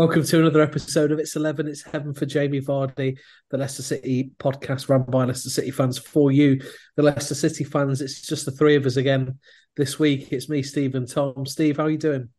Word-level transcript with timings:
Welcome 0.00 0.24
to 0.24 0.38
another 0.38 0.62
episode 0.62 1.12
of 1.12 1.18
It's 1.18 1.36
11. 1.36 1.68
It's 1.68 1.82
Heaven 1.82 2.14
for 2.14 2.24
Jamie 2.24 2.62
Vardy, 2.62 3.18
the 3.50 3.58
Leicester 3.58 3.82
City 3.82 4.30
podcast 4.38 4.88
run 4.88 5.02
by 5.02 5.26
Leicester 5.26 5.50
City 5.50 5.70
fans 5.70 5.98
for 5.98 6.32
you, 6.32 6.58
the 6.96 7.02
Leicester 7.02 7.34
City 7.34 7.64
fans. 7.64 8.00
It's 8.00 8.22
just 8.22 8.46
the 8.46 8.50
three 8.50 8.76
of 8.76 8.86
us 8.86 8.96
again 8.96 9.38
this 9.76 9.98
week. 9.98 10.32
It's 10.32 10.48
me, 10.48 10.62
Steve, 10.62 10.94
and 10.94 11.06
Tom. 11.06 11.44
Steve, 11.44 11.76
how 11.76 11.82
are 11.82 11.90
you 11.90 11.98
doing? 11.98 12.30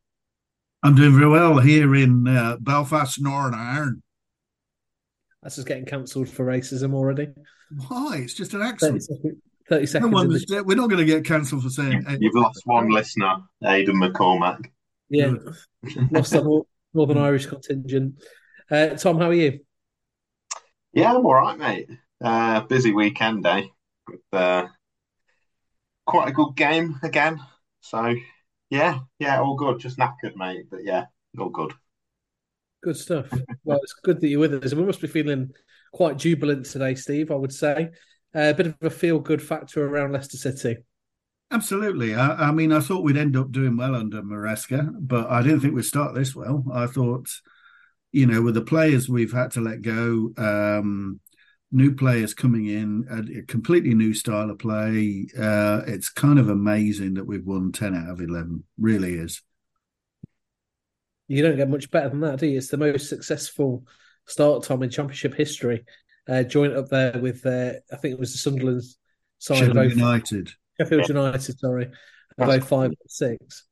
I'm 0.82 0.96
doing 0.96 1.14
very 1.14 1.30
well 1.30 1.60
here 1.60 1.94
in 1.94 2.28
uh, 2.28 2.58
Belfast, 2.60 3.22
Northern 3.22 3.54
Ireland. 3.54 4.02
That's 5.44 5.58
just 5.58 5.68
getting 5.68 5.86
cancelled 5.86 6.30
for 6.30 6.44
racism 6.44 6.96
already. 6.96 7.28
Why? 7.90 8.22
It's 8.24 8.34
just 8.34 8.56
an 8.56 8.64
accent. 8.64 9.04
30, 9.08 9.36
30 9.70 9.86
seconds. 9.86 10.12
No 10.12 10.24
the... 10.24 10.64
We're 10.66 10.78
not 10.78 10.90
going 10.90 11.06
to 11.06 11.14
get 11.14 11.26
cancelled 11.26 11.62
for 11.62 11.70
saying. 11.70 12.08
You've 12.20 12.34
lost 12.34 12.64
one 12.66 12.90
listener, 12.90 13.36
Aidan 13.64 13.98
McCormack. 13.98 14.66
Yeah, 15.10 15.34
lost 16.10 16.32
them 16.32 16.64
Northern 16.94 17.18
Irish 17.18 17.46
contingent. 17.46 18.22
Uh, 18.70 18.90
Tom, 18.90 19.18
how 19.18 19.30
are 19.30 19.34
you? 19.34 19.60
Yeah, 20.94 21.14
I'm 21.14 21.26
all 21.26 21.36
right, 21.36 21.58
mate. 21.58 21.90
Uh, 22.24 22.62
busy 22.62 22.92
weekend 22.94 23.44
day. 23.44 23.72
With, 24.08 24.20
uh, 24.34 24.68
quite 26.06 26.30
a 26.30 26.34
good 26.34 26.56
game 26.56 27.00
again. 27.04 27.40
So, 27.80 28.14
yeah, 28.70 29.00
yeah, 29.20 29.42
all 29.42 29.56
good. 29.56 29.80
Just 29.80 29.98
knackered, 29.98 30.36
mate. 30.36 30.66
But 30.70 30.84
yeah, 30.84 31.06
all 31.40 31.50
good. 31.50 31.74
Good 32.84 32.98
stuff. 32.98 33.32
well, 33.64 33.80
it's 33.82 33.96
good 34.04 34.20
that 34.20 34.28
you're 34.28 34.40
with 34.40 34.64
us. 34.64 34.72
And 34.72 34.82
we 34.82 34.88
must 34.88 35.02
be 35.02 35.08
feeling 35.08 35.52
quite 35.94 36.18
jubilant 36.18 36.66
today, 36.66 36.96
Steve, 36.96 37.32
I 37.32 37.36
would 37.36 37.54
say. 37.54 37.90
Uh, 38.34 38.50
a 38.50 38.54
bit 38.54 38.68
of 38.68 38.76
a 38.82 38.90
feel 38.90 39.20
good 39.20 39.42
factor 39.42 39.86
around 39.86 40.14
Leicester 40.14 40.38
City. 40.38 40.78
Absolutely. 41.52 42.16
I, 42.16 42.48
I, 42.48 42.52
mean, 42.52 42.72
I 42.72 42.80
thought 42.80 43.04
we'd 43.04 43.18
end 43.18 43.36
up 43.36 43.52
doing 43.52 43.76
well 43.76 43.94
under 43.94 44.22
Maresca, 44.22 44.90
but 44.98 45.30
I 45.30 45.42
didn't 45.42 45.60
think 45.60 45.76
we'd 45.76 45.84
start 45.84 46.16
this 46.16 46.34
well. 46.34 46.64
I 46.72 46.88
thought, 46.88 47.30
you 48.14 48.26
know, 48.26 48.42
with 48.42 48.56
the 48.56 48.62
players 48.62 49.10
we've 49.10 49.34
had 49.34 49.52
to 49.52 49.62
let 49.62 49.82
go, 49.82 50.32
um, 50.38 51.20
new 51.72 51.94
players 51.94 52.34
coming 52.34 52.68
in, 52.68 53.06
a, 53.10 53.40
a, 53.40 53.42
completely 53.44 53.94
new 53.94 54.14
style 54.14 54.50
of 54.50 54.60
play. 54.60 55.28
Uh, 55.38 55.82
it's 55.88 56.10
kind 56.10 56.40
of 56.40 56.48
amazing 56.48 57.16
that 57.16 57.28
we've 57.28 57.46
won 57.46 57.74
10 57.74 57.96
out 57.96 58.10
of 58.10 58.22
11. 58.22 58.64
Really 58.80 59.16
is. 59.16 59.42
You 61.28 61.44
don't 61.44 61.58
get 61.58 61.70
much 61.70 61.92
better 61.92 62.10
than 62.10 62.22
that, 62.22 62.40
do 62.40 62.48
you? 62.48 62.58
It's 62.58 62.70
the 62.70 62.78
most 62.78 63.10
successful 63.10 63.86
start 64.26 64.64
time 64.64 64.84
in 64.84 64.90
Championship 64.90 65.34
history. 65.34 65.84
Uh, 66.30 66.44
joint 66.44 66.76
up 66.76 66.88
there 66.88 67.18
with, 67.20 67.46
uh, 67.46 67.74
I 67.92 67.98
think 67.98 68.14
it 68.14 68.20
was 68.20 68.32
the 68.32 68.38
Sunderland 68.38 68.84
side 69.40 69.58
Sheffield 69.58 69.92
United. 69.92 70.52
Sheffield 70.82 71.08
United, 71.08 71.60
sorry, 71.60 71.92
about 72.38 72.64
five 72.64 72.92
or 72.92 73.08
six. 73.08 73.66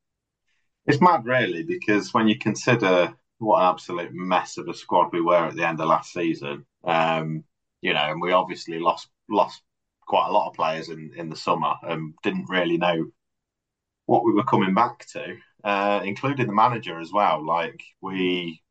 It's 0.86 1.02
mad, 1.02 1.26
really, 1.26 1.64
because 1.64 2.14
when 2.14 2.28
you 2.28 2.38
consider 2.38 3.14
what 3.40 3.62
an 3.62 3.70
absolute 3.70 4.14
mess 4.14 4.58
of 4.58 4.68
a 4.68 4.74
squad 4.74 5.14
we 5.14 5.22
were 5.22 5.48
at 5.48 5.56
the 5.56 5.68
end 5.68 5.80
of 5.80 5.88
last 5.88 6.14
season, 6.14 6.66
um, 6.84 7.44
you 7.82 7.94
know, 7.94 8.12
and 8.12 8.22
we 8.22 8.32
obviously 8.32 8.80
lost 8.80 9.08
lost 9.30 9.62
quite 10.08 10.28
a 10.28 10.32
lot 10.32 10.50
of 10.50 10.56
players 10.56 10.90
in, 10.90 11.12
in 11.16 11.30
the 11.30 11.36
summer 11.36 11.74
and 11.84 12.14
didn't 12.24 12.50
really 12.50 12.78
know 12.78 13.06
what 14.08 14.26
we 14.26 14.34
were 14.34 14.44
coming 14.44 14.74
back 14.74 15.06
to, 15.06 15.36
uh, 15.64 16.02
including 16.04 16.48
the 16.48 16.54
manager 16.54 17.00
as 17.00 17.12
well. 17.14 17.46
Like 17.46 17.82
we 18.02 18.62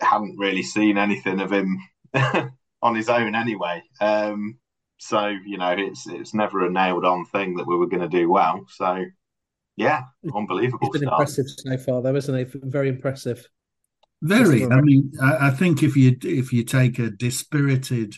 hadn't 0.00 0.38
really 0.38 0.64
seen 0.64 0.98
anything 0.98 1.40
of 1.40 1.52
him 1.52 1.78
on 2.82 2.94
his 2.96 3.08
own 3.08 3.34
anyway. 3.34 3.82
Um, 4.00 4.58
so 5.00 5.28
you 5.28 5.56
know, 5.56 5.74
it's 5.76 6.06
it's 6.06 6.34
never 6.34 6.66
a 6.66 6.70
nailed 6.70 7.06
on 7.06 7.24
thing 7.24 7.56
that 7.56 7.66
we 7.66 7.74
were 7.74 7.88
going 7.88 8.02
to 8.02 8.08
do 8.08 8.30
well. 8.30 8.66
So 8.68 9.02
yeah, 9.76 10.02
unbelievable. 10.34 10.88
It's 10.88 10.98
been 10.98 11.08
start. 11.08 11.20
impressive 11.20 11.46
so 11.48 11.78
far, 11.78 12.02
though, 12.02 12.14
isn't 12.14 12.34
it? 12.34 12.50
Very 12.52 12.90
impressive. 12.90 13.48
Very. 14.20 14.66
I 14.66 14.82
mean, 14.82 15.10
I, 15.22 15.48
I 15.48 15.50
think 15.50 15.82
if 15.82 15.96
you 15.96 16.16
if 16.22 16.52
you 16.52 16.64
take 16.64 16.98
a 16.98 17.08
dispirited, 17.08 18.14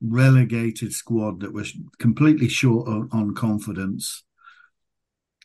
relegated 0.00 0.94
squad 0.94 1.40
that 1.40 1.52
was 1.52 1.76
completely 1.98 2.48
short 2.48 2.88
on, 2.88 3.10
on 3.12 3.34
confidence, 3.34 4.24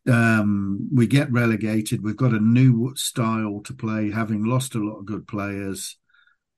um, 0.07 0.89
we 0.93 1.05
get 1.05 1.29
relegated. 1.33 2.01
We've 2.01 2.15
got 2.15 2.31
a 2.31 2.39
new 2.39 2.95
style 2.95 3.59
to 3.65 3.73
play, 3.73 4.09
having 4.09 4.45
lost 4.45 4.75
a 4.75 4.79
lot 4.79 4.99
of 4.99 5.05
good 5.05 5.27
players. 5.27 5.97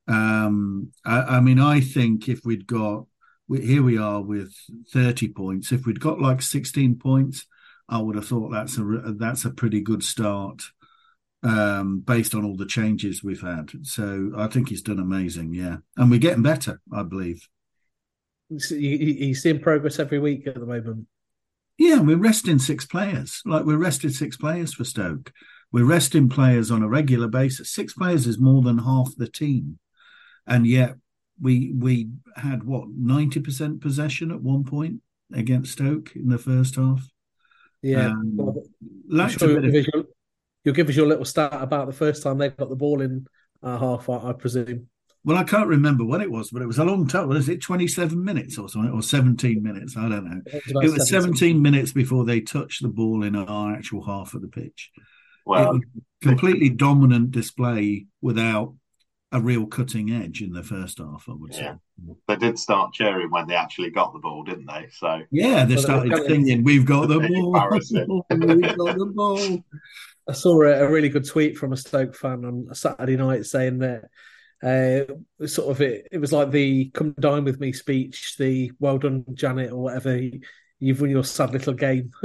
Um, 0.08 0.92
I, 1.04 1.22
I 1.22 1.40
mean, 1.40 1.60
I 1.60 1.80
think 1.80 2.30
if 2.30 2.42
we'd 2.46 2.68
got 2.68 3.08
we, 3.54 3.66
here 3.66 3.84
we 3.84 3.98
are 3.98 4.22
with 4.22 4.56
30 4.92 5.30
points. 5.30 5.72
If 5.72 5.86
we'd 5.86 6.00
got 6.00 6.20
like 6.20 6.42
16 6.42 6.98
points, 6.98 7.46
I 7.88 8.00
would 8.00 8.16
have 8.16 8.28
thought 8.28 8.50
that's 8.50 8.78
a 8.78 8.84
that's 9.18 9.46
a 9.46 9.52
pretty 9.52 9.82
good 9.82 10.04
start 10.04 10.64
um, 11.44 12.00
based 12.00 12.34
on 12.34 12.44
all 12.44 12.56
the 12.56 12.66
changes 12.66 13.24
we've 13.24 13.42
had. 13.42 13.72
So 13.84 14.32
I 14.36 14.48
think 14.48 14.70
he's 14.70 14.82
done 14.82 15.00
amazing, 15.00 15.54
yeah, 15.54 15.78
and 15.98 16.10
we're 16.10 16.20
getting 16.20 16.44
better, 16.44 16.82
I 16.92 17.04
believe. 17.04 17.48
He's 18.50 19.42
seeing 19.42 19.60
progress 19.60 20.00
every 20.00 20.20
week 20.20 20.48
at 20.48 20.56
the 20.56 20.66
moment. 20.66 21.08
Yeah, 21.78 22.00
we're 22.00 22.18
resting 22.18 22.60
six 22.60 22.86
players. 22.86 23.42
Like 23.46 23.66
we're 23.66 23.78
rested 23.78 24.14
six 24.14 24.38
players 24.38 24.74
for 24.74 24.84
Stoke. 24.84 25.32
We're 25.72 25.86
resting 25.86 26.30
players 26.30 26.72
on 26.72 26.84
a 26.84 26.88
regular 26.88 27.28
basis. 27.28 27.72
Six 27.72 27.94
players 27.94 28.26
is 28.26 28.40
more 28.40 28.62
than 28.62 28.80
half 28.80 29.10
the 29.18 29.28
team, 29.28 29.80
and 30.48 30.66
yet 30.66 30.96
we 31.44 31.74
we 31.78 32.10
had 32.38 32.64
what 32.64 32.88
ninety 32.90 33.42
percent 33.42 33.82
possession 33.82 34.32
at 34.32 34.42
one 34.42 34.64
point 34.64 35.02
against 35.34 35.74
Stoke 35.74 36.16
in 36.16 36.30
the 36.30 36.38
first 36.38 36.76
half. 36.76 37.06
Yeah, 37.82 38.08
um, 38.08 38.38
well, 38.38 39.28
sure 39.28 39.52
you'll, 39.52 39.72
give 39.72 39.86
you'll, 40.64 40.74
give 40.74 40.88
us 40.88 40.96
your 40.96 41.06
little 41.06 41.26
stat 41.26 41.52
about 41.54 41.88
the 41.88 41.94
first 41.94 42.24
time 42.24 42.38
they 42.38 42.50
got 42.50 42.70
the 42.70 42.78
ball 42.78 43.02
in 43.02 43.28
uh, 43.62 43.78
half, 43.78 44.10
I, 44.10 44.30
I, 44.30 44.34
presume. 44.34 44.88
Well, 45.26 45.38
I 45.38 45.44
can't 45.44 45.68
remember 45.68 46.06
what 46.06 46.22
it 46.22 46.32
was, 46.32 46.50
but 46.50 46.62
it 46.62 46.66
was 46.66 46.80
a 46.80 46.86
long 46.86 47.08
time. 47.08 47.28
Was 47.28 47.50
it 47.50 47.62
twenty-seven 47.62 48.24
minutes 48.24 48.58
or 48.58 48.70
something, 48.70 48.94
or 48.94 49.02
seventeen 49.02 49.62
minutes? 49.62 49.98
I 49.98 50.08
don't 50.08 50.24
know. 50.24 50.42
It 50.46 50.74
was, 50.74 50.94
it 50.94 51.00
was 51.00 51.10
17 51.10 51.62
minutes 51.62 51.92
before 51.92 52.24
they 52.24 52.40
touched 52.40 52.82
the 52.82 52.88
ball 52.88 53.24
in 53.24 53.36
our 53.36 53.76
actual 53.76 54.02
half 54.06 54.34
of 54.34 54.42
the 54.42 54.48
pitch. 54.48 54.92
Well, 55.46 55.82
completely 56.22 56.70
dominant 56.70 57.32
display 57.32 58.06
without 58.22 58.76
a 59.34 59.42
real 59.42 59.66
cutting 59.66 60.12
edge 60.12 60.44
in 60.44 60.54
the 60.54 60.64
first 60.64 61.00
half, 61.00 61.26
I 61.28 61.34
would 61.34 61.54
yeah. 61.54 61.74
say. 61.74 62.14
They 62.28 62.36
did 62.36 62.60
start 62.60 62.94
cheering 62.94 63.32
when 63.32 63.48
they 63.48 63.56
actually 63.56 63.90
got 63.90 64.14
the 64.14 64.20
ball, 64.20 64.44
didn't 64.44 64.68
they? 64.68 64.88
So 64.92 65.22
yeah, 65.32 65.66
they 65.66 65.76
started 65.76 66.16
singing, 66.28 66.64
"We've 66.64 66.86
got 66.86 67.08
the 67.08 67.20
ball, 67.20 67.52
we've 68.30 68.78
got 68.78 68.98
the 68.98 69.12
ball." 69.14 69.64
I 70.30 70.34
saw 70.34 70.62
a, 70.62 70.86
a, 70.86 70.90
really 70.90 71.10
good 71.10 71.28
tweet 71.28 71.58
from 71.58 71.74
a 71.74 71.78
Stoke 71.78 72.16
fan 72.16 72.46
on 72.46 72.68
a 72.70 72.76
Saturday 72.76 73.18
night 73.18 73.46
saying 73.46 73.80
that 73.80 74.06
uh, 74.64 75.46
sort 75.48 75.72
of 75.72 75.82
it, 75.82 76.08
it 76.12 76.20
was 76.20 76.32
like 76.32 76.52
the 76.52 76.92
"Come 76.92 77.16
dine 77.20 77.44
with 77.44 77.60
me" 77.60 77.74
speech, 77.74 78.36
the 78.38 78.72
"Well 78.80 79.00
done, 79.00 79.26
Janet" 79.34 79.72
or 79.72 79.82
whatever. 79.82 80.16
He, 80.16 80.44
you've 80.84 81.02
won 81.02 81.10
your 81.10 81.24
sad 81.24 81.52
little 81.52 81.74
game. 81.74 82.12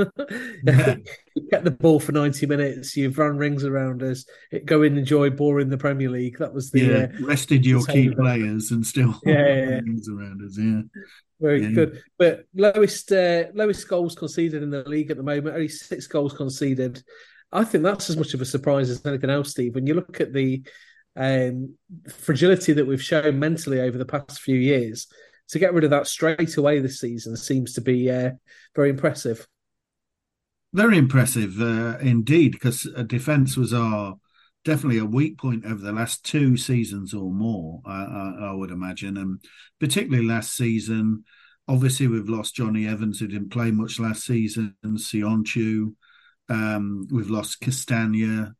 yeah. 0.65 0.97
you 1.35 1.49
get 1.51 1.65
the 1.65 1.71
ball 1.71 2.01
for 2.01 2.13
90 2.13 2.47
minutes, 2.47 2.97
you've 2.97 3.19
run 3.19 3.37
rings 3.37 3.65
around 3.65 4.03
us, 4.03 4.25
go 4.65 4.83
in, 4.83 4.93
and 4.93 4.99
enjoy 4.99 5.31
boring 5.31 5.69
the 5.69 5.79
Premier 5.79 6.11
League. 6.11 6.39
That 6.39 6.53
was 6.53 6.71
the 6.71 6.81
yeah, 6.81 7.07
uh, 7.23 7.27
rested 7.27 7.65
your 7.65 7.85
key 7.85 8.11
players 8.11 8.71
and 8.71 8.85
still 8.85 9.19
yeah, 9.25 9.47
yeah, 9.47 9.81
rings 9.81 10.09
around 10.09 10.43
us. 10.45 10.59
Yeah. 10.59 10.83
Very 11.41 11.63
yeah. 11.63 11.71
good. 11.71 12.03
But 12.19 12.45
lowest 12.55 13.13
uh, 13.13 13.45
lowest 13.55 13.89
goals 13.89 14.17
conceded 14.17 14.63
in 14.63 14.71
the 14.71 14.83
league 14.89 15.11
at 15.11 15.17
the 15.17 15.23
moment, 15.23 15.55
only 15.55 15.69
six 15.69 16.07
goals 16.07 16.35
conceded. 16.35 17.03
I 17.53 17.65
think 17.65 17.85
that's 17.85 18.11
as 18.11 18.17
much 18.17 18.35
of 18.35 18.41
a 18.41 18.45
surprise 18.45 18.91
as 18.91 19.05
anything 19.07 19.31
else, 19.31 19.51
Steve. 19.51 19.75
When 19.75 19.87
you 19.87 19.95
look 19.95 20.21
at 20.21 20.33
the 20.33 20.63
um, 21.17 21.75
fragility 22.09 22.73
that 22.75 22.87
we've 22.87 23.03
shown 23.03 23.39
mentally 23.39 23.81
over 23.81 23.97
the 23.97 24.05
past 24.05 24.41
few 24.41 24.57
years, 24.57 25.07
to 25.49 25.59
get 25.59 25.73
rid 25.73 25.85
of 25.85 25.91
that 25.91 26.07
straight 26.07 26.57
away 26.57 26.81
this 26.81 27.01
season 27.01 27.37
seems 27.37 27.73
to 27.75 27.81
be 27.81 28.11
uh, 28.11 28.31
very 28.75 28.91
impressive. 28.91 29.47
Very 30.73 30.99
impressive 30.99 31.61
uh, 31.61 31.99
indeed, 32.01 32.53
because 32.53 32.83
defence 33.07 33.57
was 33.57 33.73
our 33.73 34.17
definitely 34.65 34.99
a 34.99 35.05
weak 35.05 35.39
point 35.39 35.65
over 35.65 35.81
the 35.81 35.93
last 35.93 36.25
two 36.25 36.57
seasons 36.57 37.15
or 37.15 37.33
more. 37.33 37.81
I, 37.87 38.05
I, 38.05 38.35
I 38.49 38.53
would 38.53 38.71
imagine, 38.71 39.17
and 39.17 39.43
particularly 39.81 40.27
last 40.27 40.55
season. 40.55 41.25
Obviously, 41.67 42.07
we've 42.07 42.29
lost 42.29 42.55
Johnny 42.55 42.87
Evans, 42.87 43.19
who 43.19 43.29
didn't 43.29 43.51
play 43.51 43.71
much 43.71 43.99
last 43.99 44.25
season. 44.25 44.75
Söyüncü, 44.85 45.95
um, 46.49 47.07
we've 47.11 47.31
lost 47.31 47.61
Castagna, 47.61 48.55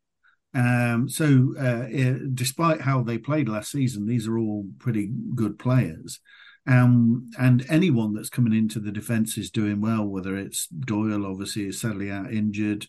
Um, 0.59 1.09
so, 1.09 1.55
uh, 1.57 1.87
despite 2.35 2.81
how 2.81 3.05
they 3.05 3.17
played 3.17 3.49
last 3.49 3.71
season, 3.71 4.07
these 4.07 4.27
are 4.27 4.37
all 4.37 4.67
pretty 4.81 5.09
good 5.37 5.57
players. 5.57 6.19
Um, 6.67 7.31
and 7.39 7.65
anyone 7.71 8.13
that's 8.13 8.29
coming 8.29 8.53
into 8.53 8.81
the 8.81 8.91
defence 8.91 9.39
is 9.39 9.53
doing 9.53 9.81
well, 9.81 10.05
whether 10.05 10.37
it's 10.37 10.67
Doyle, 10.67 11.25
obviously, 11.27 11.67
is 11.69 11.81
sadly 11.81 12.11
out 12.11 12.33
injured, 12.33 12.89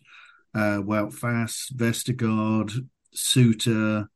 uh, 0.56 0.82
Wout 0.82 1.14
Faes, 1.14 1.72
Vestergaard, 1.76 2.88
Souttar, 3.16 4.08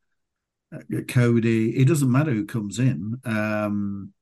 uh, 0.74 1.00
Coady. 1.06 1.76
It 1.76 1.86
doesn't 1.86 2.10
matter 2.10 2.32
who 2.32 2.46
comes 2.46 2.80
in. 2.80 3.20
Um, 3.24 4.12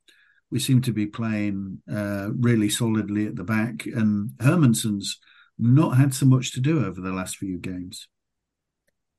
we 0.50 0.58
seem 0.58 0.82
to 0.82 0.92
be 0.92 1.06
playing 1.06 1.80
uh, 1.90 2.28
really 2.38 2.68
solidly 2.68 3.26
at 3.26 3.36
the 3.36 3.44
back, 3.44 3.86
and 3.86 4.32
Hermansen's 4.40 5.18
not 5.58 5.96
had 5.96 6.12
so 6.12 6.26
much 6.26 6.52
to 6.52 6.60
do 6.60 6.84
over 6.84 7.00
the 7.00 7.12
last 7.12 7.38
few 7.38 7.56
games. 7.56 8.08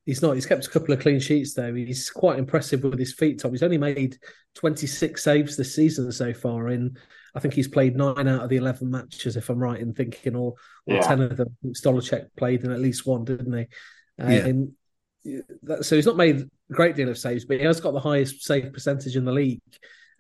He's 0.06 0.22
not. 0.22 0.34
He's 0.34 0.46
kept 0.46 0.66
a 0.66 0.70
couple 0.70 0.94
of 0.94 1.00
clean 1.00 1.20
sheets 1.20 1.54
though. 1.54 1.74
He's 1.74 2.10
quite 2.10 2.38
impressive 2.38 2.84
with 2.84 3.00
his 3.00 3.14
feet, 3.14 3.40
top. 3.40 3.52
He's 3.52 3.64
only 3.64 3.78
made 3.78 4.18
26 4.56 5.24
saves 5.24 5.56
this 5.56 5.76
season 5.76 6.12
so 6.12 6.34
far. 6.34 6.70
In 6.70 6.98
I 7.36 7.40
think 7.40 7.54
he's 7.54 7.68
played 7.68 7.96
nine 7.96 8.28
out 8.28 8.44
of 8.44 8.50
the 8.50 8.58
11 8.58 8.90
matches, 8.90 9.38
if 9.38 9.50
I'm 9.50 9.60
right 9.60 9.80
in 9.80 9.94
thinking, 9.94 10.36
or, 10.36 10.54
or 10.86 10.96
yeah. 10.96 11.02
10 11.02 11.22
of 11.22 11.38
them. 11.38 11.56
Stolarczyk 11.68 12.28
played 12.38 12.64
in 12.64 12.72
at 12.72 12.80
least 12.80 13.08
one, 13.08 13.24
didn't 13.24 13.58
he? 13.58 13.68
Um, 14.20 14.74
yeah. 15.24 15.40
So 15.82 15.96
he's 15.96 16.06
not 16.06 16.18
made 16.18 16.42
a 16.42 16.74
great 16.74 16.96
deal 16.96 17.10
of 17.10 17.18
saves, 17.18 17.46
but 17.46 17.58
he 17.58 17.66
has 17.66 17.80
got 17.80 17.94
the 17.94 18.00
highest 18.00 18.44
save 18.44 18.72
percentage 18.72 19.16
in 19.16 19.26
the 19.26 19.32
league. 19.32 19.62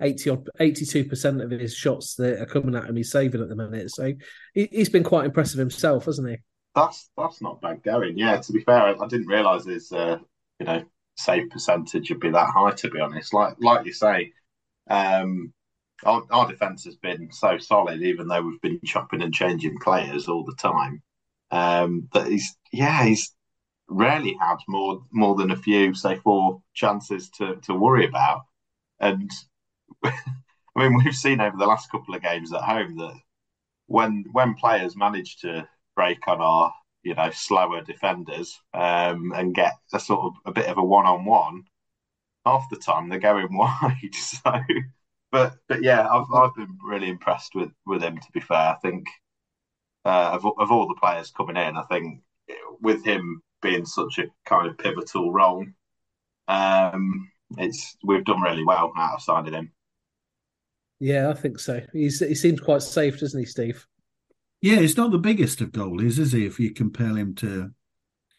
80 0.01 0.29
or 0.31 0.37
82% 0.59 1.43
of 1.43 1.51
his 1.51 1.75
shots 1.75 2.15
that 2.15 2.41
are 2.41 2.47
coming 2.47 2.75
at 2.75 2.85
him, 2.85 2.95
he's 2.95 3.11
saving 3.11 3.41
at 3.41 3.49
the 3.49 3.55
minute. 3.55 3.91
So 3.91 4.11
he, 4.53 4.67
has 4.73 4.89
been 4.89 5.03
quite 5.03 5.25
impressive 5.25 5.59
himself, 5.59 6.05
hasn't 6.05 6.29
he? 6.29 6.37
That's 6.75 7.09
that's 7.17 7.41
not 7.41 7.61
bad 7.61 7.83
going. 7.83 8.17
Yeah, 8.17 8.37
to 8.37 8.53
be 8.53 8.61
fair, 8.61 9.01
I 9.01 9.07
didn't 9.07 9.27
realise 9.27 9.65
his 9.65 9.91
uh, 9.91 10.19
you 10.59 10.65
know 10.65 10.83
save 11.15 11.49
percentage 11.49 12.09
would 12.09 12.19
be 12.19 12.29
that 12.31 12.49
high. 12.49 12.71
To 12.71 12.89
be 12.89 12.99
honest, 12.99 13.33
like 13.33 13.55
like 13.59 13.85
you 13.85 13.93
say, 13.93 14.33
um, 14.89 15.53
our, 16.05 16.23
our 16.31 16.47
defence 16.47 16.85
has 16.85 16.95
been 16.97 17.31
so 17.31 17.57
solid, 17.57 18.01
even 18.01 18.27
though 18.27 18.41
we've 18.41 18.61
been 18.61 18.79
chopping 18.85 19.21
and 19.21 19.33
changing 19.33 19.79
players 19.79 20.27
all 20.27 20.43
the 20.45 20.55
time. 20.55 21.01
Um, 21.51 22.09
that 22.13 22.27
he's 22.27 22.57
yeah 22.73 23.05
he's 23.05 23.35
rarely 23.89 24.35
had 24.41 24.57
more 24.67 25.03
more 25.11 25.35
than 25.35 25.51
a 25.51 25.57
few 25.57 25.93
say 25.95 26.17
four 26.17 26.61
chances 26.73 27.29
to 27.31 27.57
to 27.63 27.75
worry 27.75 28.07
about, 28.07 28.43
and 28.99 29.31
I 30.05 30.13
mean 30.75 30.95
we've 30.95 31.15
seen 31.15 31.41
over 31.41 31.57
the 31.57 31.65
last 31.67 31.91
couple 31.91 32.15
of 32.15 32.21
games 32.23 32.53
at 32.53 32.61
home 32.61 32.97
that 32.97 33.15
when 33.87 34.25
when 34.31 34.55
players 34.55 34.95
manage 34.97 35.37
to 35.39 35.67
break 35.95 36.27
on 36.27 36.41
our 36.41 36.73
you 37.03 37.13
know 37.13 37.29
slower 37.31 37.81
defenders 37.81 38.59
um, 38.73 39.33
and 39.35 39.55
get 39.55 39.73
a 39.93 39.99
sort 39.99 40.25
of 40.25 40.33
a 40.45 40.51
bit 40.51 40.67
of 40.67 40.77
a 40.77 40.83
one 40.83 41.05
on 41.05 41.25
one. 41.25 41.63
Half 42.45 42.69
the 42.69 42.77
time 42.77 43.09
they're 43.09 43.19
going 43.19 43.47
wide. 43.55 44.15
So, 44.15 44.53
but 45.31 45.55
but 45.67 45.83
yeah, 45.83 46.07
I've 46.07 46.31
I've 46.33 46.55
been 46.55 46.77
really 46.83 47.09
impressed 47.09 47.55
with 47.55 47.71
with 47.85 48.01
him. 48.01 48.17
To 48.17 48.31
be 48.33 48.39
fair, 48.41 48.57
I 48.57 48.75
think 48.81 49.07
uh, 50.05 50.31
of 50.33 50.45
of 50.57 50.71
all 50.71 50.87
the 50.87 50.99
players 50.99 51.31
coming 51.31 51.57
in, 51.57 51.77
I 51.77 51.83
think 51.83 52.21
with 52.81 53.03
him 53.05 53.41
being 53.61 53.85
such 53.85 54.19
a 54.19 54.25
kind 54.45 54.67
of 54.67 54.77
pivotal 54.77 55.31
role, 55.31 55.65
um, 56.47 57.31
it's 57.57 57.95
we've 58.03 58.25
done 58.25 58.41
really 58.41 58.63
well 58.63 58.91
out 58.97 59.15
of 59.15 59.21
signing 59.21 59.53
him. 59.53 59.71
Yeah, 60.99 61.29
I 61.29 61.33
think 61.33 61.59
so. 61.59 61.81
He's 61.91 62.19
he 62.19 62.35
seems 62.35 62.59
quite 62.61 62.81
safe, 62.81 63.19
doesn't 63.19 63.39
he, 63.39 63.45
Steve? 63.45 63.85
Yeah, 64.63 64.79
he's 64.79 64.95
not 64.95 65.11
the 65.11 65.17
biggest 65.17 65.59
of 65.59 65.73
goalies, 65.73 66.17
is 66.17 66.31
he? 66.31 66.45
If 66.45 66.57
you 66.57 66.71
compare 66.71 67.17
him 67.17 67.35
to 67.35 67.71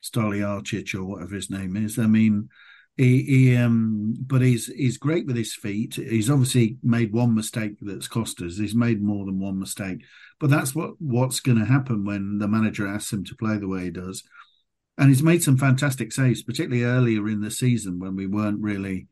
Stoliarchich 0.03 0.94
or 0.94 1.05
whatever 1.05 1.35
his 1.35 1.50
name 1.50 1.76
is, 1.76 1.99
I 1.99 2.06
mean, 2.06 2.49
he, 2.97 3.23
he 3.25 3.56
um, 3.56 4.15
but 4.21 4.41
he's 4.41 4.69
he's 4.69 4.97
great 4.97 5.26
with 5.26 5.37
his 5.37 5.53
feet. 5.55 5.97
He's 5.97 6.31
obviously 6.31 6.79
made 6.82 7.12
one 7.12 7.35
mistake 7.35 7.73
that's 7.82 8.09
cost 8.09 8.41
us. 8.41 8.56
He's 8.56 8.75
made 8.75 9.03
more 9.03 9.26
than 9.26 9.38
one 9.38 9.59
mistake, 9.59 10.03
but 10.41 10.49
that's 10.49 10.75
what 10.75 10.93
what's 10.99 11.41
going 11.41 11.59
to 11.59 11.67
happen 11.67 12.06
when 12.06 12.38
the 12.38 12.49
manager 12.49 12.87
asks 12.88 13.12
him 13.12 13.25
to 13.25 13.37
play 13.37 13.59
the 13.59 13.69
way 13.69 13.85
he 13.85 13.91
does. 13.91 14.23
And 14.97 15.11
he's 15.11 15.23
made 15.23 15.43
some 15.43 15.59
fantastic 15.59 16.11
saves, 16.11 16.43
particularly 16.43 16.85
earlier 16.85 17.29
in 17.29 17.43
the 17.43 17.50
season 17.50 17.99
when 17.99 18.17
we 18.17 18.27
weren't 18.27 18.62
really 18.62 19.09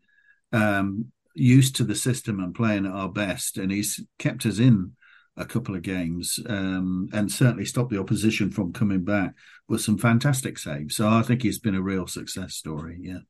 um, 0.50 1.12
used 1.35 1.76
to 1.76 1.85
the 1.85 1.94
system 1.94 2.41
and 2.41 2.55
playing 2.55 2.87
at 2.87 2.93
our 2.93 3.11
best. 3.11 3.58
And 3.58 3.70
he's 3.70 4.00
kept 4.19 4.47
us 4.47 4.58
in 4.58 4.93
a 5.37 5.44
couple 5.44 5.75
of 5.75 5.82
games 5.82 6.38
um, 6.46 7.08
and 7.12 7.31
certainly 7.31 7.64
stopped 7.64 7.90
the 7.90 8.00
opposition 8.00 8.50
from 8.50 8.73
coming 8.73 9.02
back 9.02 9.34
with 9.69 9.81
some 9.81 9.96
fantastic 9.96 10.58
saves. 10.58 10.96
So 10.96 11.08
I 11.08 11.23
think 11.23 11.43
he's 11.43 11.58
been 11.58 11.75
a 11.75 11.82
real 11.82 12.06
success 12.06 12.55
story. 12.55 12.99
Yeah. 13.00 13.20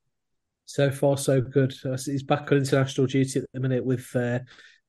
So 0.65 0.91
far, 0.91 1.17
so 1.17 1.41
good. 1.41 1.75
He's 2.05 2.23
back 2.23 2.51
on 2.51 2.59
international 2.59 3.07
duty 3.07 3.41
at 3.41 3.47
the 3.53 3.61
minute 3.61 3.85
with 3.85 4.09
uh, 4.17 4.41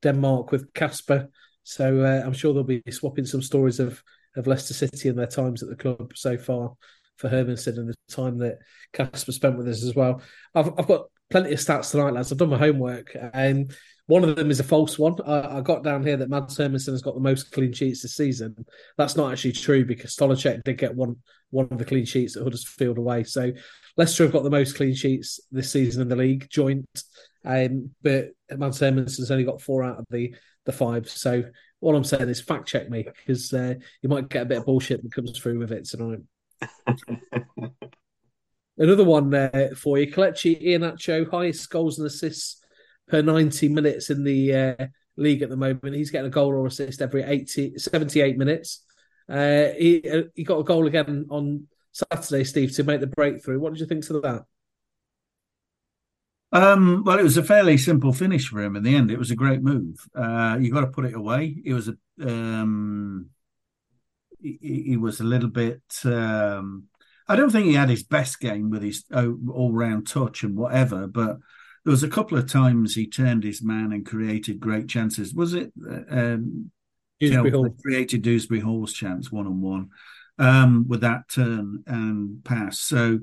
Denmark 0.01 0.51
with 0.51 0.73
Casper. 0.73 1.29
So 1.63 2.01
uh, 2.01 2.25
I'm 2.25 2.33
sure 2.33 2.53
they'll 2.53 2.63
be 2.63 2.83
swapping 2.89 3.25
some 3.25 3.41
stories 3.41 3.79
of 3.79 4.03
of 4.35 4.47
Leicester 4.47 4.73
City 4.73 5.09
and 5.09 5.17
their 5.17 5.27
times 5.27 5.61
at 5.61 5.69
the 5.69 5.75
club 5.75 6.11
so 6.15 6.37
far 6.37 6.73
for 7.17 7.29
Hermansen 7.29 7.77
and 7.77 7.89
the 7.89 7.95
time 8.09 8.39
that 8.39 8.57
Casper 8.91 9.31
spent 9.31 9.57
with 9.57 9.67
us 9.67 9.83
as 9.83 9.95
well. 9.95 10.21
I've, 10.55 10.73
I've 10.77 10.87
got 10.87 11.05
plenty 11.29 11.53
of 11.53 11.59
stats 11.59 11.91
tonight, 11.91 12.13
lads. 12.13 12.31
I've 12.31 12.39
done 12.39 12.49
my 12.49 12.57
homework, 12.57 13.15
and 13.33 13.71
one 14.07 14.23
of 14.23 14.35
them 14.35 14.51
is 14.51 14.59
a 14.59 14.63
false 14.63 14.99
one. 14.99 15.15
I, 15.25 15.57
I 15.57 15.61
got 15.61 15.83
down 15.83 16.05
here 16.05 16.17
that 16.17 16.29
Mads 16.29 16.57
Hermansen 16.57 16.93
has 16.93 17.01
got 17.01 17.13
the 17.13 17.21
most 17.21 17.51
clean 17.51 17.71
sheets 17.71 18.01
this 18.01 18.15
season. 18.15 18.65
That's 18.97 19.15
not 19.15 19.31
actually 19.31 19.53
true 19.53 19.85
because 19.85 20.15
Stolarczyk 20.15 20.63
did 20.63 20.77
get 20.77 20.95
one 20.95 21.15
one 21.51 21.67
of 21.69 21.77
the 21.77 21.85
clean 21.85 22.05
sheets 22.05 22.35
at 22.35 22.43
Huddersfield 22.43 22.97
away. 22.97 23.23
So 23.23 23.51
Leicester 23.95 24.23
have 24.23 24.33
got 24.33 24.43
the 24.43 24.49
most 24.49 24.75
clean 24.75 24.95
sheets 24.95 25.39
this 25.51 25.71
season 25.71 26.01
in 26.01 26.09
the 26.09 26.15
league, 26.15 26.47
joint. 26.49 26.85
Um, 27.45 27.91
but 28.01 28.29
Mads 28.51 28.79
Hermansen's 28.79 29.31
only 29.31 29.43
got 29.43 29.61
four 29.61 29.83
out 29.83 29.99
of 29.99 30.05
the 30.09 30.35
the 30.65 30.71
five. 30.71 31.09
So 31.09 31.43
all 31.79 31.95
I'm 31.95 32.03
saying 32.03 32.29
is 32.29 32.41
fact 32.41 32.67
check 32.67 32.89
me 32.89 33.03
because 33.03 33.53
uh, 33.53 33.75
you 34.01 34.09
might 34.09 34.29
get 34.29 34.43
a 34.43 34.45
bit 34.45 34.57
of 34.57 34.65
bullshit 34.65 35.01
that 35.03 35.13
comes 35.13 35.37
through 35.37 35.59
with 35.59 35.71
it 35.71 35.85
tonight. 35.85 36.19
Another 38.77 39.03
one 39.03 39.33
uh, 39.33 39.69
for 39.77 39.99
you, 39.99 40.11
Kelechi 40.11 40.61
Iheanacho, 40.65 41.29
highest 41.29 41.69
goals 41.69 41.99
and 41.99 42.07
assists 42.07 42.62
per 43.07 43.21
90 43.21 43.69
minutes 43.69 44.09
in 44.09 44.23
the 44.23 44.55
uh, 44.55 44.85
league 45.17 45.41
at 45.41 45.49
the 45.49 45.57
moment. 45.57 45.95
He's 45.95 46.11
getting 46.11 46.27
a 46.27 46.31
goal 46.31 46.53
or 46.53 46.65
assist 46.65 47.01
every 47.01 47.23
80, 47.23 47.77
78 47.77 48.37
minutes. 48.37 48.83
Uh, 49.29 49.69
he 49.77 50.03
uh, 50.09 50.23
he 50.35 50.43
got 50.43 50.59
a 50.59 50.63
goal 50.63 50.85
again 50.85 51.27
on 51.29 51.67
Saturday, 51.91 52.43
Steve, 52.43 52.73
to 52.75 52.83
make 52.83 52.99
the 52.99 53.07
breakthrough. 53.07 53.59
What 53.59 53.73
did 53.73 53.79
you 53.79 53.85
think 53.85 54.09
of 54.09 54.21
that? 54.23 54.43
Um, 56.51 57.03
well, 57.03 57.17
it 57.17 57.23
was 57.23 57.37
a 57.37 57.43
fairly 57.43 57.77
simple 57.77 58.13
finish 58.13 58.47
for 58.47 58.61
him 58.61 58.75
in 58.75 58.83
the 58.83 58.95
end. 58.95 59.09
It 59.09 59.17
was 59.17 59.31
a 59.31 59.35
great 59.35 59.63
move. 59.63 60.07
Uh, 60.13 60.57
you 60.61 60.71
got 60.71 60.81
to 60.81 60.87
put 60.87 61.05
it 61.05 61.15
away. 61.15 61.61
It 61.65 61.73
was 61.73 61.87
a 61.87 61.95
um, 62.21 63.29
he, 64.39 64.83
he, 64.87 64.97
was 64.97 65.19
a 65.19 65.23
little 65.23 65.49
bit. 65.49 65.81
Um, 66.03 66.83
I 67.27 67.35
don't 67.35 67.49
think 67.49 67.65
he 67.65 67.73
had 67.73 67.89
his 67.89 68.03
best 68.03 68.39
game 68.39 68.69
with 68.69 68.83
his 68.83 69.03
all 69.11 69.71
round 69.73 70.07
touch 70.07 70.43
and 70.43 70.55
whatever, 70.55 71.07
but 71.07 71.37
there 71.83 71.91
was 71.91 72.03
a 72.03 72.09
couple 72.09 72.37
of 72.37 72.49
times 72.49 72.95
he 72.95 73.07
turned 73.07 73.43
his 73.43 73.61
man 73.61 73.91
and 73.91 74.05
created 74.05 74.59
great 74.59 74.87
chances. 74.87 75.33
Was 75.33 75.53
it 75.53 75.73
uh, 75.89 76.01
um, 76.09 76.71
Dewsbury 77.19 77.51
Hall 77.51 77.75
created 77.81 78.21
Dewsbury 78.21 78.61
Hall's 78.61 78.93
chance 78.93 79.31
one 79.31 79.47
on 79.47 79.61
one 79.61 80.87
with 80.87 81.01
that 81.01 81.29
turn 81.29 81.83
and 81.85 82.43
pass? 82.43 82.79
So 82.79 83.19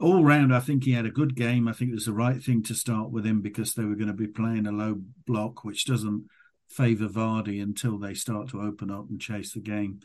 all 0.00 0.24
round, 0.24 0.54
I 0.54 0.60
think 0.60 0.84
he 0.84 0.92
had 0.92 1.06
a 1.06 1.10
good 1.10 1.36
game. 1.36 1.68
I 1.68 1.72
think 1.72 1.90
it 1.90 1.94
was 1.94 2.06
the 2.06 2.12
right 2.12 2.42
thing 2.42 2.62
to 2.64 2.74
start 2.74 3.10
with 3.10 3.26
him 3.26 3.42
because 3.42 3.74
they 3.74 3.84
were 3.84 3.94
going 3.94 4.08
to 4.08 4.14
be 4.14 4.26
playing 4.26 4.66
a 4.66 4.72
low 4.72 5.00
block, 5.26 5.62
which 5.62 5.84
doesn't 5.84 6.26
favour 6.68 7.08
Vardy 7.08 7.62
until 7.62 7.98
they 7.98 8.14
start 8.14 8.48
to 8.48 8.62
open 8.62 8.90
up 8.90 9.10
and 9.10 9.20
chase 9.20 9.52
the 9.52 9.60
game. 9.60 10.00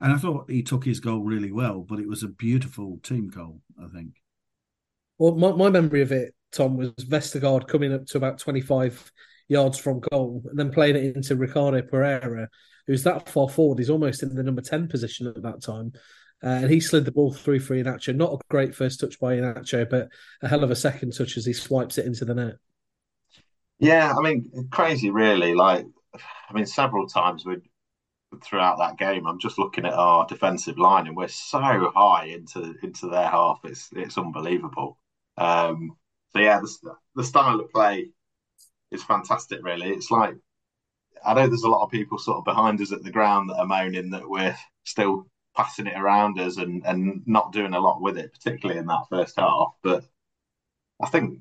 And 0.00 0.12
I 0.12 0.16
thought 0.16 0.50
he 0.50 0.62
took 0.62 0.84
his 0.84 1.00
goal 1.00 1.20
really 1.20 1.50
well, 1.52 1.80
but 1.80 1.98
it 1.98 2.08
was 2.08 2.22
a 2.22 2.28
beautiful 2.28 2.98
team 3.02 3.28
goal, 3.28 3.60
I 3.82 3.88
think. 3.88 4.16
Well, 5.18 5.34
my, 5.34 5.52
my 5.52 5.70
memory 5.70 6.02
of 6.02 6.12
it 6.12 6.34
Tom, 6.52 6.76
was 6.76 6.92
Vestergaard 6.92 7.68
coming 7.68 7.92
up 7.92 8.06
to 8.06 8.18
about 8.18 8.38
25 8.38 9.12
yards 9.48 9.78
from 9.78 10.00
goal 10.00 10.42
and 10.48 10.58
then 10.58 10.70
playing 10.70 10.96
it 10.96 11.16
into 11.16 11.36
Ricardo 11.36 11.82
Pereira, 11.82 12.48
who's 12.86 13.04
that 13.04 13.28
far 13.28 13.48
forward. 13.48 13.78
He's 13.78 13.90
almost 13.90 14.22
in 14.22 14.34
the 14.34 14.42
number 14.42 14.62
10 14.62 14.88
position 14.88 15.26
at 15.26 15.42
that 15.42 15.62
time. 15.62 15.92
Uh, 16.42 16.48
and 16.48 16.70
he 16.70 16.78
slid 16.78 17.04
the 17.04 17.12
ball 17.12 17.32
through 17.32 17.60
for 17.60 17.74
Iheanacho. 17.74 18.14
Not 18.14 18.32
a 18.32 18.38
great 18.48 18.74
first 18.74 19.00
touch 19.00 19.18
by 19.18 19.36
Iheanacho, 19.36 19.90
but 19.90 20.08
a 20.42 20.48
hell 20.48 20.62
of 20.62 20.70
a 20.70 20.76
second 20.76 21.12
touch 21.12 21.36
as 21.36 21.44
he 21.44 21.52
swipes 21.52 21.98
it 21.98 22.06
into 22.06 22.24
the 22.24 22.34
net. 22.34 22.54
Yeah, 23.80 24.14
I 24.16 24.20
mean, 24.20 24.68
crazy, 24.70 25.10
really. 25.10 25.54
Like, 25.54 25.84
I 26.14 26.52
mean, 26.52 26.66
several 26.66 27.06
times 27.06 27.44
we 27.44 27.56
throughout 28.44 28.78
that 28.78 28.98
game, 28.98 29.26
I'm 29.26 29.38
just 29.38 29.58
looking 29.58 29.86
at 29.86 29.94
our 29.94 30.26
defensive 30.26 30.78
line, 30.78 31.06
and 31.06 31.16
we're 31.16 31.28
so 31.28 31.60
high 31.60 32.26
into 32.26 32.74
into 32.82 33.08
their 33.08 33.28
half. 33.28 33.60
It's 33.64 33.88
it's 33.92 34.18
unbelievable. 34.18 34.98
Um, 35.36 35.96
so 36.30 36.38
yeah, 36.40 36.60
the, 36.60 36.94
the 37.16 37.24
style 37.24 37.60
of 37.60 37.70
play 37.70 38.10
is 38.90 39.02
fantastic. 39.02 39.60
Really, 39.62 39.90
it's 39.90 40.10
like 40.10 40.34
I 41.24 41.34
know 41.34 41.46
there's 41.46 41.62
a 41.62 41.70
lot 41.70 41.84
of 41.84 41.90
people 41.90 42.18
sort 42.18 42.38
of 42.38 42.44
behind 42.44 42.80
us 42.80 42.92
at 42.92 43.02
the 43.02 43.10
ground 43.10 43.50
that 43.50 43.58
are 43.58 43.66
moaning 43.66 44.10
that 44.10 44.28
we're 44.28 44.56
still 44.84 45.26
passing 45.56 45.86
it 45.86 45.96
around 45.96 46.38
us 46.38 46.56
and 46.56 46.84
and 46.86 47.22
not 47.26 47.52
doing 47.52 47.74
a 47.74 47.80
lot 47.80 48.00
with 48.00 48.18
it, 48.18 48.32
particularly 48.32 48.78
in 48.78 48.86
that 48.86 49.06
first 49.10 49.38
half. 49.38 49.74
But 49.82 50.04
I 51.02 51.08
think 51.08 51.40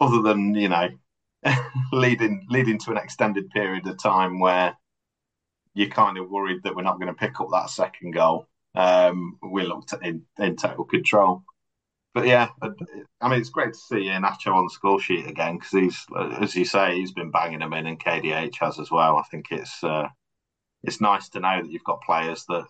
other 0.00 0.22
than 0.22 0.54
you 0.54 0.68
know 0.68 0.88
leading 1.92 2.46
leading 2.48 2.78
to 2.78 2.90
an 2.92 2.98
extended 2.98 3.50
period 3.50 3.86
of 3.86 4.02
time 4.02 4.40
where 4.40 4.76
you're 5.74 5.88
kind 5.88 6.18
of 6.18 6.30
worried 6.30 6.62
that 6.62 6.74
we're 6.74 6.82
not 6.82 7.00
going 7.00 7.12
to 7.12 7.14
pick 7.14 7.40
up 7.40 7.48
that 7.52 7.70
second 7.70 8.12
goal. 8.12 8.46
Um, 8.74 9.38
we 9.42 9.64
looked 9.64 9.94
in, 10.02 10.22
in 10.38 10.56
total 10.56 10.84
control. 10.84 11.44
But 12.14 12.26
yeah, 12.26 12.48
I 13.20 13.28
mean, 13.28 13.40
it's 13.40 13.48
great 13.48 13.72
to 13.72 13.78
see 13.78 14.04
Nacho 14.08 14.54
on 14.54 14.64
the 14.64 14.70
score 14.70 15.00
sheet 15.00 15.26
again 15.26 15.56
because 15.56 15.70
he's, 15.70 16.06
as 16.40 16.54
you 16.54 16.66
say, 16.66 16.96
he's 16.96 17.12
been 17.12 17.30
banging 17.30 17.60
them 17.60 17.72
in, 17.72 17.86
and 17.86 17.98
KDH 17.98 18.56
has 18.60 18.78
as 18.78 18.90
well. 18.90 19.16
I 19.16 19.22
think 19.30 19.46
it's 19.50 19.82
uh, 19.82 20.08
it's 20.82 21.00
nice 21.00 21.30
to 21.30 21.40
know 21.40 21.62
that 21.62 21.70
you've 21.70 21.84
got 21.84 22.02
players 22.02 22.44
that 22.48 22.66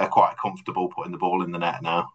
are 0.00 0.08
quite 0.08 0.36
comfortable 0.36 0.88
putting 0.88 1.12
the 1.12 1.18
ball 1.18 1.44
in 1.44 1.52
the 1.52 1.58
net 1.58 1.82
now. 1.82 2.08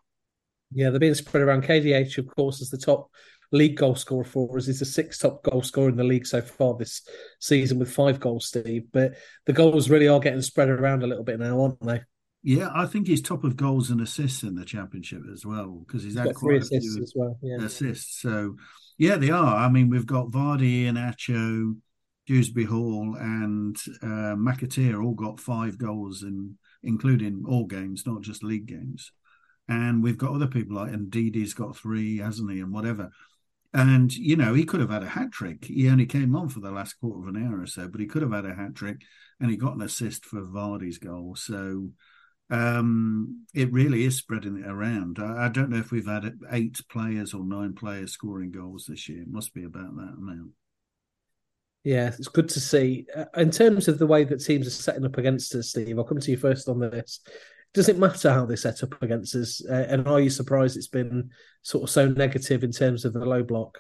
Yeah, 0.72 0.90
they're 0.90 1.00
being 1.00 1.14
spread 1.16 1.44
around. 1.44 1.64
KDH, 1.64 2.18
of 2.18 2.28
course, 2.36 2.60
is 2.60 2.70
the 2.70 2.78
top 2.78 3.10
league 3.52 3.78
goal 3.78 3.96
scorer 3.96 4.24
for 4.24 4.58
us. 4.58 4.68
He's 4.68 4.80
the 4.80 4.86
sixth 4.86 5.22
top 5.22 5.44
goal 5.44 5.64
scorer 5.64 5.90
in 5.90 5.96
the 5.96 6.04
league 6.04 6.28
so 6.28 6.42
far 6.42 6.76
this 6.76 7.02
season 7.40 7.80
with 7.80 7.92
five 7.92 8.20
goals, 8.20 8.48
Steve. 8.48 8.88
But 8.92 9.14
the 9.46 9.54
goals 9.54 9.90
really 9.90 10.08
are 10.08 10.20
getting 10.20 10.42
spread 10.42 10.70
around 10.70 11.04
a 11.04 11.08
little 11.08 11.24
bit 11.24 11.40
now, 11.40 11.62
aren't 11.62 11.82
they? 11.82 12.02
Yeah, 12.42 12.70
I 12.74 12.86
think 12.86 13.08
he's 13.08 13.22
top 13.22 13.44
of 13.44 13.58
goals 13.58 13.90
and 13.90 14.00
assists 14.00 14.44
in 14.44 14.56
the 14.56 14.64
championship 14.64 15.24
as 15.32 15.46
well 15.46 15.84
because 15.86 16.04
he's, 16.04 16.14
he's 16.14 16.22
had 16.22 16.36
quite 16.36 16.40
three 16.40 16.58
assists 16.58 16.98
as 16.98 17.14
well. 17.16 17.38
Yeah. 17.42 17.58
Assists, 17.64 18.22
so 18.22 18.56
yeah, 18.98 19.16
they 19.18 19.30
are. 19.30 19.56
I 19.58 19.70
mean, 19.70 19.90
we've 19.90 20.06
got 20.06 20.32
Vardy 20.32 20.88
and 20.88 20.98
Acho, 20.98 21.76
Dewsbury 22.28 22.66
Hall, 22.66 23.16
and 23.20 23.76
uh, 24.02 24.36
McAteer 24.36 25.04
all 25.04 25.14
got 25.14 25.40
five 25.40 25.78
goals 25.78 26.24
in, 26.24 26.58
including 26.84 27.44
all 27.48 27.66
games, 27.66 28.04
not 28.06 28.22
just 28.22 28.44
league 28.44 28.68
games. 28.68 29.12
And 29.68 30.02
we've 30.02 30.18
got 30.18 30.34
other 30.34 30.48
people 30.48 30.78
like 30.78 30.92
and 30.92 31.12
Didi's 31.12 31.54
got 31.54 31.78
three, 31.78 32.18
hasn't 32.18 32.52
he, 32.52 32.60
and 32.60 32.74
whatever. 32.74 33.12
And 33.74 34.16
you 34.16 34.36
know, 34.36 34.54
he 34.54 34.66
could 34.66 34.80
have 34.80 34.90
had 34.90 35.04
a 35.04 35.10
hat 35.10 35.32
trick. 35.32 35.66
He 35.66 35.90
only 35.90 36.06
came 36.06 36.36
on 36.36 36.50
for 36.50 36.60
the 36.60 36.72
last 36.72 36.94
quarter 36.94 37.22
of 37.22 37.36
an 37.36 37.46
hour 37.46 37.62
or 37.62 37.68
so, 37.68 37.88
but 37.88 38.02
he 38.02 38.08
could 38.08 38.22
have 38.22 38.32
had 38.32 38.46
a 38.46 38.56
hat 38.56 38.76
trick, 38.76 39.02
and 39.40 39.52
he 39.52 39.58
got 39.58 39.76
an 39.76 39.82
assist 39.82 40.26
for 40.26 40.42
Vardy's 40.42 40.98
goal. 40.98 41.36
So 41.36 41.90
um, 42.50 43.46
it 43.54 43.72
really 43.72 44.06
is 44.06 44.18
spreading 44.18 44.58
it 44.58 44.68
around. 44.68 45.20
I, 45.20 45.46
I, 45.46 45.50
don't 45.50 45.70
know 45.70 45.78
if 45.78 45.92
we've 45.92 46.08
had 46.08 46.40
eight 46.52 46.82
players 46.90 47.34
or 47.34 47.44
nine 47.44 47.74
players 47.74 48.12
scoring 48.12 48.52
goals 48.52 48.86
this 48.88 49.08
year. 49.08 49.22
It 49.22 49.32
must 49.32 49.54
be 49.54 49.66
about 49.66 49.96
that 49.96 50.16
amount. 50.18 50.52
Yeah, 51.84 52.08
it's 52.08 52.28
good 52.28 52.50
to 52.50 52.60
see. 52.60 53.06
Uh, 53.16 53.26
in 53.38 53.52
terms 53.52 53.88
of 53.88 54.00
the 54.00 54.08
way 54.08 54.24
that 54.24 54.44
teams 54.44 54.66
are 54.66 54.72
setting 54.72 55.06
up 55.06 55.18
against 55.18 55.54
us, 55.54 55.70
Steve, 55.70 55.98
I'll 55.98 56.04
come 56.04 56.20
to 56.20 56.32
you 56.32 56.38
first 56.38 56.68
on 56.68 56.80
this. 56.80 57.20
Does 57.74 57.88
it 57.88 58.00
matter 58.00 58.34
how 58.34 58.48
they 58.48 58.56
set 58.56 58.82
up 58.82 59.02
against 59.04 59.36
us? 59.36 59.64
Uh, 59.70 59.86
and 59.88 60.08
are 60.08 60.20
you 60.20 60.32
surprised 60.32 60.76
it's 60.76 60.88
been 60.88 61.30
sort 61.62 61.84
of 61.84 61.90
so 61.92 62.08
negative 62.08 62.64
in 62.64 62.72
terms 62.72 63.06
of 63.06 63.14
the 63.14 63.24
low 63.24 63.44
block? 63.44 63.78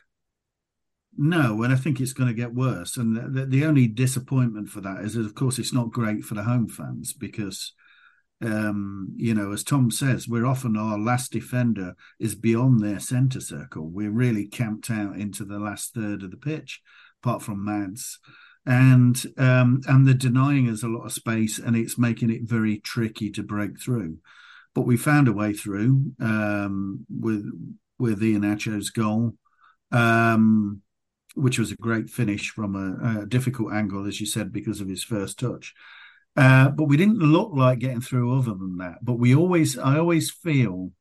No, 1.17 1.63
and 1.63 1.73
I 1.73 1.75
think 1.75 1.99
it's 1.99 2.13
going 2.13 2.29
to 2.29 2.35
get 2.35 2.53
worse. 2.53 2.97
And 2.97 3.35
the, 3.35 3.47
the 3.47 3.65
only 3.65 3.87
disappointment 3.87 4.69
for 4.69 4.79
that 4.81 5.01
is, 5.01 5.15
that, 5.15 5.25
of 5.25 5.33
course, 5.33 5.57
it's 5.57 5.73
not 5.73 5.91
great 5.91 6.23
for 6.23 6.35
the 6.35 6.43
home 6.43 6.67
fans 6.67 7.13
because– 7.13 7.73
um, 8.41 9.13
you 9.17 9.33
know, 9.33 9.51
as 9.51 9.63
Tom 9.63 9.91
says, 9.91 10.27
we're 10.27 10.45
often 10.45 10.77
our 10.77 10.97
last 10.97 11.31
defender 11.31 11.95
is 12.19 12.35
beyond 12.35 12.79
their 12.79 12.99
centre 12.99 13.41
circle. 13.41 13.89
We're 13.89 14.11
really 14.11 14.47
camped 14.47 14.89
out 14.89 15.17
into 15.17 15.43
the 15.43 15.59
last 15.59 15.93
third 15.93 16.23
of 16.23 16.31
the 16.31 16.37
pitch, 16.37 16.81
apart 17.21 17.41
from 17.41 17.65
Mads. 17.65 18.19
And 18.65 19.21
um, 19.37 19.81
and 19.87 20.05
they're 20.05 20.13
denying 20.13 20.69
us 20.69 20.83
a 20.83 20.87
lot 20.87 21.05
of 21.05 21.11
space, 21.11 21.59
and 21.59 21.75
it's 21.75 21.97
making 21.97 22.29
it 22.29 22.43
very 22.43 22.79
tricky 22.79 23.31
to 23.31 23.43
break 23.43 23.81
through. 23.81 24.17
But 24.75 24.81
we 24.81 24.97
found 24.97 25.27
a 25.27 25.33
way 25.33 25.53
through 25.53 26.13
um, 26.19 27.05
with 27.09 27.49
with 27.97 28.21
Iheanacho's 28.21 28.89
goal, 28.89 29.35
um, 29.91 30.81
which 31.35 31.57
was 31.57 31.71
a 31.71 31.77
great 31.77 32.09
finish 32.09 32.51
from 32.51 32.75
a, 32.75 33.21
a 33.21 33.25
difficult 33.25 33.73
angle, 33.73 34.05
as 34.05 34.19
you 34.19 34.27
said, 34.27 34.53
because 34.53 34.81
of 34.81 34.89
his 34.89 35.03
first 35.03 35.39
touch. 35.39 35.73
Uh, 36.35 36.69
but 36.69 36.85
we 36.85 36.97
didn't 36.97 37.19
look 37.19 37.51
like 37.53 37.79
getting 37.79 38.01
through 38.01 38.37
other 38.37 38.53
than 38.53 38.77
that. 38.77 38.97
But 39.01 39.15
we 39.15 39.35
always, 39.35 39.77
I 39.77 39.97
always 39.97 40.31
feel 40.31 40.91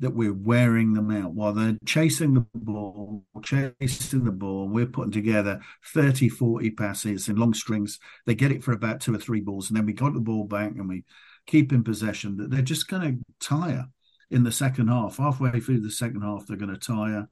that 0.00 0.14
we're 0.14 0.34
wearing 0.34 0.94
them 0.94 1.10
out 1.12 1.32
while 1.32 1.52
they're 1.52 1.78
chasing 1.86 2.34
the 2.34 2.44
ball, 2.54 3.24
chasing 3.42 4.24
the 4.24 4.32
ball. 4.32 4.68
We're 4.68 4.86
putting 4.86 5.12
together 5.12 5.60
30, 5.94 6.28
40 6.28 6.70
passes 6.70 7.28
in 7.28 7.36
long 7.36 7.54
strings. 7.54 8.00
They 8.26 8.34
get 8.34 8.50
it 8.50 8.64
for 8.64 8.72
about 8.72 9.00
two 9.00 9.14
or 9.14 9.18
three 9.18 9.40
balls, 9.40 9.70
and 9.70 9.76
then 9.76 9.86
we 9.86 9.92
got 9.92 10.12
the 10.12 10.20
ball 10.20 10.44
back 10.44 10.72
and 10.72 10.88
we 10.88 11.04
keep 11.46 11.72
in 11.72 11.84
possession. 11.84 12.36
That 12.36 12.50
they're 12.50 12.62
just 12.62 12.88
going 12.88 13.02
to 13.02 13.46
tire 13.46 13.86
in 14.30 14.42
the 14.42 14.52
second 14.52 14.88
half. 14.88 15.18
Halfway 15.18 15.60
through 15.60 15.80
the 15.80 15.90
second 15.90 16.22
half, 16.22 16.46
they're 16.46 16.56
going 16.56 16.74
to 16.74 16.78
tire. 16.78 17.28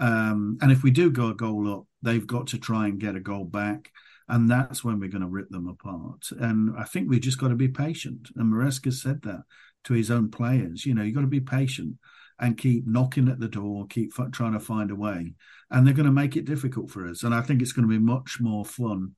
Um, 0.00 0.58
and 0.60 0.72
if 0.72 0.82
we 0.82 0.90
do 0.90 1.10
go 1.10 1.28
a 1.28 1.34
goal 1.34 1.72
up, 1.72 1.84
they've 2.02 2.26
got 2.26 2.48
to 2.48 2.58
try 2.58 2.88
and 2.88 3.00
get 3.00 3.16
a 3.16 3.20
goal 3.20 3.44
back 3.44 3.92
and 4.28 4.50
that's 4.50 4.84
when 4.84 5.00
we're 5.00 5.08
going 5.08 5.22
to 5.22 5.28
rip 5.28 5.48
them 5.48 5.68
apart. 5.68 6.28
And 6.38 6.76
I 6.78 6.84
think 6.84 7.08
we've 7.08 7.20
just 7.20 7.38
got 7.38 7.48
to 7.48 7.54
be 7.54 7.68
patient. 7.68 8.28
And 8.36 8.52
Maresca 8.52 8.92
said 8.92 9.22
that 9.22 9.42
to 9.84 9.94
his 9.94 10.10
own 10.10 10.30
players. 10.30 10.84
You 10.84 10.94
know, 10.94 11.02
you've 11.02 11.14
got 11.14 11.22
to 11.22 11.26
be 11.26 11.40
patient 11.40 11.96
and 12.38 12.58
keep 12.58 12.86
knocking 12.86 13.28
at 13.28 13.40
the 13.40 13.48
door, 13.48 13.86
keep 13.88 14.12
f- 14.18 14.30
trying 14.30 14.52
to 14.52 14.60
find 14.60 14.90
a 14.90 14.94
way. 14.94 15.34
And 15.70 15.86
they're 15.86 15.94
going 15.94 16.06
to 16.06 16.12
make 16.12 16.36
it 16.36 16.44
difficult 16.44 16.90
for 16.90 17.06
us. 17.08 17.22
And 17.22 17.34
I 17.34 17.40
think 17.40 17.62
it's 17.62 17.72
going 17.72 17.88
to 17.88 17.92
be 17.92 17.98
much 17.98 18.38
more 18.40 18.64
fun 18.64 19.14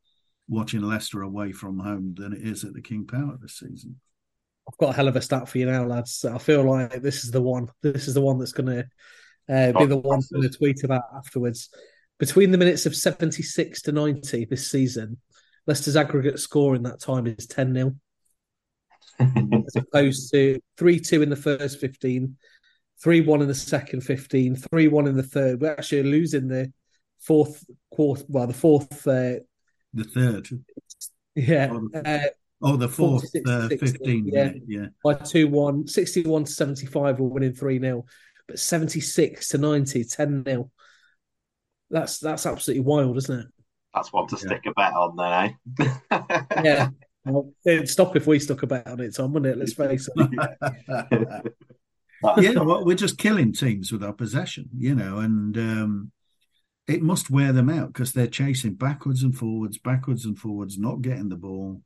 watching 0.49 0.83
Leicester 0.83 1.23
away 1.23 1.52
from 1.52 1.79
home 1.79 2.14
than 2.17 2.33
it 2.33 2.43
is 2.43 2.64
at 2.64 2.73
the 2.73 2.81
King 2.81 3.07
Power 3.07 3.37
this 3.40 3.59
season. 3.59 4.00
I've 4.69 4.79
got 4.79 4.90
a 4.90 4.93
hell 4.93 5.09
of 5.09 5.17
a 5.17 5.23
stat 5.23 5.49
for 5.49 5.59
you 5.59 5.67
now, 5.67 5.85
lads. 5.85 6.25
I 6.25 6.38
feel 6.38 6.62
like 6.62 7.02
this 7.02 7.25
is 7.25 7.31
the 7.31 7.43
one. 7.43 7.69
This 7.83 8.07
is 8.07 8.14
the 8.14 8.21
one 8.21 8.38
that's 8.38 8.52
going 8.52 8.67
to 8.67 8.87
uh, 9.49 9.79
be 9.79 9.87
the 9.87 9.97
one 9.97 10.21
to 10.33 10.49
tweet 10.49 10.85
about 10.85 11.02
afterwards. 11.17 11.71
Between 12.21 12.50
the 12.50 12.59
minutes 12.59 12.85
of 12.85 12.95
76 12.95 13.81
to 13.83 13.93
90 13.93 14.45
this 14.45 14.71
season, 14.71 15.17
Leicester's 15.67 15.97
aggregate 15.97 16.39
score 16.39 16.75
in 16.77 16.83
that 16.83 17.00
time 17.00 17.27
is 17.27 17.47
10 17.47 17.73
0, 17.73 17.95
as 19.67 19.77
opposed 19.77 20.31
to 20.33 20.61
3 20.77 21.00
2 21.00 21.23
in 21.23 21.31
the 21.31 21.37
first 21.37 21.81
15, 21.81 22.37
3 23.03 23.21
1 23.23 23.43
in 23.43 23.49
the 23.49 23.55
second 23.55 24.03
15, 24.03 24.55
3 24.55 24.89
1 24.89 25.07
in 25.09 25.17
the 25.17 25.23
third. 25.23 25.62
We're 25.62 25.73
actually 25.73 26.03
losing 26.03 26.47
the 26.47 26.71
fourth 27.21 27.65
quarter, 27.91 28.25
well, 28.29 28.47
the 28.47 28.53
fourth. 28.53 29.07
Uh, 29.07 29.41
the 29.95 30.05
third. 30.05 30.47
Yeah. 31.35 31.71
Oh, 31.73 31.89
the, 31.91 32.09
uh, 32.09 32.29
oh, 32.61 32.77
the 32.77 32.89
fourth, 32.89 33.35
uh, 33.47 33.69
15. 33.69 34.27
Yeah. 34.27 34.53
yeah. 34.67 34.87
By 35.03 35.15
2 35.15 35.49
1, 35.49 35.87
61 35.87 36.45
to 36.45 36.53
75, 36.53 37.19
we're 37.19 37.29
winning 37.29 37.55
3 37.55 37.81
0. 37.81 38.05
But 38.47 38.59
76 38.59 39.49
to 39.49 39.57
90, 39.59 40.05
10 40.05 40.45
0. 40.45 40.71
That's 41.90 42.18
that's 42.18 42.47
absolutely 42.47 42.85
wild, 42.85 43.16
isn't 43.16 43.40
it? 43.40 43.47
That's 43.94 44.12
one 44.12 44.28
to 44.28 44.37
stick 44.37 44.62
a 44.66 44.73
bet 44.73 44.94
on, 44.94 45.16
then, 45.16 45.56
eh? 45.80 46.32
yeah. 46.62 46.88
Well, 47.25 47.52
it'd 47.66 47.88
stop 47.88 48.16
if 48.16 48.26
we 48.26 48.38
stuck 48.38 48.62
a 48.62 48.66
bet 48.66 48.87
on 48.87 49.00
it, 49.00 49.14
Tom, 49.14 49.32
wouldn't 49.32 49.52
it? 49.52 49.59
Let's 49.59 49.75
face 49.75 50.09
it. 50.14 50.30
yeah, 52.38 52.61
well, 52.61 52.85
we're 52.85 52.94
just 52.94 53.18
killing 53.18 53.52
teams 53.52 53.90
with 53.90 54.04
our 54.04 54.12
possession, 54.12 54.68
you 54.76 54.94
know, 54.94 55.18
and 55.18 55.59
um, 55.59 56.12
it 56.87 57.02
must 57.02 57.30
wear 57.30 57.52
them 57.52 57.68
out 57.68 57.92
because 57.92 58.12
they're 58.12 58.26
chasing 58.26 58.75
backwards 58.75 59.23
and 59.23 59.37
forwards, 59.37 59.78
backwards 59.78 60.25
and 60.25 60.38
forwards, 60.38 60.78
not 60.78 61.02
getting 61.02 61.28
the 61.28 61.37
ball. 61.37 61.82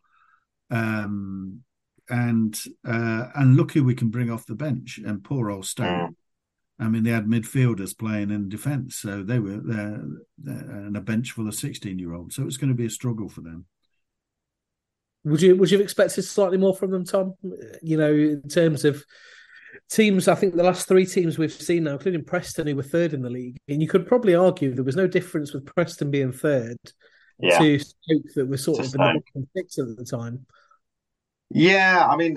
Um, 0.71 1.63
and 2.09 2.59
uh, 2.87 3.29
and 3.35 3.57
look 3.57 3.73
who 3.73 3.83
we 3.83 3.95
can 3.95 4.11
bring 4.11 4.31
off 4.31 4.47
the 4.47 4.55
bench, 4.55 5.01
and 5.05 5.25
poor 5.25 5.51
old 5.51 5.67
Stone. 5.67 6.17
I 6.79 6.89
mean, 6.89 7.05
they 7.05 7.11
had 7.11 7.27
midfielders 7.27 7.97
playing 7.97 8.31
in 8.31 8.49
defence, 8.49 8.97
so 8.97 9.23
they 9.23 9.39
were 9.39 9.61
there 9.63 10.03
and 10.45 10.97
a 10.97 11.01
bench 11.01 11.31
full 11.31 11.47
of 11.47 11.55
sixteen-year-olds. 11.55 12.35
So 12.35 12.45
it's 12.45 12.57
going 12.57 12.71
to 12.71 12.77
be 12.77 12.87
a 12.87 12.91
struggle 12.91 13.29
for 13.29 13.43
them. 13.43 13.67
Would 15.25 15.41
you 15.41 15.57
would 15.57 15.71
you 15.71 15.79
have 15.79 15.85
expected 15.85 16.23
slightly 16.23 16.59
more 16.59 16.75
from 16.75 16.91
them, 16.91 17.05
Tom? 17.05 17.35
You 17.81 17.97
know, 17.97 18.13
in 18.13 18.43
terms 18.49 18.85
of 18.85 19.05
teams, 19.89 20.29
I 20.29 20.35
think 20.35 20.55
the 20.55 20.65
last 20.65 20.89
three 20.89 21.07
teams 21.07 21.39
we've 21.39 21.53
seen 21.53 21.85
now, 21.85 21.93
including 21.93 22.25
Preston, 22.25 22.67
who 22.67 22.77
were 22.77 22.83
third 22.83 23.15
in 23.15 23.23
the 23.23 23.31
league, 23.31 23.57
and 23.69 23.81
you 23.81 23.89
could 23.89 24.07
probably 24.07 24.35
argue 24.35 24.75
there 24.75 24.85
was 24.85 24.97
no 24.97 25.07
difference 25.07 25.53
with 25.53 25.67
Preston 25.67 26.11
being 26.11 26.33
third 26.33 26.77
yeah. 27.39 27.59
to 27.59 27.79
Stoke 27.79 28.35
that 28.35 28.49
was 28.49 28.65
sort 28.65 28.81
of 28.81 28.87
in 28.87 29.23
the 29.35 29.47
six 29.57 29.79
at 29.79 29.97
the 29.97 30.05
time. 30.05 30.45
Yeah, 31.51 32.07
I 32.07 32.17
mean, 32.17 32.37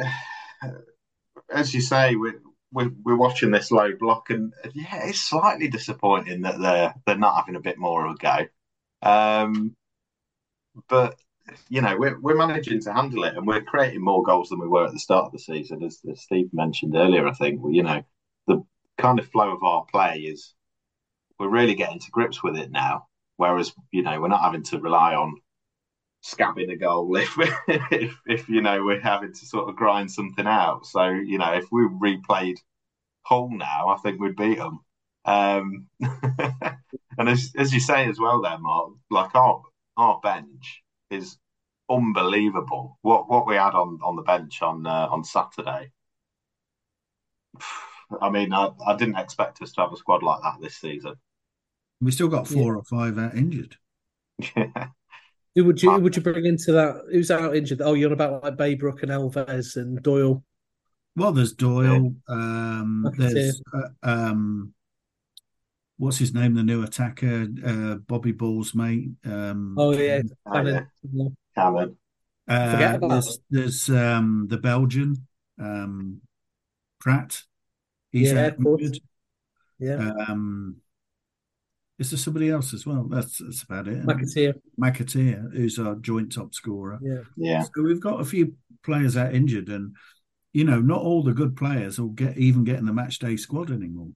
as 1.50 1.74
you 1.74 1.82
say, 1.82 2.15
we 2.15 2.34
we're, 2.71 2.91
we're 3.03 3.17
watching 3.17 3.51
this 3.51 3.71
low 3.71 3.93
block, 3.97 4.29
and 4.29 4.53
yeah, 4.74 5.07
it's 5.07 5.21
slightly 5.21 5.67
disappointing 5.67 6.41
that 6.41 6.59
they're 6.59 6.93
they're 7.05 7.17
not 7.17 7.36
having 7.38 7.55
a 7.55 7.62
bit 7.62 7.77
more 7.77 8.05
of 8.05 8.15
a 8.15 8.15
go. 8.15 9.07
Um, 9.07 9.75
but 10.89 11.15
you 11.69 11.81
know, 11.81 11.95
we're 11.97 12.19
we're 12.19 12.36
managing 12.36 12.81
to 12.81 12.93
handle 12.93 13.24
it, 13.24 13.36
and 13.36 13.47
we're 13.47 13.62
creating 13.62 14.01
more 14.01 14.24
goals 14.24 14.50
than 14.50 14.59
we 14.59 14.67
were 14.67 14.86
at 14.86 14.93
the 14.93 15.00
start 15.00 15.25
of 15.25 15.31
the 15.31 15.39
season, 15.39 15.83
as, 15.83 16.00
as 16.09 16.21
Steve 16.21 16.50
mentioned 16.53 16.95
earlier. 16.95 17.27
I 17.27 17.33
think 17.33 17.62
you 17.71 17.83
know 17.83 18.03
the 18.47 18.63
kind 18.97 19.19
of 19.19 19.29
flow 19.29 19.55
of 19.55 19.63
our 19.63 19.86
play 19.86 20.19
is 20.19 20.53
we're 21.39 21.50
really 21.50 21.75
getting 21.75 22.00
to 22.00 22.12
grips 22.12 22.43
with 22.43 22.57
it 22.57 22.71
now. 22.71 23.07
Whereas 23.38 23.74
you 23.91 24.03
know 24.03 24.19
we're 24.19 24.27
not 24.27 24.41
having 24.43 24.63
to 24.63 24.79
rely 24.79 25.15
on 25.15 25.36
scabbing 26.27 26.72
a 26.72 26.75
goal 26.75 27.15
if, 27.17 27.38
if, 27.67 28.19
if 28.25 28.50
you 28.50 28.62
know 28.62 28.84
we're 28.84 29.00
having 29.00 29.34
to 29.34 29.46
sort 29.46 29.69
of 29.69 29.75
grind 29.75 30.12
something 30.12 30.48
out. 30.48 30.86
So 30.86 31.07
you 31.10 31.38
know, 31.38 31.53
if 31.53 31.65
we 31.72 31.81
replayed 31.81 32.57
Hull 33.24 33.50
now, 33.51 33.89
I 33.89 33.98
think 33.98 34.19
we'd 34.19 34.36
beat 34.36 34.57
them. 34.57 34.79
Um, 35.25 35.88
and 37.17 37.29
as 37.29 37.53
as 37.57 37.74
you 37.74 37.79
say 37.79 38.07
as 38.07 38.19
well, 38.19 38.41
there, 38.41 38.57
Mark, 38.60 38.91
like 39.10 39.36
our 39.36 39.62
our 39.96 40.19
bench 40.22 40.84
is 41.10 41.38
unbelievable. 41.89 42.98
What 43.01 43.29
what 43.29 43.48
we 43.48 43.55
had 43.55 43.74
on 43.74 44.00
on 44.03 44.15
the 44.15 44.22
bench 44.22 44.62
on 44.62 44.86
uh, 44.86 45.07
on 45.10 45.24
Saturday. 45.24 45.91
I 48.22 48.29
mean, 48.29 48.53
I, 48.53 48.69
I 48.86 48.96
didn't 48.96 49.17
expect 49.17 49.62
us 49.62 49.74
to 49.74 49.81
have 49.81 49.91
a 49.91 49.98
squad 49.98 50.24
like 50.24 50.41
that 50.41 50.62
this 50.62 50.77
season. 50.77 51.15
We 52.00 52.12
still 52.12 52.29
got 52.29 52.48
four 52.48 52.74
yeah. 52.74 52.79
or 52.79 52.84
five 52.84 53.17
out 53.17 53.36
injured. 53.36 53.75
Yeah. 54.55 54.88
Who 55.57 55.65
would 55.65 55.81
you 55.81 55.91
who 55.91 56.01
would 56.01 56.15
you 56.15 56.21
bring 56.21 56.45
into 56.45 56.71
that? 56.73 57.01
Who's 57.11 57.31
out 57.31 57.55
injured? 57.55 57.81
Oh, 57.81 57.95
you're 57.95 58.09
on 58.09 58.13
about 58.13 58.43
like 58.43 58.57
Baybrook 58.57 59.01
and 59.01 59.09
Elves 59.09 59.75
and 59.75 59.99
Doyle. 60.03 60.43
Well, 61.15 61.31
there's 61.31 61.53
Doyle. 61.53 62.13
Um, 62.29 63.11
there's 63.17 63.59
uh, 63.73 63.87
um, 64.03 64.75
what's 65.97 66.19
his 66.19 66.35
name? 66.35 66.53
The 66.53 66.61
new 66.61 66.83
attacker, 66.83 67.47
uh, 67.65 67.95
Bobby 67.95 68.33
Ball's 68.33 68.75
mate. 68.75 69.09
Um, 69.25 69.73
oh 69.79 69.93
yeah, 69.93 70.21
Cannon. 70.53 70.91
Cannon. 71.55 71.97
Uh, 72.47 72.97
there's 72.99 73.39
there's 73.49 73.89
um, 73.89 74.45
the 74.51 74.59
Belgian 74.59 75.25
um, 75.59 76.21
Praet. 76.99 77.41
He's 78.11 78.31
yeah, 78.31 78.51
good. 78.51 78.99
Yeah. 79.79 80.11
Um, 80.27 80.75
is 82.00 82.12
there 82.12 82.18
somebody 82.18 82.50
else 82.50 82.74
as 82.74 82.86
well? 82.86 83.08
That's 83.10 83.39
that's 83.39 83.63
about 83.63 83.88
it. 83.88 84.04
McAteer. 84.06 84.54
McAteer, 84.80 85.54
who's 85.54 85.80
our 85.80 85.96
joint 85.96 86.32
top 86.34 86.54
scorer. 86.54 87.00
Yeah. 87.01 87.22
Yeah. 87.36 87.63
So 87.63 87.84
we've 87.84 88.01
got 88.01 88.22
a 88.22 88.25
few 88.25 88.56
players 88.84 89.18
out 89.18 89.34
injured, 89.34 89.70
and 89.70 89.96
you 90.54 90.63
know, 90.63 90.80
not 90.80 91.01
all 91.01 91.24
the 91.24 91.34
good 91.34 91.56
players 91.56 92.00
will 92.00 92.10
get 92.10 92.38
even 92.38 92.63
get 92.63 92.77
in 92.77 92.86
the 92.86 92.94
match 92.94 93.20
day 93.20 93.36
squad 93.36 93.72
anymore. 93.72 94.10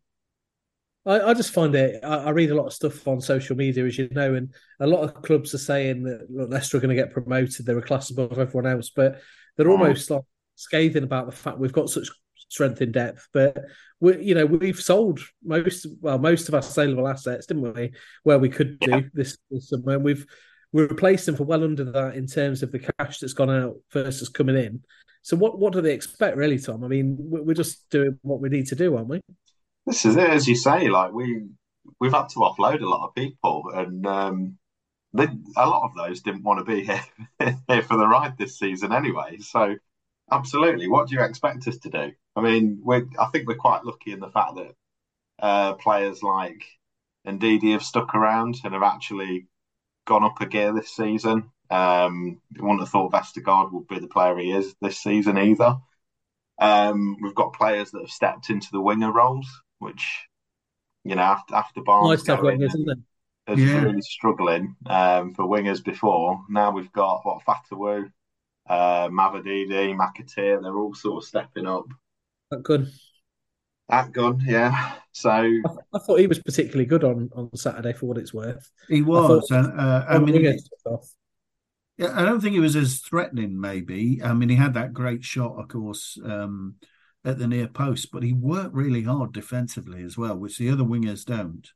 I, 1.06 1.22
I 1.22 1.34
just 1.34 1.54
find 1.54 1.74
it. 1.74 2.04
I, 2.04 2.26
I, 2.26 2.30
read 2.30 2.52
a 2.52 2.56
lot 2.56 2.68
of 2.68 2.74
stuff 2.74 3.08
on 3.08 3.20
social 3.22 3.56
media, 3.56 3.86
as 3.86 3.98
you 3.98 4.08
know, 4.12 4.36
and 4.36 4.54
a 4.80 4.86
lot 4.86 5.02
of 5.02 5.24
clubs 5.24 5.54
are 5.56 5.60
saying 5.60 6.04
that 6.04 6.28
look, 6.30 6.52
Leicester 6.52 6.78
are 6.78 6.80
going 6.80 6.96
to 6.96 7.02
get 7.02 7.12
promoted. 7.12 7.66
They're 7.66 7.80
a 7.80 7.82
class 7.82 8.12
above 8.12 8.38
everyone 8.38 8.72
else, 8.72 8.92
but 8.96 9.20
they're 9.58 9.72
almost 9.72 10.12
like 10.12 10.22
scathing 10.56 11.04
about 11.04 11.26
the 11.26 11.32
fact 11.32 11.58
we've 11.58 11.74
got 11.74 11.90
such 11.90 12.08
strength 12.52 12.82
in 12.82 12.92
depth. 12.92 13.28
But 13.34 13.58
we, 14.00 14.22
you 14.24 14.36
know, 14.36 14.46
we've 14.46 14.80
sold 14.80 15.20
most, 15.44 15.88
well, 16.02 16.20
most 16.20 16.48
of 16.48 16.56
our 16.56 16.62
saleable 16.62 17.08
assets, 17.08 17.46
didn't 17.46 17.74
we? 17.74 17.92
Where 18.24 18.40
we 18.40 18.50
could 18.50 18.80
do 18.80 18.92
yeah. 18.92 19.02
this, 19.14 19.38
this 19.50 19.70
summer, 19.70 19.96
and 19.96 20.04
we've 20.04 20.26
we 20.74 20.84
replaced 20.84 21.26
them 21.26 21.36
for 21.36 21.44
well 21.44 21.64
under 21.64 21.84
that 21.84 22.16
in 22.16 22.28
terms 22.28 22.64
of 22.64 22.72
the 22.72 22.80
cash 22.80 23.20
that's 23.20 23.34
gone 23.34 23.50
out 23.50 23.76
versus 23.92 24.30
coming 24.30 24.56
in. 24.56 24.82
So 25.22 25.36
what 25.38 25.60
what 25.60 25.74
do 25.74 25.82
they 25.82 25.94
expect, 25.94 26.38
really, 26.38 26.60
Tom? 26.60 26.84
I 26.84 26.88
mean, 26.88 27.18
we're 27.20 27.54
just 27.54 27.90
doing 27.90 28.18
what 28.22 28.42
we 28.42 28.50
need 28.50 28.68
to 28.68 28.76
do, 28.76 28.96
aren't 28.96 29.10
we? 29.10 29.22
This 29.86 30.06
is 30.06 30.16
it, 30.16 30.30
as 30.30 30.48
you 30.48 30.56
say. 30.56 30.90
Like 30.90 31.14
we 31.14 31.44
we've 32.00 32.14
had 32.14 32.30
to 32.30 32.40
offload 32.40 32.82
a 32.82 32.90
lot 32.90 33.08
of 33.08 33.16
people, 33.16 33.72
and 33.74 34.06
um, 34.08 34.58
they, 35.14 35.28
a 35.58 35.68
lot 35.68 35.84
of 35.84 35.96
those 35.96 36.22
didn't 36.22 36.44
want 36.44 36.60
to 36.60 36.66
be 36.66 36.84
here, 36.84 37.04
here 37.68 37.84
for 37.84 37.98
the 37.98 38.08
ride 38.08 38.38
this 38.38 38.58
season 38.58 38.94
anyway. 38.94 39.38
So 39.40 39.76
absolutely, 40.32 40.88
what 40.88 41.08
do 41.08 41.16
you 41.16 41.22
expect 41.22 41.68
us 41.68 41.78
to 41.80 41.90
do? 41.90 42.12
I 42.36 42.42
mean, 42.42 42.82
we 42.84 43.04
I 43.20 43.26
think 43.32 43.48
we're 43.48 43.56
quite 43.56 43.86
lucky 43.86 44.12
in 44.12 44.20
the 44.20 44.30
fact 44.30 44.56
that 44.56 44.76
uh, 45.40 45.74
players 45.74 46.24
like 46.24 46.64
Ndidi 47.28 47.74
have 47.74 47.84
stuck 47.84 48.16
around 48.16 48.58
and 48.64 48.74
have 48.74 48.84
actually 48.84 49.48
gone 50.06 50.24
up 50.24 50.40
a 50.42 50.46
gear 50.46 50.74
this 50.74 50.92
season. 50.92 51.52
Um, 51.70 52.42
I 52.58 52.62
wouldn't 52.62 52.82
have 52.82 52.90
thought 52.90 53.14
Vestergaard 53.14 53.72
would 53.72 53.88
be 53.88 54.00
the 54.00 54.08
player 54.08 54.38
he 54.38 54.52
is 54.52 54.76
this 54.82 55.00
season 55.00 55.38
either. 55.38 55.78
Um, 56.60 57.18
we've 57.22 57.36
got 57.36 57.54
players 57.54 57.92
that 57.92 58.02
have 58.02 58.12
stepped 58.12 58.50
into 58.50 58.68
the 58.72 58.82
winger 58.82 59.12
roles, 59.12 59.48
which 59.80 60.28
you 61.04 61.16
know 61.16 61.22
after 61.22 61.56
after 61.56 61.82
Barnes 61.82 62.28
nice 62.28 62.38
wingers, 62.40 62.66
isn't 62.68 62.90
it? 62.90 62.98
yeah. 63.58 63.82
really 63.82 64.02
struggling 64.02 64.76
um, 64.86 65.34
for 65.34 65.46
wingers 65.46 65.84
before. 65.84 66.42
Now 66.50 66.72
we've 66.72 66.92
got 66.92 67.22
what 67.24 67.44
Fatawu, 67.46 68.12
uh, 68.70 69.08
Mavididi, 69.10 69.96
McAteer. 69.96 70.62
They're 70.62 70.78
all 70.78 70.94
sort 70.94 71.24
of 71.24 71.28
stepping 71.28 71.68
up. 71.68 71.88
That 72.52 72.64
good. 72.64 72.92
That 73.90 74.12
gun, 74.12 74.42
yeah. 74.46 74.94
So 75.12 75.30
I, 75.30 75.60
I, 75.94 76.00
thought 76.00 76.20
he 76.20 76.28
was 76.28 76.40
particularly 76.40 76.86
good 76.86 77.04
on, 77.04 77.30
on 77.36 77.54
Saturday 77.56 77.94
for 77.94 78.06
what 78.06 78.18
it's 78.18 78.34
worth. 78.34 78.70
He 78.88 79.02
was, 79.02 79.52
I, 79.52 79.62
thought, 79.62 79.80
uh, 79.80 80.06
I 80.08 80.20
mean, 80.20 80.36
he, 80.36 80.60
yeah, 81.98 82.14
I 82.16 82.24
don't 82.24 82.42
think 82.42 82.54
he 82.54 82.60
was 82.60 82.76
as 82.76 83.00
threatening. 83.00 83.60
Maybe 83.60 84.22
I 84.24 84.34
mean 84.34 84.50
he 84.50 84.56
had 84.56 84.74
that 84.74 84.94
great 84.94 85.24
shot, 85.24 85.60
of 85.60 85.68
course, 85.68 86.18
um, 86.24 86.76
at 87.24 87.38
the 87.38 87.48
near 87.48 87.68
post, 87.68 88.12
but 88.12 88.24
he 88.24 88.34
worked 88.34 88.74
really 88.74 89.04
hard 89.04 89.34
defensively 89.34 90.04
as 90.04 90.18
well, 90.18 90.38
which 90.38 90.58
the 90.58 90.70
other 90.70 90.84
wingers 90.84 91.26
don't. 91.26 91.70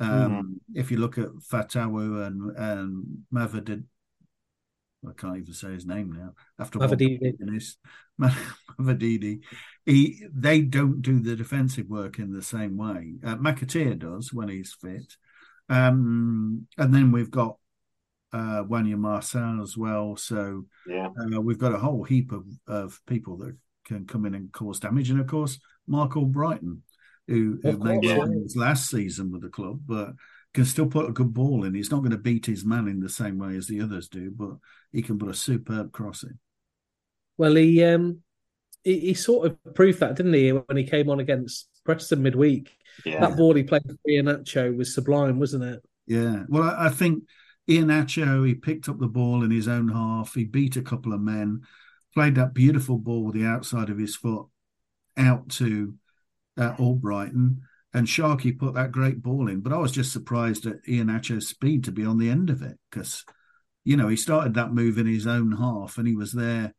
Um, 0.00 0.10
mm. 0.10 0.78
If 0.78 0.90
you 0.90 0.96
look 0.96 1.18
at 1.18 1.28
Fatawu 1.50 2.26
and 2.26 2.56
and 2.56 3.04
Mavadid, 3.32 3.84
I 5.08 5.12
can't 5.16 5.36
even 5.36 5.52
say 5.52 5.72
his 5.72 5.86
name 5.86 6.12
now. 6.12 6.34
After 6.58 6.78
Mavadidi, 6.78 7.74
Mavadidi, 8.80 9.40
he 9.84 10.24
they 10.32 10.62
don't 10.62 11.02
do 11.02 11.20
the 11.20 11.36
defensive 11.36 11.88
work 11.88 12.18
in 12.18 12.32
the 12.32 12.42
same 12.42 12.76
way. 12.76 13.14
Uh, 13.24 13.36
McAteer 13.36 13.98
does 13.98 14.32
when 14.32 14.48
he's 14.48 14.74
fit, 14.80 15.16
um, 15.68 16.66
and 16.78 16.94
then 16.94 17.10
we've 17.10 17.30
got 17.30 17.56
uh, 18.32 18.62
Wanya 18.64 18.96
Marçal 18.96 19.62
as 19.62 19.76
well. 19.76 20.16
So 20.16 20.66
yeah, 20.86 21.08
uh, 21.08 21.40
we've 21.40 21.58
got 21.58 21.74
a 21.74 21.78
whole 21.78 22.04
heap 22.04 22.32
of, 22.32 22.46
of 22.66 23.00
people 23.06 23.38
that 23.38 23.56
can 23.84 24.06
come 24.06 24.24
in 24.24 24.34
and 24.34 24.52
cause 24.52 24.78
damage, 24.78 25.10
and 25.10 25.20
of 25.20 25.26
course 25.26 25.58
Marc 25.86 26.12
Albrighton, 26.12 26.78
who, 27.26 27.58
who 27.62 27.78
made 27.78 28.04
yeah. 28.04 28.24
his 28.42 28.56
last 28.56 28.88
season 28.88 29.32
with 29.32 29.42
the 29.42 29.48
club, 29.48 29.80
but 29.86 30.12
can 30.54 30.64
still 30.64 30.86
put 30.86 31.08
a 31.08 31.12
good 31.12 31.32
ball 31.32 31.64
in. 31.64 31.74
He's 31.74 31.90
not 31.90 32.00
going 32.00 32.10
to 32.10 32.18
beat 32.18 32.46
his 32.46 32.64
man 32.64 32.88
in 32.88 33.00
the 33.00 33.08
same 33.08 33.38
way 33.38 33.56
as 33.56 33.66
the 33.66 33.80
others 33.80 34.08
do, 34.08 34.30
but 34.30 34.56
he 34.92 35.02
can 35.02 35.18
put 35.18 35.28
a 35.28 35.34
superb 35.34 35.92
crossing. 35.92 36.38
Well, 37.38 37.54
he 37.54 37.82
um 37.84 38.22
he, 38.84 39.00
he 39.00 39.14
sort 39.14 39.46
of 39.46 39.74
proved 39.74 40.00
that, 40.00 40.16
didn't 40.16 40.34
he, 40.34 40.50
when 40.50 40.76
he 40.76 40.84
came 40.84 41.08
on 41.08 41.20
against 41.20 41.68
Preston 41.84 42.22
midweek? 42.22 42.70
Yeah. 43.04 43.20
That 43.20 43.36
ball 43.36 43.54
he 43.54 43.62
played 43.62 43.82
for 43.82 43.96
Iheanacho 44.08 44.76
was 44.76 44.94
sublime, 44.94 45.38
wasn't 45.38 45.64
it? 45.64 45.82
Yeah. 46.06 46.44
Well, 46.48 46.64
I, 46.64 46.86
I 46.86 46.88
think 46.90 47.24
Iheanacho, 47.68 48.46
he 48.46 48.54
picked 48.54 48.88
up 48.88 48.98
the 48.98 49.06
ball 49.06 49.44
in 49.44 49.50
his 49.50 49.68
own 49.68 49.88
half. 49.88 50.34
He 50.34 50.44
beat 50.44 50.76
a 50.76 50.82
couple 50.82 51.12
of 51.12 51.20
men, 51.20 51.62
played 52.12 52.34
that 52.34 52.54
beautiful 52.54 52.98
ball 52.98 53.24
with 53.24 53.34
the 53.34 53.46
outside 53.46 53.88
of 53.88 53.98
his 53.98 54.16
foot 54.16 54.46
out 55.16 55.48
to 55.50 55.94
uh, 56.58 56.74
Albrighton. 56.74 57.58
And 57.94 58.08
Sharkey 58.08 58.52
put 58.52 58.74
that 58.74 58.92
great 58.92 59.22
ball 59.22 59.48
in. 59.48 59.60
But 59.60 59.72
I 59.72 59.78
was 59.78 59.92
just 59.92 60.12
surprised 60.12 60.66
at 60.66 60.82
Iheanacho's 60.88 61.48
speed 61.48 61.84
to 61.84 61.92
be 61.92 62.04
on 62.04 62.18
the 62.18 62.30
end 62.30 62.48
of 62.48 62.62
it 62.62 62.78
because, 62.90 63.24
you 63.84 63.96
know, 63.96 64.08
he 64.08 64.16
started 64.16 64.54
that 64.54 64.72
move 64.72 64.98
in 64.98 65.06
his 65.06 65.26
own 65.26 65.52
half 65.52 65.98
and 65.98 66.08
he 66.08 66.16
was 66.16 66.32
there 66.32 66.74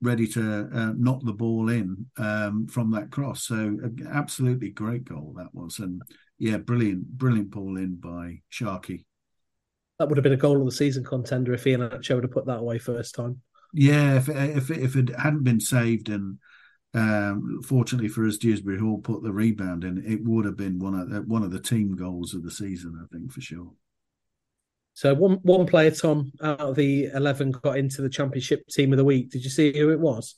ready 0.00 0.26
to 0.28 0.68
uh, 0.72 0.92
knock 0.96 1.20
the 1.24 1.32
ball 1.32 1.68
in 1.68 2.06
um, 2.16 2.66
from 2.66 2.92
that 2.92 3.10
cross. 3.10 3.44
So, 3.44 3.76
uh, 3.84 4.08
absolutely 4.10 4.70
great 4.70 5.04
goal 5.04 5.34
that 5.36 5.54
was. 5.54 5.78
And 5.78 6.02
yeah, 6.38 6.56
brilliant, 6.58 7.06
brilliant 7.06 7.50
ball 7.50 7.76
in 7.76 7.96
by 7.96 8.40
Sharkey 8.48 9.06
that 10.02 10.08
would 10.08 10.18
have 10.18 10.24
been 10.24 10.32
a 10.32 10.36
goal 10.36 10.58
of 10.58 10.64
the 10.64 10.72
season 10.72 11.04
contender 11.04 11.52
if 11.52 11.62
Iheanacho 11.62 12.16
would 12.16 12.24
have 12.24 12.32
put 12.32 12.46
that 12.46 12.58
away 12.58 12.78
first 12.78 13.14
time. 13.14 13.40
Yeah, 13.72 14.16
if 14.16 14.28
if 14.28 14.70
if 14.70 14.96
it 14.96 15.14
hadn't 15.16 15.44
been 15.44 15.60
saved 15.60 16.08
and 16.08 16.38
um, 16.94 17.60
fortunately 17.64 18.08
for 18.08 18.26
us, 18.26 18.36
Dewsbury 18.36 18.78
Hall 18.78 18.98
put 18.98 19.22
the 19.22 19.32
rebound 19.32 19.84
in, 19.84 20.04
it 20.06 20.22
would 20.24 20.44
have 20.44 20.56
been 20.56 20.78
one 20.78 20.94
of 20.94 21.10
the, 21.10 21.22
one 21.22 21.42
of 21.42 21.50
the 21.50 21.60
team 21.60 21.96
goals 21.96 22.34
of 22.34 22.42
the 22.42 22.50
season, 22.50 23.00
I 23.02 23.06
think 23.14 23.32
for 23.32 23.40
sure. 23.40 23.72
So 24.94 25.14
one 25.14 25.38
one 25.42 25.66
player, 25.66 25.90
Tom, 25.90 26.32
out 26.42 26.60
of 26.60 26.76
the 26.76 27.06
eleven, 27.06 27.50
got 27.50 27.78
into 27.78 28.02
the 28.02 28.10
championship 28.10 28.66
team 28.68 28.92
of 28.92 28.98
the 28.98 29.04
week. 29.04 29.30
Did 29.30 29.42
you 29.42 29.48
see 29.48 29.76
who 29.76 29.90
it 29.90 29.98
was? 29.98 30.36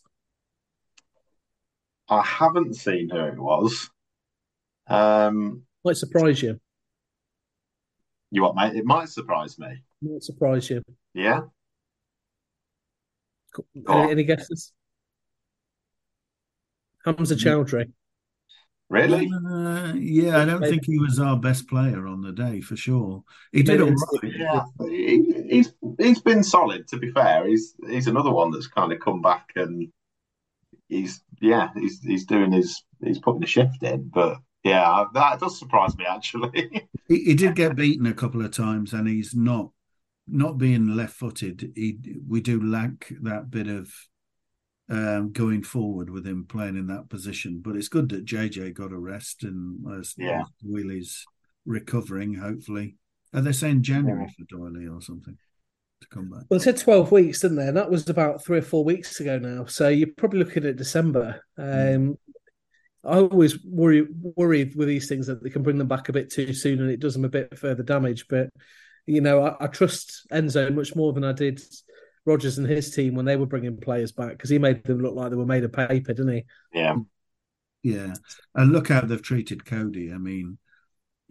I 2.09 2.23
haven't 2.23 2.75
seen 2.75 3.11
who 3.11 3.19
it 3.19 3.37
was. 3.37 3.91
Um, 4.87 5.63
Might 5.85 5.97
surprise 5.97 6.41
you. 6.41 6.61
You 8.31 8.43
what, 8.43 8.55
mate? 8.55 8.77
It 8.77 8.85
might 8.85 9.09
surprise 9.09 9.59
me. 9.59 9.83
Might 10.03 10.23
surprise 10.23 10.69
you. 10.71 10.83
Yeah. 11.15 11.43
Any, 13.89 14.11
any, 14.11 14.25
guesses? 14.25 14.73
Hamza 17.05 17.37
Choudhury. 17.37 17.93
Really? 18.91 19.31
Uh, 19.49 19.95
yeah, 19.97 20.39
I 20.39 20.45
don't 20.45 20.61
Maybe. 20.61 20.73
think 20.73 20.85
he 20.87 20.99
was 20.99 21.19
our 21.19 21.39
best 21.39 21.69
player 21.69 22.07
on 22.07 22.21
the 22.21 22.33
day 22.33 22.61
for 22.61 22.77
sure. 22.77 23.25
He 23.51 23.63
did 23.63 23.81
all 23.81 23.89
right. 23.89 24.33
Yeah, 24.37 24.63
he, 24.81 25.43
he's 25.49 25.73
he's 25.99 26.21
been 26.21 26.45
solid. 26.45 26.87
To 26.89 26.99
be 26.99 27.11
fair, 27.11 27.47
he's 27.47 27.75
he's 27.89 28.07
another 28.07 28.31
one 28.31 28.51
that's 28.51 28.67
kind 28.67 28.93
of 28.93 29.01
come 29.01 29.23
back 29.23 29.51
and 29.57 29.91
he's 30.89 31.23
yeah 31.41 31.71
he's 31.75 32.01
he's 32.03 32.27
doing 32.27 32.53
his 32.53 32.85
he's 33.03 33.19
putting 33.19 33.43
a 33.43 33.47
shift 33.47 33.83
in. 33.83 34.11
But 34.13 34.37
yeah, 34.63 35.05
that 35.15 35.41
does 35.41 35.59
surprise 35.59 35.97
me 35.97 36.05
actually. 36.07 36.89
he, 37.09 37.25
he, 37.25 37.35
did 37.35 37.57
get 37.57 37.77
beaten 37.77 38.07
a 38.07 38.15
couple 38.15 38.45
of 38.45 38.51
times, 38.51 38.93
and 38.93 39.09
he's 39.09 39.35
not 39.35 39.71
not 40.27 40.59
being 40.59 40.89
left-footed, 40.89 41.73
he, 41.75 41.99
we 42.27 42.41
do 42.41 42.63
lack 42.63 43.13
that 43.23 43.51
bit 43.51 43.67
of 43.67 43.93
um, 44.89 45.33
going 45.33 45.63
forward 45.63 46.11
with 46.11 46.27
him 46.27 46.45
playing 46.49 46.77
in 46.77 46.87
that 46.89 47.09
position. 47.09 47.61
But 47.65 47.77
it's 47.77 47.89
good 47.89 48.09
that 48.11 48.25
JJ 48.25 48.75
got 48.75 48.93
a 48.93 48.99
rest 48.99 49.45
and 49.45 49.79
as, 49.99 50.15
Yeah. 50.17 50.43
as 50.99 51.25
recovering. 51.65 52.35
Hopefully, 52.35 52.97
are 53.33 53.41
they 53.41 53.53
saying 53.53 53.83
January 53.83 54.27
Yeah. 54.39 54.45
for 54.47 54.57
Doyley 54.57 54.95
or 54.95 55.01
something 55.01 55.37
to 56.01 56.09
come 56.09 56.29
back? 56.31 56.45
Well, 56.49 56.59
they 56.59 56.65
said 56.65 56.77
12 56.77 57.11
weeks, 57.13 57.41
didn't 57.41 57.57
they? 57.57 57.69
And 57.69 57.77
that 57.77 57.91
was 57.91 58.09
about 58.09 58.45
three 58.45 58.59
or 58.59 58.63
four 58.63 58.85
weeks 58.85 59.21
ago 59.21 59.39
now. 59.39 59.65
So 59.65 59.89
you're 59.89 60.09
probably 60.17 60.41
looking 60.41 60.67
at 60.67 60.77
December. 60.77 61.43
Um, 61.57 62.19
I 63.07 63.19
always 63.19 63.63
worry 63.65 64.07
worried 64.37 64.77
with 64.77 64.89
these 64.89 65.09
things 65.09 65.27
that 65.27 65.43
they 65.43 65.51
can 65.51 65.63
bring 65.63 65.77
them 65.77 65.89
back 65.89 66.09
a 66.09 66.13
bit 66.13 66.31
too 66.33 66.55
soon 66.55 66.81
and 66.81 66.91
it 66.91 67.01
does 67.01 67.13
them 67.15 67.25
a 67.27 67.29
bit 67.29 67.59
further 67.59 67.83
damage. 67.83 68.27
But, 68.29 68.49
you 69.07 69.21
know, 69.21 69.43
I, 69.43 69.65
I 69.65 69.67
trust 69.67 70.27
Enzo 70.33 70.75
much 70.75 70.97
more 70.97 71.13
than 71.13 71.23
I 71.25 71.33
did 71.33 71.61
Rodgers 72.27 72.59
and 72.59 72.67
his 72.67 72.91
team 72.95 73.15
when 73.15 73.25
they 73.25 73.37
were 73.37 73.47
bringing 73.47 73.77
players 73.77 74.13
back 74.13 74.31
because 74.31 74.51
he 74.51 74.59
made 74.59 74.85
them 74.85 75.01
look 75.01 75.15
like 75.15 75.31
they 75.31 75.37
were 75.37 75.47
made 75.47 75.65
of 75.65 75.73
paper, 75.73 76.15
didn't 76.15 76.33
he? 76.33 76.45
Yeah, 76.73 76.97
Yeah, 77.83 78.15
and 78.55 78.73
look 78.73 78.89
how 78.89 79.03
they've 79.03 79.21
treated 79.21 79.65
Coady. 79.65 80.13
I 80.13 80.19
mean, 80.19 80.59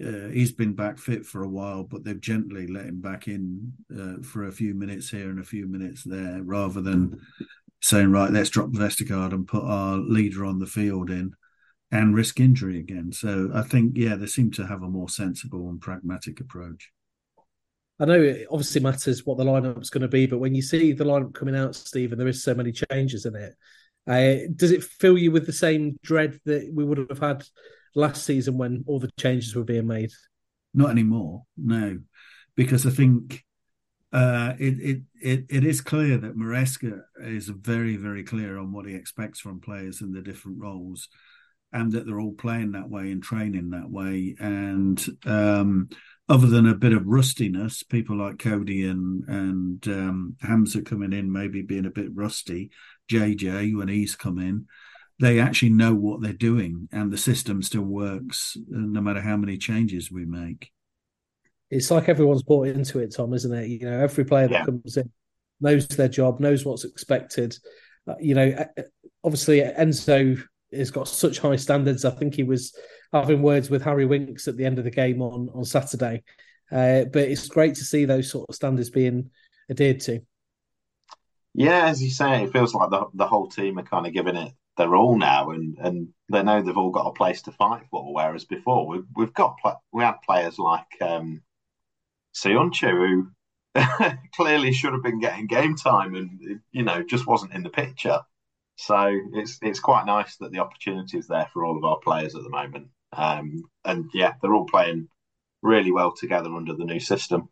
uh, 0.04 0.28
he's 0.30 0.52
been 0.52 0.74
back 0.74 0.98
fit 0.98 1.26
for 1.26 1.44
a 1.44 1.50
while, 1.50 1.84
but 1.84 2.04
they've 2.04 2.20
gently 2.22 2.68
let 2.68 2.86
him 2.86 3.02
back 3.02 3.28
in 3.28 3.74
uh, 3.96 4.22
for 4.24 4.46
a 4.46 4.52
few 4.52 4.74
minutes 4.74 5.10
here 5.10 5.30
and 5.30 5.40
a 5.40 5.44
few 5.44 5.68
minutes 5.68 6.04
there, 6.04 6.42
rather 6.44 6.82
than 6.82 7.20
saying, 7.82 8.12
"Right, 8.12 8.32
let's 8.32 8.50
drop 8.50 8.70
Vestergaard 8.70 9.34
and 9.34 9.48
put 9.48 9.64
our 9.64 9.98
leader 9.98 10.46
on 10.46 10.60
the 10.60 10.68
field 10.68 11.10
in." 11.10 11.34
And 11.92 12.16
risk 12.16 12.40
injury 12.40 12.80
again. 12.80 13.12
So 13.12 13.52
I 13.54 13.62
think, 13.62 13.94
yeah, 13.96 14.16
they 14.16 14.26
seem 14.26 14.50
to 14.54 14.66
have 14.66 14.82
a 14.82 14.90
more 14.90 15.10
sensible 15.10 15.70
and 15.70 15.80
pragmatic 15.80 16.40
approach. 16.40 16.92
I 18.00 18.06
know 18.06 18.22
it 18.22 18.48
obviously 18.50 18.82
matters 18.82 19.26
what 19.26 19.38
the 19.38 19.44
lineup's 19.44 19.90
going 19.90 20.02
to 20.02 20.08
be, 20.08 20.26
but 20.26 20.40
when 20.40 20.56
you 20.56 20.62
see 20.62 20.94
the 20.94 21.04
lineup 21.04 21.34
coming 21.34 21.56
out, 21.56 21.76
Stephen, 21.76 22.18
there 22.18 22.28
is 22.28 22.44
so 22.44 22.56
many 22.56 22.72
changes 22.72 23.26
in 23.26 23.36
it. 23.36 23.54
Uh, 24.06 24.50
does 24.56 24.72
it 24.72 24.84
fill 24.84 25.18
you 25.18 25.32
with 25.32 25.46
the 25.46 25.54
same 25.54 25.98
dread 26.04 26.40
that 26.46 26.70
we 26.74 26.84
would 26.84 26.98
have 26.98 27.20
had 27.20 27.44
last 27.96 28.26
season 28.26 28.58
when 28.58 28.84
all 28.88 29.00
the 29.00 29.12
changes 29.18 29.56
were 29.56 29.64
being 29.64 29.88
made? 29.88 30.12
Not 30.74 30.90
anymore, 30.90 31.44
no, 31.56 32.00
because 32.56 32.86
I 32.86 32.90
think 32.90 33.44
uh, 34.12 34.54
it, 34.60 34.80
it 34.80 35.02
it 35.22 35.46
it 35.50 35.66
is 35.66 35.82
clear 35.82 36.18
that 36.18 36.36
Maresca 36.36 37.02
is 37.20 37.48
very 37.48 37.96
very 37.96 38.24
clear 38.24 38.58
on 38.58 38.72
what 38.72 38.88
he 38.88 38.96
expects 38.96 39.40
from 39.40 39.62
players 39.62 40.02
in 40.02 40.12
the 40.12 40.22
different 40.22 40.60
roles, 40.60 41.10
and 41.72 41.92
that 41.92 42.06
they're 42.06 42.20
all 42.20 42.34
playing 42.34 42.72
that 42.72 42.90
way 42.90 43.12
and 43.12 43.24
training 43.24 43.70
that 43.70 43.90
way. 43.90 44.36
And 44.40 45.04
um, 45.26 45.90
other 46.34 46.48
than 46.48 46.66
a 46.68 46.74
bit 46.74 46.94
of 46.94 47.06
rustiness, 47.06 47.84
people 47.84 48.18
like 48.18 48.40
Coady 48.40 48.88
and 48.88 49.24
and 49.28 49.88
um, 49.88 50.36
Hamza 50.42 50.82
coming 50.82 51.14
in, 51.14 51.32
maybe 51.32 51.62
being 51.62 51.86
a 51.86 51.92
bit 51.92 52.10
rusty. 52.14 52.72
JJ 53.12 53.78
when 53.78 53.88
he's 53.88 54.16
come 54.16 54.40
in, 54.40 54.66
they 55.20 55.40
actually 55.40 55.70
know 55.70 55.94
what 55.94 56.22
they're 56.22 56.34
doing, 56.34 56.90
and 56.92 57.12
the 57.12 57.18
system 57.18 57.62
still 57.62 57.84
works 57.84 58.58
uh, 58.58 58.62
no 58.70 59.00
matter 59.02 59.22
how 59.22 59.38
many 59.38 59.58
changes 59.58 60.12
we 60.12 60.26
make. 60.26 60.72
It's 61.70 61.92
like 61.92 62.10
everyone's 62.10 62.44
bought 62.44 62.68
into 62.68 62.98
it, 63.00 63.14
Tom, 63.16 63.34
isn't 63.34 63.54
it? 63.54 63.68
You 63.68 63.86
know, 63.86 64.00
every 64.00 64.26
player 64.26 64.48
that 64.48 64.54
Yeah. 64.54 64.66
comes 64.66 64.98
in 64.98 65.12
knows 65.62 65.88
their 65.88 66.10
job, 66.10 66.40
knows 66.40 66.66
what's 66.66 66.84
expected. 66.84 67.56
Uh, 68.08 68.16
you 68.20 68.34
know, 68.34 68.50
uh, 68.50 68.82
obviously 69.24 69.62
Enzo 69.62 70.42
has 70.74 70.90
got 70.90 71.08
such 71.08 71.38
high 71.40 71.56
standards. 71.58 72.06
I 72.06 72.12
think 72.12 72.34
he 72.34 72.44
was 72.44 72.76
having 73.14 73.42
words 73.42 73.70
with 73.70 73.84
Harry 73.84 74.06
Winks 74.06 74.48
at 74.48 74.58
the 74.58 74.66
end 74.66 74.80
of 74.80 74.86
the 74.86 74.92
game 74.92 75.22
on 75.22 75.50
on 75.54 75.66
Saturday. 75.66 76.24
Uh, 76.72 77.06
but 77.06 77.24
it's 77.24 77.48
great 77.48 77.76
to 77.76 77.84
see 77.84 78.06
those 78.06 78.32
sort 78.32 78.50
of 78.50 78.56
standards 78.56 78.90
being 78.90 79.30
adhered 79.70 80.00
to. 80.02 80.22
yeah. 81.54 81.86
As 81.88 82.02
you 82.02 82.10
say, 82.10 82.44
it 82.44 82.52
feels 82.52 82.74
like 82.74 82.90
the 82.90 83.06
the 83.14 83.28
whole 83.28 83.48
team 83.48 83.78
are 83.80 83.84
kind 83.84 84.08
of 84.08 84.14
giving 84.14 84.36
it 84.36 84.54
their 84.78 84.96
all 84.96 85.18
now, 85.18 85.52
and 85.52 85.78
and 85.80 86.10
they 86.30 86.44
know 86.44 86.62
they've 86.62 86.78
all 86.78 86.92
got 86.92 87.08
a 87.08 87.14
place 87.14 87.42
to 87.44 87.52
fight 87.52 87.84
for. 87.92 88.14
Whereas 88.14 88.46
before, 88.46 88.88
we've 88.88 89.06
we've 89.16 89.34
got 89.34 89.58
we 89.92 90.04
had 90.04 90.22
players 90.26 90.58
like 90.60 90.88
um, 91.02 91.44
Söyüncü 92.36 92.92
who 92.92 93.32
clearly 94.36 94.74
should 94.74 94.94
have 94.94 95.04
been 95.04 95.20
getting 95.20 95.48
game 95.48 95.76
time, 95.76 96.16
and 96.16 96.62
you 96.72 96.84
know 96.84 97.04
just 97.04 97.28
wasn't 97.28 97.54
in 97.54 97.64
the 97.64 97.70
picture. 97.70 98.22
So 98.78 99.16
it's 99.34 99.60
it's 99.62 99.80
quite 99.80 100.06
nice 100.06 100.38
that 100.38 100.52
the 100.52 100.60
opportunity 100.60 101.18
is 101.18 101.28
there 101.28 101.48
for 101.54 101.66
all 101.66 101.78
of 101.78 101.84
our 101.84 102.00
players 102.00 102.36
at 102.36 102.44
the 102.44 102.50
moment. 102.50 102.88
Um, 103.16 103.64
and 103.86 104.10
yeah, 104.14 104.34
they're 104.42 104.54
all 104.54 104.66
playing 104.66 105.08
really 105.62 105.92
well 105.92 106.12
together 106.12 106.54
under 106.54 106.76
the 106.76 106.86
new 106.86 107.00
system. 107.00 107.50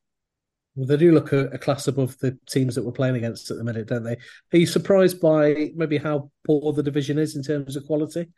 Well, 0.76 0.88
they 0.88 0.98
do 0.98 1.12
look 1.12 1.34
a, 1.34 1.48
a 1.48 1.58
class 1.58 1.88
above 1.88 2.18
the 2.20 2.38
teams 2.48 2.76
that 2.76 2.84
we're 2.84 2.92
playing 2.92 3.16
against 3.16 3.52
at 3.52 3.58
the 3.58 3.64
minute, 3.64 3.88
don't 3.88 4.04
they? 4.04 4.18
Are 4.54 4.58
you 4.58 4.66
surprised 4.66 5.20
by 5.20 5.72
maybe 5.76 5.98
how 5.98 6.32
poor 6.46 6.72
the 6.72 6.84
division 6.84 7.18
is 7.18 7.36
in 7.36 7.44
terms 7.44 7.76
of 7.76 7.86
quality? 7.86 8.30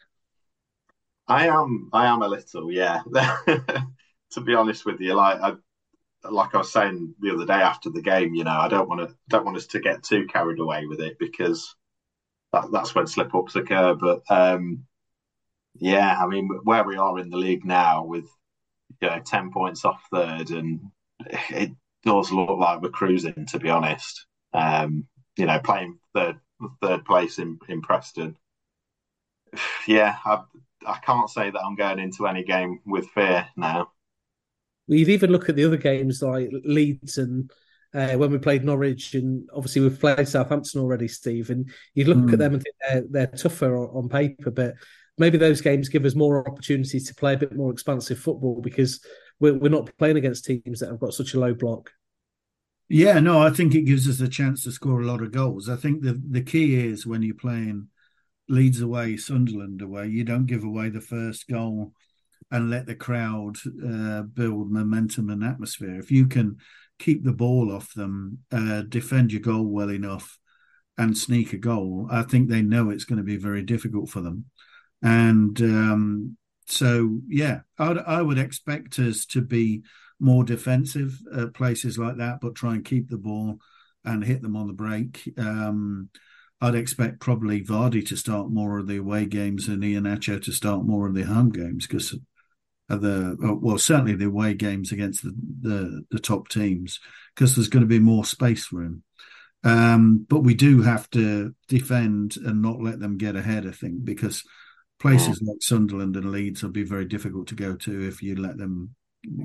I 1.28 1.48
am 1.48 1.90
I 1.94 2.08
am 2.08 2.22
a 2.22 2.28
little, 2.28 2.72
yeah. 2.72 3.02
to 4.32 4.42
be 4.42 4.56
honest 4.56 4.86
with 4.86 5.00
you, 5.00 5.14
like 5.14 5.40
I 5.42 5.54
like 6.30 6.56
I 6.56 6.60
was 6.60 6.72
saying 6.72 7.14
the 7.20 7.34
other 7.34 7.46
day 7.46 7.54
after 7.54 7.90
the 7.90 8.02
game, 8.02 8.34
you 8.34 8.44
know, 8.44 8.52
I 8.52 8.68
don't 8.68 8.90
want 8.90 9.08
to 9.08 9.16
don't 9.30 9.46
want 9.46 9.58
us 9.58 9.68
to 9.68 9.80
get 9.80 10.04
too 10.04 10.26
carried 10.28 10.60
away 10.60 10.86
with 10.86 11.02
it 11.02 11.18
because 11.20 11.76
that, 12.52 12.72
that's 12.72 12.96
when 12.96 13.08
slip 13.08 13.34
ups 13.36 13.56
occur. 13.56 13.94
But 13.94 14.24
um, 14.30 14.86
yeah, 15.76 16.18
I 16.22 16.28
mean, 16.28 16.50
where 16.64 16.84
we 16.84 16.98
are 16.98 17.20
in 17.20 17.30
the 17.30 17.38
league 17.38 17.66
now 17.66 18.06
with 18.06 18.26
you 19.02 19.10
know 19.10 19.20
ten 19.26 19.52
points 19.52 19.86
off 19.86 20.04
third, 20.14 20.52
and 20.52 20.82
it 21.50 21.72
does 22.06 22.32
look 22.32 22.60
like 22.60 22.82
we're 22.82 22.90
cruising. 22.90 23.46
To 23.48 23.60
be 23.60 23.70
honest, 23.70 24.26
um, 24.54 25.08
you 25.38 25.46
know, 25.46 25.60
playing 25.60 26.00
third 26.16 26.40
third 26.82 27.06
place 27.06 27.40
in 27.40 27.60
in 27.70 27.82
Preston. 27.82 28.38
Yeah, 29.88 30.18
I 30.26 30.44
I 30.86 31.00
can't 31.00 31.30
say 31.30 31.50
that 31.50 31.60
I'm 31.64 31.76
going 31.76 32.00
into 32.00 32.28
any 32.28 32.44
game 32.44 32.80
with 32.86 33.08
fear 33.10 33.48
now. 33.56 33.92
We've 34.88 35.10
even 35.10 35.32
look 35.32 35.48
at 35.50 35.56
the 35.56 35.66
other 35.66 35.78
games 35.78 36.22
like 36.22 36.50
Leeds 36.66 37.18
and 37.18 37.50
uh, 37.94 38.14
when 38.16 38.32
we 38.32 38.38
played 38.40 38.66
Norwich, 38.66 39.14
and 39.14 39.48
obviously 39.54 39.82
we've 39.82 40.00
played 40.00 40.28
Southampton 40.28 40.82
already, 40.82 41.08
Steve. 41.08 41.50
And 41.52 41.72
you 41.94 42.06
look 42.06 42.18
Mm. 42.18 42.34
at 42.34 42.40
them 42.40 42.54
and 42.56 42.64
think 42.64 42.76
they're, 42.82 43.04
they're 43.10 43.28
tougher 43.38 43.76
on, 43.78 44.04
on 44.06 44.10
paper, 44.10 44.52
but 44.52 44.76
maybe 45.18 45.38
those 45.38 45.62
games 45.62 45.90
give 45.90 46.06
us 46.06 46.16
more 46.16 46.48
opportunities 46.48 47.08
to 47.08 47.16
play 47.16 47.34
a 47.34 47.38
bit 47.38 47.56
more 47.56 47.72
expansive 47.72 48.20
football 48.20 48.62
because 48.62 49.00
we're, 49.40 49.54
we're 49.54 49.70
not 49.70 49.96
playing 49.98 50.18
against 50.18 50.46
teams 50.46 50.80
that 50.80 50.90
have 50.90 51.00
got 51.00 51.14
such 51.14 51.34
a 51.34 51.40
low 51.40 51.54
block. 51.54 51.92
Yeah, 52.90 53.20
no, 53.20 53.40
I 53.40 53.50
think 53.50 53.74
it 53.74 53.84
gives 53.84 54.08
us 54.08 54.20
a 54.20 54.28
chance 54.28 54.64
to 54.64 54.72
score 54.72 55.02
a 55.02 55.06
lot 55.06 55.22
of 55.22 55.32
goals. 55.32 55.70
I 55.70 55.76
think 55.76 56.02
the 56.02 56.22
the 56.30 56.42
key 56.42 56.76
is 56.76 57.08
when 57.08 57.22
you're 57.22 57.36
playing 57.36 57.88
Leeds 58.50 58.82
away, 58.82 59.18
Sunderland 59.18 59.82
away, 59.82 60.08
you 60.08 60.24
don't 60.24 60.46
give 60.46 60.64
away 60.64 60.90
the 60.90 61.02
first 61.02 61.48
goal 61.48 61.94
and 62.52 62.70
let 62.70 62.86
the 62.86 62.96
crowd 62.96 63.56
uh, 63.84 64.24
build 64.24 64.70
momentum 64.70 65.30
and 65.30 65.44
atmosphere. 65.44 65.98
If 65.98 66.12
you 66.12 66.28
can 66.28 66.58
keep 67.00 67.24
the 67.24 67.32
ball 67.32 67.72
off 67.72 67.94
them, 67.94 68.40
uh, 68.52 68.82
defend 68.82 69.32
your 69.32 69.42
goal 69.42 69.66
well 69.66 69.90
enough, 69.90 70.38
and 70.98 71.18
sneak 71.18 71.54
a 71.54 71.58
goal, 71.58 72.08
I 72.12 72.24
think 72.24 72.50
they 72.50 72.62
know 72.62 72.90
it's 72.90 73.06
going 73.06 73.18
to 73.18 73.24
be 73.24 73.38
very 73.38 73.64
difficult 73.64 74.10
for 74.10 74.22
them. 74.22 74.46
And 75.04 75.60
um, 75.62 76.38
so, 76.66 77.20
yeah, 77.28 77.62
I'd, 77.78 77.98
I 77.98 78.22
would 78.22 78.40
expect 78.40 78.98
us 79.00 79.26
to 79.28 79.42
be 79.42 79.84
more 80.20 80.44
defensive 80.44 81.20
at 81.36 81.54
places 81.54 81.98
like 81.98 82.18
that, 82.18 82.40
but 82.42 82.56
try 82.56 82.74
and 82.74 82.86
keep 82.86 83.10
the 83.10 83.18
ball 83.18 83.60
and 84.06 84.24
hit 84.24 84.42
them 84.42 84.56
on 84.56 84.68
the 84.68 84.74
break. 84.74 85.32
Um, 85.38 86.10
I'd 86.62 86.76
expect 86.76 87.20
probably 87.20 87.62
Vardy 87.62 88.08
to 88.08 88.16
start 88.16 88.50
more 88.50 88.80
of 88.80 88.88
the 88.88 88.98
away 88.98 89.26
games 89.26 89.68
and 89.68 89.84
Iheanacho 89.84 90.42
to 90.44 90.52
start 90.54 90.86
more 90.86 91.08
of 91.08 91.14
the 91.14 91.24
home 91.24 91.50
games 91.50 91.86
because 91.86 92.16
the 92.88 93.38
well, 93.62 93.78
certainly 93.78 94.16
the 94.16 94.28
away 94.28 94.54
games 94.54 94.92
against 94.92 95.24
the 95.24 95.34
the, 95.62 96.06
the 96.12 96.20
top 96.20 96.48
teams 96.48 97.00
because 97.36 97.56
there's 97.56 97.68
going 97.68 97.84
to 97.84 97.88
be 97.88 98.00
more 98.00 98.24
space 98.24 98.66
for 98.66 98.82
him. 98.82 99.04
Um, 99.66 100.26
but 100.30 100.42
we 100.42 100.54
do 100.54 100.82
have 100.82 101.10
to 101.12 101.56
defend 101.68 102.38
and 102.38 102.62
not 102.62 102.82
let 102.82 103.00
them 103.00 103.18
get 103.18 103.36
ahead. 103.36 103.66
I 103.66 103.72
think 103.72 104.04
because 104.06 104.44
places 105.00 105.42
like 105.42 105.58
Sunderland 105.62 106.16
and 106.16 106.32
Leeds 106.32 106.64
will 106.64 106.72
be 106.72 106.84
very 106.84 107.06
difficult 107.06 107.48
to 107.48 107.56
go 107.56 107.76
to 107.76 108.08
if 108.08 108.24
you 108.24 108.36
let 108.36 108.58
them 108.58 108.96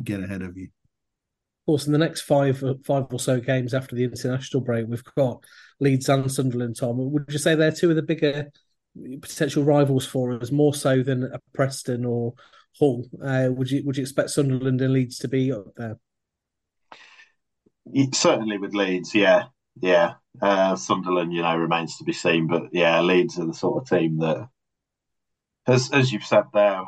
get 0.05 0.23
ahead 0.23 0.43
of 0.43 0.57
you. 0.57 0.65
Of 0.65 1.67
course, 1.67 1.87
in 1.87 1.93
the 1.93 1.99
next 1.99 2.23
five 2.23 2.63
five 2.85 3.07
or 3.11 3.19
so 3.19 3.41
games 3.41 3.75
after 3.75 3.95
the 3.95 4.05
international 4.05 4.63
break, 4.63 4.87
we've 4.89 5.05
got 5.17 5.45
Leeds 5.81 6.09
and 6.09 6.31
Sunderland. 6.31 6.77
Tom, 6.79 7.11
would 7.13 7.27
you 7.29 7.39
say 7.39 7.55
they're 7.55 7.73
two 7.73 7.91
of 7.91 7.97
the 7.97 8.03
bigger 8.03 8.51
potential 9.21 9.65
rivals 9.65 10.07
for 10.07 10.33
us, 10.33 10.51
more 10.51 10.75
so 10.75 11.03
than 11.03 11.25
a 11.25 11.41
Preston 11.53 12.05
or 12.05 12.35
Hull? 12.79 13.05
Uh, 13.23 13.49
would 13.51 13.71
you 13.71 13.83
would 13.85 13.97
you 13.97 14.03
expect 14.03 14.31
Sunderland 14.31 14.81
and 14.81 14.93
Leeds 14.93 15.19
to 15.19 15.29
be 15.29 15.53
up 15.53 15.67
there? 15.77 15.99
Certainly 18.13 18.59
with 18.59 18.75
Leeds, 18.75 19.15
yeah, 19.15 19.45
yeah. 19.81 20.15
Uh, 20.41 20.77
Sunderland, 20.77 21.33
you 21.33 21.43
know, 21.43 21.57
remains 21.57 21.97
to 21.99 22.05
be 22.05 22.13
seen, 22.13 22.47
but 22.47 22.65
yeah, 22.73 23.01
Leeds 23.01 23.39
are 23.39 23.47
the 23.47 23.55
sort 23.55 23.83
of 23.83 23.89
team 23.89 24.19
that, 24.19 24.49
as 25.69 25.91
as 25.93 26.13
you've 26.13 26.25
said 26.25 26.45
there, 26.53 26.85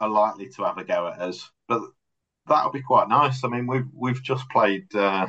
are 0.00 0.08
likely 0.08 0.48
to 0.50 0.64
have 0.64 0.78
a 0.78 0.84
go 0.84 1.08
at 1.08 1.20
us. 1.20 1.50
But 1.68 1.82
that'll 2.46 2.72
be 2.72 2.82
quite 2.82 3.08
nice. 3.08 3.44
I 3.44 3.48
mean, 3.48 3.66
we've 3.66 3.88
we've 3.92 4.22
just 4.22 4.48
played 4.50 4.94
uh, 4.94 5.26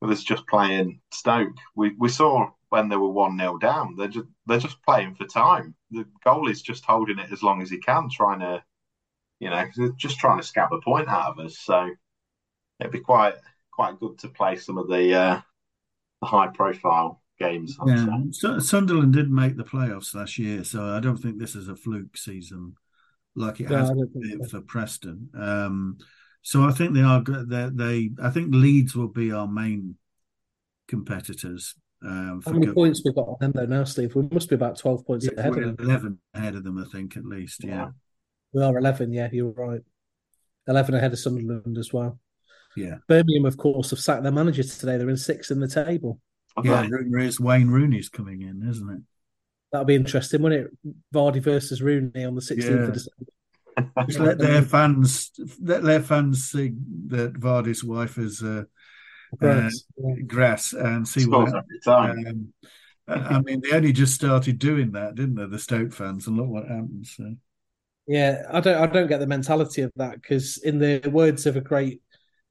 was 0.00 0.24
just 0.24 0.46
playing 0.46 1.00
Stoke. 1.12 1.56
We 1.74 1.94
we 1.98 2.08
saw 2.08 2.50
when 2.70 2.88
they 2.88 2.96
were 2.96 3.10
one 3.10 3.36
0 3.38 3.58
down. 3.58 3.96
They're 3.96 4.08
just 4.08 4.26
they're 4.46 4.58
just 4.58 4.82
playing 4.82 5.16
for 5.16 5.26
time. 5.26 5.74
The 5.90 6.06
goalie's 6.24 6.62
just 6.62 6.84
holding 6.84 7.18
it 7.18 7.32
as 7.32 7.42
long 7.42 7.62
as 7.62 7.70
he 7.70 7.78
can, 7.78 8.08
trying 8.08 8.40
to, 8.40 8.62
you 9.40 9.50
know, 9.50 9.66
just 9.96 10.18
trying 10.18 10.40
to 10.40 10.46
scab 10.46 10.72
a 10.72 10.80
point 10.80 11.08
out 11.08 11.32
of 11.32 11.44
us. 11.44 11.58
So 11.58 11.90
it'd 12.78 12.92
be 12.92 13.00
quite 13.00 13.34
quite 13.72 14.00
good 14.00 14.18
to 14.20 14.28
play 14.28 14.56
some 14.56 14.78
of 14.78 14.88
the 14.88 15.14
uh, 15.14 15.40
the 16.20 16.26
high 16.26 16.48
profile 16.48 17.19
games. 17.40 17.76
yeah, 17.86 18.58
Sunderland 18.58 19.12
did 19.12 19.30
make 19.30 19.56
the 19.56 19.64
playoffs 19.64 20.14
last 20.14 20.38
year, 20.38 20.62
so 20.64 20.84
I 20.84 21.00
don't 21.00 21.16
think 21.16 21.38
this 21.38 21.54
is 21.54 21.68
a 21.68 21.76
fluke 21.76 22.16
season 22.16 22.74
like 23.34 23.60
it 23.60 23.68
has 23.68 23.90
been 23.90 24.44
so. 24.44 24.48
for 24.48 24.60
Preston. 24.60 25.28
Um, 25.38 25.98
so 26.42 26.62
I 26.62 26.72
think 26.72 26.94
they 26.94 27.02
are 27.02 27.20
good. 27.20 27.48
They, 27.48 27.68
they, 27.72 28.10
I 28.22 28.30
think 28.30 28.54
Leeds 28.54 28.94
will 28.94 29.08
be 29.08 29.32
our 29.32 29.46
main 29.46 29.96
competitors. 30.88 31.74
Um, 32.02 32.42
How 32.44 32.52
many 32.52 32.66
good. 32.66 32.74
points 32.74 33.02
we've 33.04 33.14
got 33.14 33.28
on 33.28 33.36
them 33.40 33.52
though 33.54 33.66
now, 33.66 33.84
Steve? 33.84 34.14
We 34.14 34.26
must 34.30 34.48
be 34.48 34.54
about 34.54 34.78
twelve 34.78 35.06
points 35.06 35.26
yeah, 35.26 35.38
ahead 35.38 35.56
of 35.56 35.76
them. 35.76 35.76
Eleven 35.78 36.18
ahead 36.34 36.54
of 36.54 36.64
them, 36.64 36.78
I 36.78 36.84
think, 36.90 37.16
at 37.16 37.24
least. 37.24 37.62
Yeah, 37.62 37.70
yeah. 37.70 37.88
we 38.52 38.62
are 38.62 38.76
eleven. 38.76 39.12
Yeah, 39.12 39.28
you're 39.30 39.50
right. 39.50 39.82
Eleven 40.66 40.94
ahead 40.94 41.12
of 41.12 41.18
Sunderland 41.18 41.76
as 41.76 41.92
well. 41.92 42.18
Yeah, 42.74 42.96
Birmingham, 43.06 43.44
of 43.44 43.58
course, 43.58 43.90
have 43.90 43.98
sacked 43.98 44.22
their 44.22 44.32
manager 44.32 44.62
today. 44.62 44.96
They're 44.96 45.10
in 45.10 45.16
sixth 45.16 45.50
in 45.50 45.60
the 45.60 45.68
table. 45.68 46.20
Okay. 46.58 46.68
Yeah, 46.68 46.86
rumor 46.88 47.18
is 47.18 47.40
Wayne 47.40 47.68
Rooney's 47.68 48.08
coming 48.08 48.42
in, 48.42 48.66
isn't 48.68 48.90
it? 48.90 49.00
That'll 49.72 49.84
be 49.84 49.94
interesting, 49.94 50.42
won't 50.42 50.54
it? 50.54 50.70
Vardy 51.14 51.42
versus 51.42 51.80
Rooney 51.80 52.24
on 52.24 52.34
the 52.34 52.40
16th 52.40 52.64
yeah. 52.64 52.70
of 52.70 52.92
December. 52.92 54.02
Just 54.06 54.18
let 54.18 54.38
their 54.38 54.62
fans 54.62 55.30
let 55.62 55.82
their 55.82 56.02
fans 56.02 56.50
see 56.50 56.72
that 57.06 57.34
Vardy's 57.34 57.84
wife 57.84 58.18
is 58.18 58.42
uh, 58.42 58.64
grass, 59.38 59.84
uh, 60.04 60.14
grass 60.26 60.72
and 60.72 61.06
see 61.06 61.26
what. 61.26 61.64
Um, 61.86 62.52
I 63.08 63.40
mean, 63.40 63.62
they 63.62 63.76
only 63.76 63.92
just 63.92 64.14
started 64.14 64.58
doing 64.58 64.92
that, 64.92 65.14
didn't 65.14 65.36
they? 65.36 65.46
The 65.46 65.58
Stoke 65.58 65.92
fans, 65.92 66.26
and 66.26 66.36
look 66.36 66.48
what 66.48 66.68
happens. 66.68 67.14
So. 67.16 67.34
Yeah, 68.06 68.42
I 68.50 68.60
don't, 68.60 68.76
I 68.76 68.86
don't 68.86 69.08
get 69.08 69.20
the 69.20 69.26
mentality 69.26 69.82
of 69.82 69.92
that 69.96 70.20
because, 70.20 70.58
in 70.58 70.78
the 70.78 71.08
words 71.10 71.46
of 71.46 71.56
a 71.56 71.60
great 71.60 72.02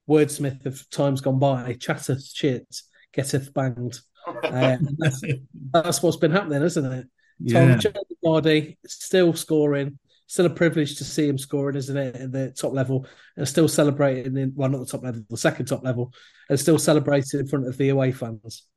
wordsmith 0.09 0.65
of 0.65 0.89
times 0.89 1.21
gone 1.21 1.39
by, 1.39 1.73
chatteth 1.79 2.25
shit, 2.25 2.67
getteth 3.13 3.53
banged. 3.53 3.99
Uh, 4.43 4.77
that's, 4.97 5.23
that's, 5.71 6.03
what's 6.03 6.17
been 6.17 6.29
happening, 6.29 6.61
isn't 6.61 6.85
it? 6.91 7.07
Yeah. 7.39 7.77
Tom 7.77 7.93
Vardy 8.23 8.77
still 8.85 9.33
scoring 9.33 9.97
still 10.29 10.45
a 10.45 10.49
privilege 10.49 10.95
to 10.95 11.03
see 11.03 11.27
him 11.27 11.39
scoring, 11.39 11.75
isn't 11.75 11.97
it, 11.97 12.15
at 12.15 12.31
the 12.31 12.51
top 12.51 12.71
level, 12.71 13.07
and 13.35 13.47
still 13.47 13.67
celebrating 13.67 14.37
in 14.37 14.53
well, 14.55 14.69
not 14.69 14.79
the 14.79 14.85
top 14.85 15.03
level, 15.03 15.23
the 15.29 15.37
second 15.37 15.65
top 15.65 15.83
level, 15.83 16.13
and 16.49 16.59
still 16.59 16.77
celebrating 16.77 17.39
in 17.39 17.47
front 17.47 17.67
of 17.67 17.77
the 17.77 17.89
away 17.89 18.11
fans. 18.11 18.67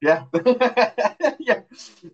Yeah, 0.00 0.24
yeah, 1.38 1.60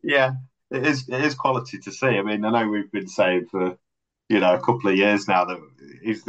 yeah. 0.03 0.33
It 0.71 0.87
is. 0.87 1.09
It 1.09 1.25
is 1.25 1.35
quality 1.35 1.79
to 1.79 1.91
see. 1.91 2.07
I 2.07 2.23
mean, 2.23 2.45
I 2.45 2.51
know 2.51 2.69
we've 2.69 2.93
been 2.93 3.09
saying 3.09 3.47
for 3.51 3.77
you 4.29 4.39
know 4.41 4.55
a 4.55 4.61
couple 4.61 4.91
of 4.91 4.97
years 4.97 5.27
now 5.27 5.47
that 5.47 5.59
he's 6.03 6.23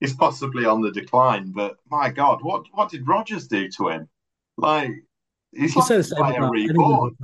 he's 0.00 0.14
possibly 0.14 0.64
on 0.64 0.80
the 0.80 0.90
decline. 0.90 1.52
But 1.52 1.76
my 1.90 2.10
God, 2.10 2.42
what 2.42 2.64
what 2.72 2.90
did 2.90 3.06
Rodgers 3.06 3.46
do 3.46 3.68
to 3.70 3.88
him? 3.88 4.08
Like 4.56 4.92
He's 5.52 5.74
you 5.74 5.80
like 5.80 5.88
the 5.88 6.02
same 6.04 6.50
reborn. 6.50 7.16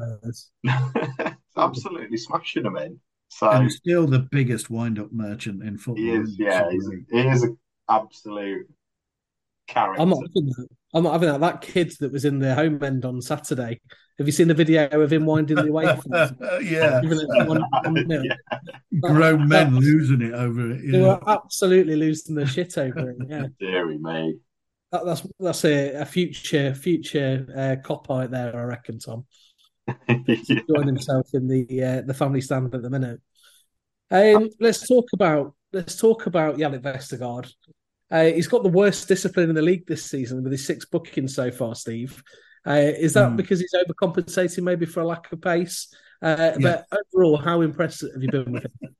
absolutely 1.57 2.17
smashing 2.17 2.65
them 2.65 2.77
in. 2.77 2.99
So 3.29 3.51
and 3.51 3.71
still 3.71 4.07
the 4.07 4.27
biggest 4.31 4.71
wind-up 4.71 5.13
merchant 5.13 5.63
in 5.63 5.79
football. 5.79 6.05
He 6.05 6.11
is, 6.11 6.39
yeah, 6.39 6.69
he 6.71 6.77
is 7.29 7.43
an 7.43 7.59
absolute 7.89 8.69
character. 9.67 10.03
I'm 10.03 10.11
not 10.11 10.23
having 10.23 10.47
that. 10.47 10.69
I'm 10.95 11.03
not 11.05 11.13
having 11.13 11.29
that. 11.29 11.41
That 11.41 11.61
kid 11.61 11.93
that 12.01 12.13
was 12.13 12.25
in 12.25 12.39
the 12.39 12.55
home 12.55 12.83
end 12.83 13.05
on 13.05 13.21
Saturday. 13.21 13.81
Have 14.19 14.27
you 14.27 14.33
seen 14.33 14.49
the 14.49 14.55
video 14.55 14.89
of 15.01 15.13
him 15.13 15.27
winding 15.27 15.57
the 15.57 15.69
away? 15.69 15.85
yeah. 16.63 17.01
One, 17.45 17.63
one 17.71 18.11
yeah. 18.25 18.59
Grown 19.01 19.47
men 19.47 19.77
losing 19.77 20.23
it 20.23 20.33
over 20.33 20.71
it. 20.71 20.91
They 20.91 21.01
were 21.01 21.21
absolutely 21.29 21.97
losing 21.97 22.35
their 22.35 22.47
shit 22.47 22.79
over 22.79 23.11
it. 23.11 23.17
Yeah. 23.29 23.47
Deary 23.61 23.99
me 23.99 24.39
that, 24.93 25.05
that's 25.05 25.27
that's 25.39 25.65
a, 25.65 25.95
a 25.95 26.05
future 26.05 26.75
future 26.75 27.47
uh, 27.57 27.87
cop 27.87 28.11
out 28.11 28.31
there, 28.31 28.57
I 28.57 28.63
reckon. 28.63 28.99
Tom 28.99 29.25
yeah. 30.09 30.61
join 30.69 30.87
himself 30.87 31.29
in 31.35 31.49
the 31.49 31.83
uh, 31.83 32.03
the 32.03 32.15
family 32.15 32.41
stand 32.41 32.75
at 32.75 32.83
the 32.83 32.91
minute. 32.91 33.21
Um, 34.11 34.51
let's 34.61 34.87
talk 34.87 35.07
about 35.13 35.55
let's 35.73 35.97
talk 35.97 36.27
about 36.27 36.57
Jannik 36.57 36.83
Vestergaard. 36.83 37.51
Uh, 38.11 38.25
he's 38.25 38.49
got 38.49 38.63
the 38.63 38.69
worst 38.69 39.09
discipline 39.09 39.49
in 39.49 39.55
the 39.55 39.63
league 39.63 39.87
this 39.87 40.05
season 40.05 40.43
with 40.43 40.53
his 40.53 40.65
six 40.65 40.85
bookings 40.85 41.35
so 41.35 41.51
far. 41.51 41.75
Steve, 41.75 42.23
uh, 42.67 42.93
is 42.99 43.15
that 43.15 43.33
mm. 43.33 43.37
because 43.37 43.61
he's 43.61 43.75
overcompensating 43.75 44.63
maybe 44.63 44.87
for 44.87 45.01
a 45.01 45.07
lack 45.07 45.31
of 45.33 45.41
pace? 45.41 45.89
Uh, 46.23 46.53
yeah. 46.59 46.83
But 46.91 47.01
overall, 47.15 47.37
how 47.37 47.61
impressed 47.63 48.03
have 48.03 48.23
you 48.23 48.31
been 48.31 48.53
with 48.53 48.65
him? 48.65 48.73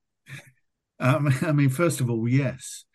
Um, 0.99 1.31
I 1.43 1.51
mean, 1.51 1.69
first 1.69 2.01
of 2.01 2.09
all, 2.09 2.27
yes. 2.27 2.85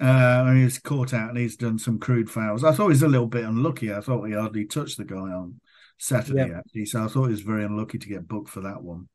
Uh, 0.00 0.52
he 0.54 0.64
was 0.64 0.80
caught 0.80 1.14
out 1.14 1.28
and 1.28 1.38
he's 1.38 1.56
done 1.56 1.78
some 1.78 2.00
crude 2.00 2.28
fouls. 2.28 2.64
I 2.64 2.72
thought 2.72 2.86
he 2.86 2.94
was 2.94 3.04
a 3.04 3.08
little 3.08 3.28
bit 3.28 3.44
unlucky. 3.44 3.94
I 3.94 4.00
thought 4.00 4.24
he 4.24 4.32
hardly 4.32 4.64
touched 4.64 4.96
the 4.96 5.04
guy 5.04 5.14
on 5.14 5.60
Saturday, 5.98 6.48
yeah. 6.48 6.58
actually. 6.58 6.86
So 6.86 7.04
I 7.04 7.06
thought 7.06 7.26
he 7.26 7.30
was 7.30 7.42
very 7.42 7.64
unlucky 7.64 7.98
to 7.98 8.08
get 8.08 8.26
booked 8.26 8.48
for 8.48 8.62
that 8.62 8.82
one. 8.82 9.08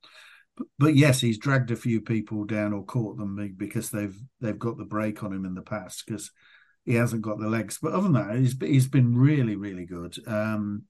But, 0.78 0.96
yes, 0.96 1.22
he's 1.22 1.38
dragged 1.38 1.72
a 1.72 1.76
few 1.76 2.02
people 2.02 2.46
down 2.46 2.74
or 2.74 2.84
caught 2.84 3.18
them 3.18 3.56
because 3.58 3.90
they've 3.90 4.18
they've 4.42 4.60
got 4.60 4.78
the 4.78 4.86
break 4.86 5.24
on 5.24 5.34
him 5.34 5.46
in 5.46 5.54
the 5.54 5.62
past 5.62 6.04
because 6.06 6.32
he 6.86 6.96
hasn't 6.96 7.22
got 7.22 7.40
the 7.40 7.48
legs. 7.48 7.78
But 7.82 7.94
other 7.94 8.10
than 8.10 8.14
that, 8.14 8.36
he's 8.38 8.56
he's 8.60 8.88
been 8.88 9.16
really 9.16 9.56
really 9.56 9.86
good. 9.86 10.16
Um, 10.28 10.84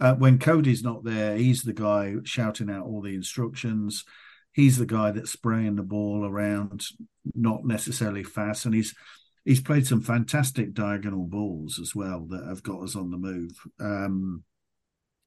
uh, 0.00 0.14
when 0.14 0.38
Coady's 0.38 0.82
not 0.82 1.04
there, 1.04 1.36
he's 1.36 1.62
the 1.62 1.72
guy 1.72 2.14
shouting 2.24 2.70
out 2.70 2.86
all 2.86 3.00
the 3.00 3.14
instructions. 3.14 4.04
He's 4.52 4.76
the 4.76 4.86
guy 4.86 5.12
that's 5.12 5.32
spraying 5.32 5.76
the 5.76 5.82
ball 5.82 6.24
around, 6.24 6.84
not 7.34 7.64
necessarily 7.64 8.24
fast, 8.24 8.66
and 8.66 8.74
he's 8.74 8.94
he's 9.44 9.60
played 9.60 9.86
some 9.86 10.02
fantastic 10.02 10.74
diagonal 10.74 11.24
balls 11.24 11.78
as 11.80 11.94
well 11.94 12.26
that 12.30 12.44
have 12.46 12.62
got 12.62 12.82
us 12.82 12.96
on 12.96 13.10
the 13.10 13.16
move. 13.16 13.52
Um, 13.80 14.42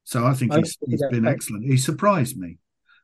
so 0.03 0.25
I 0.25 0.33
think 0.33 0.53
he's, 0.53 0.77
he's 0.85 1.03
been 1.09 1.27
excellent. 1.27 1.65
He 1.65 1.77
surprised 1.77 2.37
me, 2.37 2.57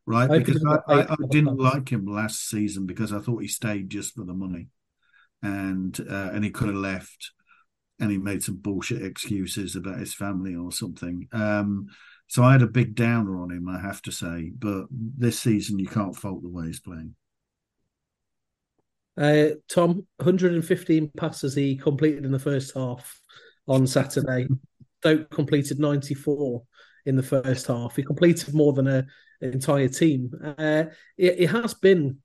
right? 0.07 0.29
Because 0.29 0.63
I, 0.65 0.79
I, 0.87 1.01
I, 1.11 1.15
didn't 1.29 1.57
like 1.57 1.89
him 1.89 2.05
last 2.05 2.49
season 2.49 2.85
because 2.87 3.11
I 3.13 3.19
thought 3.19 3.41
he 3.41 3.47
stayed 3.47 3.89
just 3.89 4.15
for 4.15 4.23
the 4.23 4.33
money, 4.33 4.69
and 5.43 5.99
uh, 5.99 6.29
and 6.33 6.43
he 6.43 6.49
could 6.49 6.69
have 6.69 6.77
left, 6.77 7.31
and 7.99 8.09
he 8.09 8.17
made 8.17 8.41
some 8.41 8.55
bullshit 8.55 9.03
excuses 9.03 9.75
about 9.75 9.99
his 9.99 10.13
family 10.13 10.55
or 10.55 10.71
something. 10.71 11.27
Um, 11.33 11.87
so 12.27 12.43
I 12.43 12.53
had 12.53 12.61
a 12.61 12.67
big 12.67 12.95
downer 12.95 13.41
on 13.41 13.51
him, 13.51 13.69
I 13.69 13.79
have 13.79 14.01
to 14.03 14.11
say. 14.11 14.51
But 14.57 14.85
this 14.89 15.39
season, 15.39 15.77
you 15.77 15.87
can't 15.87 16.15
fault 16.15 16.41
the 16.41 16.49
way 16.49 16.67
he's 16.67 16.79
playing. 16.79 17.15
Uh, 19.17 19.55
Tom, 19.69 20.05
115 20.17 21.11
passes 21.17 21.55
he 21.55 21.75
completed 21.75 22.23
in 22.23 22.31
the 22.31 22.39
first 22.39 22.75
half 22.75 23.19
on 23.67 23.85
Saturday. 23.85 24.47
Stoke 25.01 25.29
completed 25.29 25.79
94 25.79 26.63
in 27.05 27.15
the 27.15 27.23
first 27.23 27.67
half. 27.67 27.95
He 27.95 28.03
completed 28.03 28.53
more 28.53 28.73
than 28.73 28.87
a, 28.87 29.05
entire 29.41 29.87
team. 29.87 30.31
Uh, 30.43 30.85
it, 31.17 31.39
it, 31.39 31.47
has 31.47 31.73
been 31.73 32.19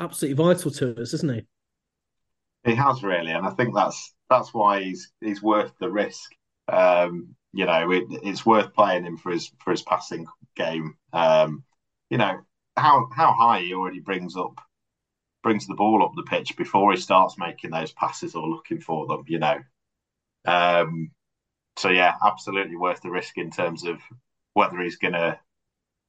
absolutely 0.00 0.42
vital 0.42 0.70
to 0.70 1.00
us, 1.00 1.14
isn't 1.14 1.34
he? 1.34 1.46
He 2.64 2.74
has 2.74 3.02
really, 3.02 3.32
and 3.32 3.46
I 3.46 3.50
think 3.50 3.74
that's 3.74 4.14
that's 4.30 4.54
why 4.54 4.82
he's 4.82 5.12
he's 5.20 5.42
worth 5.42 5.72
the 5.80 5.90
risk. 5.90 6.30
Um, 6.68 7.34
you 7.52 7.66
know, 7.66 7.90
it, 7.90 8.04
it's 8.22 8.46
worth 8.46 8.72
playing 8.72 9.04
him 9.04 9.16
for 9.16 9.32
his 9.32 9.50
for 9.58 9.72
his 9.72 9.82
passing 9.82 10.26
game. 10.56 10.94
Um, 11.12 11.64
you 12.08 12.18
know 12.18 12.40
how 12.76 13.08
how 13.14 13.32
high 13.32 13.60
he 13.60 13.74
already 13.74 14.00
brings 14.00 14.36
up 14.36 14.60
brings 15.42 15.66
the 15.66 15.74
ball 15.74 16.04
up 16.04 16.12
the 16.14 16.22
pitch 16.22 16.56
before 16.56 16.92
he 16.92 17.00
starts 17.00 17.36
making 17.36 17.70
those 17.70 17.92
passes 17.92 18.34
or 18.34 18.48
looking 18.48 18.80
for 18.80 19.06
them, 19.06 19.24
you 19.26 19.38
know. 19.38 19.58
Um, 20.44 21.10
so 21.76 21.88
yeah, 21.88 22.14
absolutely 22.24 22.76
worth 22.76 23.00
the 23.00 23.10
risk 23.10 23.38
in 23.38 23.50
terms 23.50 23.84
of 23.84 23.98
whether 24.54 24.80
he's 24.80 24.96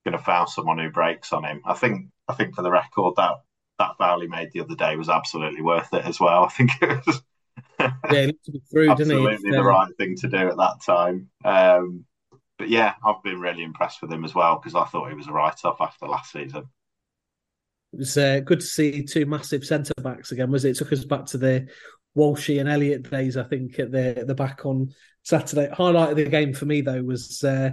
gonna 0.06 0.18
gonna 0.18 0.24
foul 0.24 0.48
someone 0.48 0.80
who 0.80 0.90
breaks 0.90 1.34
on 1.34 1.44
him. 1.44 1.62
I 1.66 1.74
think 1.74 2.08
I 2.28 2.34
think 2.34 2.56
for 2.56 2.62
the 2.62 2.72
record 2.72 3.16
that 3.18 3.36
that 3.80 3.98
foul 3.98 4.22
he 4.22 4.28
made 4.28 4.52
the 4.52 4.62
other 4.62 4.76
day 4.76 4.96
was 4.96 5.10
absolutely 5.10 5.62
worth 5.62 5.94
it 5.94 6.06
as 6.06 6.20
well. 6.20 6.46
I 6.46 6.50
think 6.50 6.72
it 6.82 7.06
was 7.06 7.22
yeah, 7.80 8.28
to 8.28 8.52
be 8.52 8.62
through, 8.72 8.92
absolutely 8.92 9.52
the 9.52 9.64
right 9.64 9.92
thing 9.98 10.16
to 10.18 10.28
do 10.28 10.50
at 10.50 10.58
that 10.58 10.82
time. 10.86 11.30
Um, 11.44 12.06
but 12.58 12.70
yeah, 12.70 12.94
I've 13.06 13.24
been 13.24 13.40
really 13.40 13.64
impressed 13.64 14.02
with 14.02 14.12
him 14.12 14.24
as 14.24 14.34
well 14.34 14.56
because 14.56 14.76
I 14.76 14.86
thought 14.86 15.10
he 15.10 15.16
was 15.16 15.28
a 15.28 15.32
write-off 15.32 15.82
after 15.82 16.08
last 16.08 16.32
season 16.32 16.70
it 17.94 18.00
was 18.00 18.18
uh, 18.18 18.40
good 18.44 18.60
to 18.60 18.66
see 18.66 19.04
two 19.04 19.26
massive 19.26 19.64
centre 19.64 19.94
backs 20.02 20.32
again. 20.32 20.50
Was 20.50 20.66
it? 20.66 20.72
it? 20.72 20.78
Took 20.78 20.94
us 20.94 21.06
back 21.06 21.28
to 21.28 21.38
the 21.38 21.68
Walshy 22.18 22.60
and 22.60 22.68
Elliott 22.68 23.10
days, 23.10 23.38
I 23.38 23.44
think, 23.44 23.78
at 23.78 23.92
the 23.92 24.24
the 24.26 24.34
back 24.34 24.66
on 24.66 24.94
Saturday. 25.22 25.70
Highlight 25.72 26.12
of 26.12 26.18
the 26.18 26.26
game 26.26 26.54
for 26.54 26.66
me 26.66 26.82
though 26.82 27.04
was 27.04 27.44
uh, 27.44 27.72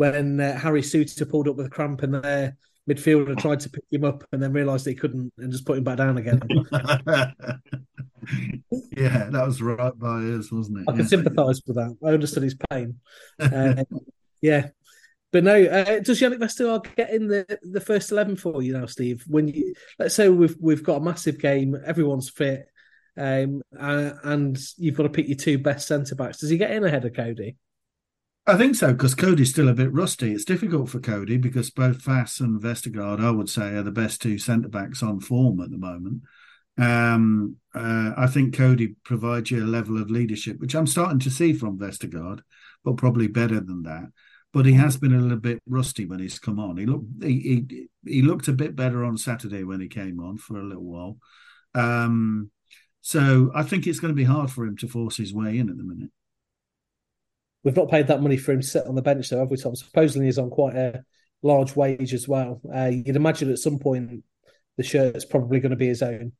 when 0.00 0.40
uh, 0.40 0.58
Harry 0.58 0.80
Souttar 0.80 1.28
pulled 1.28 1.46
up 1.46 1.56
with 1.56 1.66
a 1.66 1.68
cramp 1.70 2.02
in 2.02 2.12
the 2.12 2.56
midfielder 2.88 3.36
tried 3.36 3.60
to 3.60 3.68
pick 3.68 3.84
him 3.90 4.02
up 4.02 4.24
and 4.32 4.42
then 4.42 4.50
realised 4.50 4.86
he 4.86 4.94
couldn't 4.94 5.30
and 5.36 5.52
just 5.52 5.66
put 5.66 5.76
him 5.76 5.84
back 5.84 5.98
down 5.98 6.16
again. 6.16 6.40
yeah, 8.96 9.28
that 9.28 9.44
was 9.46 9.60
right 9.60 9.98
by 9.98 10.22
us, 10.22 10.50
wasn't 10.50 10.78
it? 10.78 10.86
I 10.88 10.96
can 10.96 11.06
sympathise 11.06 11.60
with 11.66 11.76
that. 11.76 11.94
I 12.02 12.12
understood 12.12 12.44
his 12.44 12.56
pain. 12.70 12.98
Uh, 13.38 13.84
yeah. 14.40 14.68
But 15.32 15.44
no, 15.44 15.62
uh, 15.62 16.00
does 16.00 16.18
Jannik 16.18 16.38
Vestergaard 16.38 16.96
get 16.96 17.10
in 17.10 17.28
the, 17.28 17.58
the 17.60 17.82
first 17.82 18.10
eleven 18.10 18.36
for 18.36 18.62
you 18.62 18.72
now, 18.72 18.86
Steve? 18.86 19.22
When 19.26 19.48
you 19.48 19.74
let's 19.98 20.14
say 20.14 20.30
we've 20.30 20.56
we've 20.58 20.82
got 20.82 21.02
a 21.02 21.04
massive 21.04 21.38
game, 21.38 21.76
everyone's 21.84 22.30
fit, 22.30 22.68
um, 23.18 23.60
uh, 23.78 24.12
and 24.24 24.58
you've 24.78 24.96
got 24.96 25.02
to 25.02 25.10
pick 25.10 25.28
your 25.28 25.36
two 25.36 25.58
best 25.58 25.86
centre 25.86 26.14
backs. 26.14 26.38
Does 26.38 26.48
he 26.48 26.56
get 26.56 26.70
in 26.70 26.84
ahead 26.84 27.04
of 27.04 27.12
Coady? 27.12 27.58
I 28.46 28.56
think 28.56 28.74
so 28.74 28.92
because 28.92 29.14
Coady's 29.14 29.50
still 29.50 29.68
a 29.68 29.74
bit 29.74 29.92
rusty. 29.92 30.32
It's 30.32 30.44
difficult 30.44 30.88
for 30.88 30.98
Coady 30.98 31.36
because 31.36 31.70
both 31.70 32.02
Faes 32.02 32.40
and 32.40 32.60
Vestergaard, 32.60 33.20
I 33.20 33.30
would 33.30 33.48
say, 33.48 33.74
are 33.74 33.82
the 33.82 33.92
best 33.92 34.22
two 34.22 34.38
centre 34.38 34.68
backs 34.68 35.02
on 35.02 35.20
form 35.20 35.60
at 35.60 35.70
the 35.70 35.78
moment. 35.78 36.22
Um, 36.78 37.56
uh, 37.74 38.12
I 38.16 38.26
think 38.26 38.56
Coady 38.56 38.96
provides 39.04 39.50
you 39.50 39.62
a 39.62 39.66
level 39.66 40.00
of 40.00 40.10
leadership, 40.10 40.58
which 40.58 40.74
I'm 40.74 40.86
starting 40.86 41.18
to 41.20 41.30
see 41.30 41.52
from 41.52 41.78
Vestergaard, 41.78 42.40
but 42.82 42.96
probably 42.96 43.28
better 43.28 43.60
than 43.60 43.82
that. 43.82 44.08
But 44.52 44.66
he 44.66 44.72
has 44.72 44.96
been 44.96 45.14
a 45.14 45.20
little 45.20 45.38
bit 45.38 45.62
rusty 45.68 46.06
when 46.06 46.18
he's 46.18 46.38
come 46.38 46.58
on. 46.58 46.76
He 46.76 46.86
looked 46.86 47.22
he 47.22 47.66
he, 47.68 47.88
he 48.04 48.22
looked 48.22 48.48
a 48.48 48.52
bit 48.52 48.74
better 48.74 49.04
on 49.04 49.16
Saturday 49.16 49.62
when 49.62 49.80
he 49.80 49.86
came 49.86 50.18
on 50.18 50.38
for 50.38 50.58
a 50.58 50.64
little 50.64 50.82
while. 50.82 51.18
Um, 51.74 52.50
so 53.02 53.52
I 53.54 53.62
think 53.62 53.86
it's 53.86 54.00
going 54.00 54.12
to 54.12 54.16
be 54.16 54.24
hard 54.24 54.50
for 54.50 54.64
him 54.64 54.76
to 54.78 54.88
force 54.88 55.16
his 55.16 55.32
way 55.32 55.58
in 55.58 55.68
at 55.68 55.76
the 55.76 55.84
minute. 55.84 56.10
We've 57.62 57.76
not 57.76 57.90
paid 57.90 58.06
that 58.06 58.22
money 58.22 58.36
for 58.36 58.52
him 58.52 58.60
to 58.60 58.66
sit 58.66 58.86
on 58.86 58.94
the 58.94 59.02
bench, 59.02 59.28
though, 59.28 59.40
have 59.40 59.50
we, 59.50 59.56
Tom? 59.56 59.76
Supposedly 59.76 60.26
he's 60.26 60.38
on 60.38 60.50
quite 60.50 60.76
a 60.76 61.04
large 61.42 61.76
wage 61.76 62.14
as 62.14 62.26
well. 62.26 62.60
Uh, 62.74 62.86
you'd 62.86 63.16
imagine 63.16 63.50
at 63.50 63.58
some 63.58 63.78
point 63.78 64.24
the 64.76 64.82
shirt's 64.82 65.24
probably 65.24 65.60
going 65.60 65.70
to 65.70 65.76
be 65.76 65.88
his 65.88 66.02
own. 66.02 66.32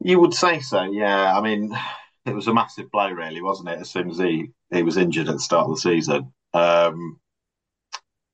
You 0.00 0.20
would 0.20 0.34
say 0.34 0.60
so, 0.60 0.82
yeah. 0.84 1.36
I 1.36 1.40
mean, 1.42 1.76
it 2.26 2.34
was 2.34 2.48
a 2.48 2.54
massive 2.54 2.90
blow, 2.90 3.10
really, 3.10 3.42
wasn't 3.42 3.68
it? 3.68 3.78
As 3.78 3.90
soon 3.90 4.10
as 4.10 4.18
he, 4.18 4.50
he 4.70 4.82
was 4.82 4.96
injured 4.96 5.28
at 5.28 5.34
the 5.34 5.40
start 5.40 5.68
of 5.68 5.74
the 5.74 5.80
season, 5.80 6.32
um, 6.54 7.18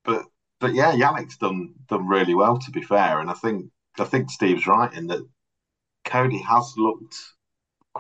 but 0.05 0.27
but 0.61 0.75
yeah, 0.75 0.93
Jannik's 0.93 1.39
done 1.39 1.75
done 1.89 2.07
really 2.07 2.35
well, 2.35 2.59
to 2.59 2.71
be 2.71 2.83
fair, 2.83 3.21
and 3.21 3.31
I 3.31 3.35
think 3.35 3.71
I 3.99 4.05
think 4.05 4.31
Steve's 4.31 4.67
right 4.67 4.93
in 4.93 5.07
that 5.09 5.27
Coady 6.05 6.39
has 6.39 6.75
looked 6.77 7.17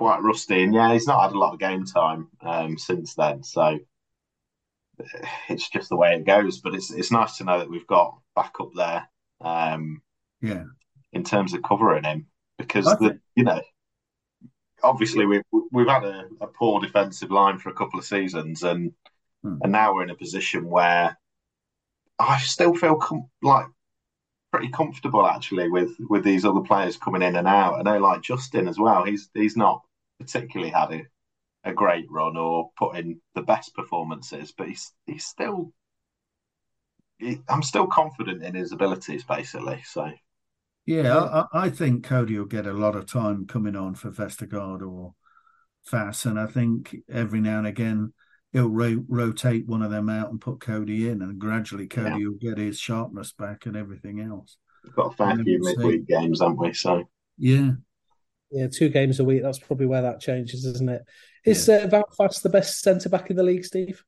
quite 0.00 0.22
rusty, 0.22 0.62
and 0.62 0.72
yeah, 0.72 0.94
he's 0.94 1.06
not 1.06 1.22
had 1.22 1.32
a 1.32 1.38
lot 1.38 1.52
of 1.52 1.60
game 1.60 1.84
time 1.84 2.26
um, 2.40 2.78
since 2.78 3.14
then. 3.16 3.42
So 3.42 3.78
it's 5.50 5.68
just 5.68 5.90
the 5.90 5.96
way 5.96 6.14
it 6.14 6.24
goes. 6.24 6.58
But 6.58 6.74
it's 6.74 6.90
it's 6.90 7.12
nice 7.12 7.36
to 7.36 7.44
know 7.44 7.58
that 7.58 7.68
we've 7.68 7.86
got 7.86 8.18
back 8.34 8.54
up 8.60 8.70
there. 8.74 9.06
Um, 9.42 10.00
yeah, 10.40 10.64
in 11.12 11.22
terms 11.22 11.52
of 11.52 11.62
covering 11.62 12.04
him, 12.04 12.28
because 12.56 12.86
the, 12.86 13.20
you 13.36 13.44
know, 13.44 13.60
obviously 14.82 15.26
we've 15.26 15.42
we've 15.70 15.86
had 15.86 16.04
a, 16.04 16.24
a, 16.40 16.46
poor 16.46 16.80
defensive 16.80 17.30
line 17.30 17.58
for 17.58 17.68
a 17.68 17.74
couple 17.74 17.98
of 17.98 18.06
seasons, 18.06 18.62
and 18.62 18.92
hmm. 19.42 19.58
and 19.62 19.70
now 19.70 19.92
we're 19.92 20.04
in 20.04 20.08
a 20.10 20.14
position 20.16 20.64
where 20.70 21.14
I 22.18 22.38
still 22.38 22.74
feel 22.74 22.96
com- 22.96 23.28
like 23.42 23.66
pretty 24.50 24.70
comfortable 24.70 25.26
actually 25.26 25.68
with 25.68 25.94
with 26.08 26.24
these 26.24 26.46
other 26.46 26.62
players 26.62 26.96
coming 26.96 27.20
in 27.20 27.36
and 27.36 27.46
out. 27.46 27.74
I 27.74 27.82
know 27.82 27.98
like 27.98 28.22
Justin 28.22 28.66
as 28.66 28.78
well. 28.78 29.04
He's 29.04 29.28
he's 29.34 29.58
not 29.58 29.82
particularly 30.20 30.70
had 30.70 30.92
a, 30.92 31.02
a 31.64 31.72
great 31.72 32.06
run 32.10 32.36
or 32.36 32.70
put 32.78 32.96
in 32.96 33.20
the 33.34 33.42
best 33.42 33.74
performances, 33.74 34.52
but 34.56 34.68
he's 34.68 34.92
he's 35.06 35.24
still. 35.24 35.72
He, 37.18 37.38
I'm 37.48 37.62
still 37.62 37.86
confident 37.86 38.42
in 38.42 38.54
his 38.54 38.72
abilities, 38.72 39.24
basically. 39.24 39.82
So, 39.84 40.10
yeah, 40.86 41.44
I, 41.52 41.64
I, 41.64 41.70
think 41.70 42.02
Coady 42.02 42.38
will 42.38 42.46
get 42.46 42.66
a 42.66 42.72
lot 42.72 42.96
of 42.96 43.04
time 43.04 43.46
coming 43.46 43.76
on 43.76 43.94
for 43.94 44.10
Vestergaard 44.10 44.80
or 44.80 45.12
Faes, 45.90 46.24
and 46.24 46.40
I 46.40 46.46
think 46.46 46.96
every 47.12 47.40
now 47.40 47.58
and 47.58 47.66
again 47.66 48.14
he'll 48.52 48.70
ro- 48.70 49.04
rotate 49.06 49.66
one 49.66 49.82
of 49.82 49.90
them 49.90 50.08
out 50.08 50.30
and 50.30 50.40
put 50.40 50.60
Coady 50.60 51.08
in, 51.08 51.22
and 51.22 51.38
gradually 51.38 51.86
Coady 51.86 52.22
yeah. 52.22 52.28
will 52.28 52.38
get 52.40 52.58
his 52.58 52.78
sharpness 52.78 53.32
back 53.32 53.66
and 53.66 53.76
everything 53.76 54.20
else. 54.20 54.56
We've 54.84 54.94
got 54.94 55.12
a 55.12 55.16
fair 55.16 55.36
few 55.44 55.60
midweek 55.60 56.06
games, 56.06 56.40
haven't 56.40 56.58
we? 56.58 56.72
So 56.72 57.04
yeah, 57.38 57.72
yeah, 58.50 58.66
two 58.66 58.88
games 58.88 59.20
a 59.20 59.24
week. 59.24 59.42
That's 59.42 59.58
probably 59.58 59.86
where 59.86 60.02
that 60.02 60.20
changes, 60.20 60.64
isn't 60.64 60.88
it? 60.88 61.02
Is 61.44 61.68
yeah. 61.68 61.86
uh, 61.92 62.28
the 62.42 62.50
best 62.50 62.80
centre 62.80 63.08
back 63.08 63.30
in 63.30 63.36
the 63.36 63.42
league, 63.42 63.64
Steve? 63.64 64.02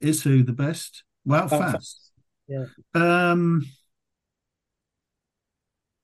Is 0.00 0.22
who 0.22 0.42
the 0.42 0.52
best? 0.52 1.04
Well, 1.24 1.48
Faes. 1.48 2.10
Yeah. 2.48 2.66
Um. 2.94 3.66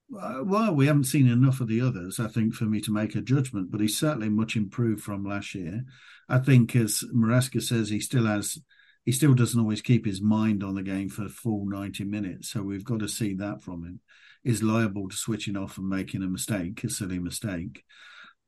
Well, 0.09 0.75
we 0.75 0.87
haven't 0.87 1.05
seen 1.05 1.27
enough 1.27 1.61
of 1.61 1.69
the 1.69 1.81
others, 1.81 2.21
I 2.21 2.29
think, 2.29 2.55
for 2.55 2.65
me 2.65 2.81
to 2.83 2.93
make 2.93 3.17
a 3.17 3.21
judgment. 3.21 3.71
But 3.71 3.81
he's 3.81 3.99
certainly 3.99 4.29
much 4.29 4.55
improved 4.55 5.03
from 5.03 5.25
last 5.25 5.55
year. 5.55 5.85
I 6.29 6.39
think, 6.39 6.77
as 6.77 7.03
Maresca 7.15 7.63
says, 7.63 7.89
he 7.89 8.01
still 8.01 8.27
has, 8.27 8.59
he 9.05 9.13
still 9.13 9.35
doesn't 9.35 9.61
always 9.61 9.83
keep 9.83 10.07
his 10.07 10.21
mind 10.21 10.63
on 10.63 10.75
the 10.75 10.83
game 10.83 11.09
for 11.09 11.29
full 11.29 11.67
ninety 11.67 12.05
minutes. 12.05 12.51
So 12.51 12.63
we've 12.63 12.85
got 12.85 13.01
to 13.01 13.09
see 13.09 13.35
that 13.35 13.63
from 13.63 13.85
him 13.85 14.01
is 14.47 14.63
liable 14.63 15.09
to 15.09 15.17
switching 15.17 15.57
off 15.57 15.77
and 15.77 15.89
making 15.89 16.23
a 16.23 16.29
mistake, 16.29 16.85
a 16.85 16.89
silly 16.89 17.19
mistake. 17.19 17.83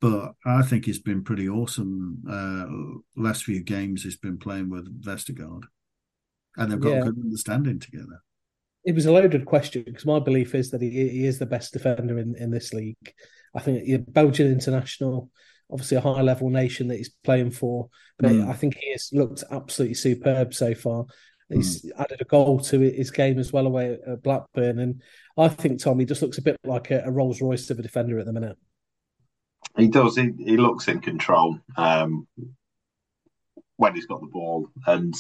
But 0.01 0.35
I 0.47 0.63
think 0.63 0.85
he's 0.85 1.01
been 1.01 1.25
pretty 1.25 1.49
awesome. 1.49 2.23
Uh, 2.31 3.21
last 3.21 3.43
few 3.43 3.65
games 3.65 4.05
he's 4.05 4.17
been 4.17 4.39
playing 4.39 4.71
with 4.71 5.03
Vestergaard, 5.03 5.65
and 6.57 6.71
they've 6.71 6.81
got 6.81 6.91
yeah. 6.91 7.01
good 7.01 7.19
understanding 7.19 7.81
together. 7.81 8.23
It 8.85 8.95
was 8.95 9.07
a 9.07 9.13
loaded 9.13 9.45
question 9.45 9.83
because 9.85 10.07
my 10.07 10.21
belief 10.21 10.55
is 10.55 10.71
that 10.71 10.81
he, 10.81 10.91
he 10.91 11.27
is 11.27 11.41
the 11.41 11.47
best 11.47 11.73
defender 11.73 12.17
in, 12.17 12.37
in 12.39 12.53
this 12.53 12.73
league. 12.73 13.13
I 13.57 13.61
think 13.61 14.13
Belgian 14.13 14.53
international, 14.53 15.31
obviously 15.69 15.97
a 15.97 16.01
high 16.01 16.23
level 16.23 16.49
nation 16.49 16.87
that 16.89 16.99
he's 16.99 17.11
playing 17.25 17.51
for, 17.51 17.89
but 18.21 18.31
mm. 18.31 18.49
I 18.49 18.53
think 18.53 18.77
he 18.77 18.93
has 18.93 19.11
looked 19.13 19.43
absolutely 19.51 19.95
superb 19.95 20.55
so 20.55 20.75
far. 20.75 21.07
He's 21.49 21.83
mm. 21.83 21.91
added 21.99 22.21
a 22.21 22.25
goal 22.25 22.61
to 22.61 22.81
his 22.81 23.11
game 23.11 23.39
as 23.39 23.53
well 23.53 23.67
away 23.67 23.99
at 24.07 24.23
Blackburn, 24.23 24.79
and 24.79 25.03
I 25.37 25.49
think 25.49 25.81
Tommy 25.81 26.05
just 26.05 26.21
looks 26.21 26.39
a 26.39 26.43
bit 26.43 26.57
like 26.65 26.91
a, 26.91 27.03
a 27.07 27.11
Rolls 27.11 27.41
Royce 27.41 27.71
of 27.71 27.79
a 27.79 27.83
defender 27.83 28.19
at 28.19 28.27
the 28.27 28.33
minute. 28.33 28.59
He 29.77 29.89
does. 29.89 30.17
He, 30.17 30.33
he 30.39 30.57
looks 30.57 30.89
in 30.89 31.01
control 31.01 31.59
um, 31.77 32.27
when 33.77 33.95
he's 33.95 34.07
got 34.07 34.21
the 34.21 34.27
ball, 34.27 34.69
and 34.87 35.15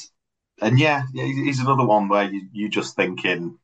and 0.60 0.78
yeah, 0.78 1.02
he's 1.14 1.60
another 1.60 1.86
one 1.86 2.08
where 2.08 2.30
you 2.30 2.48
you 2.52 2.68
just 2.68 2.94
thinking 2.94 3.58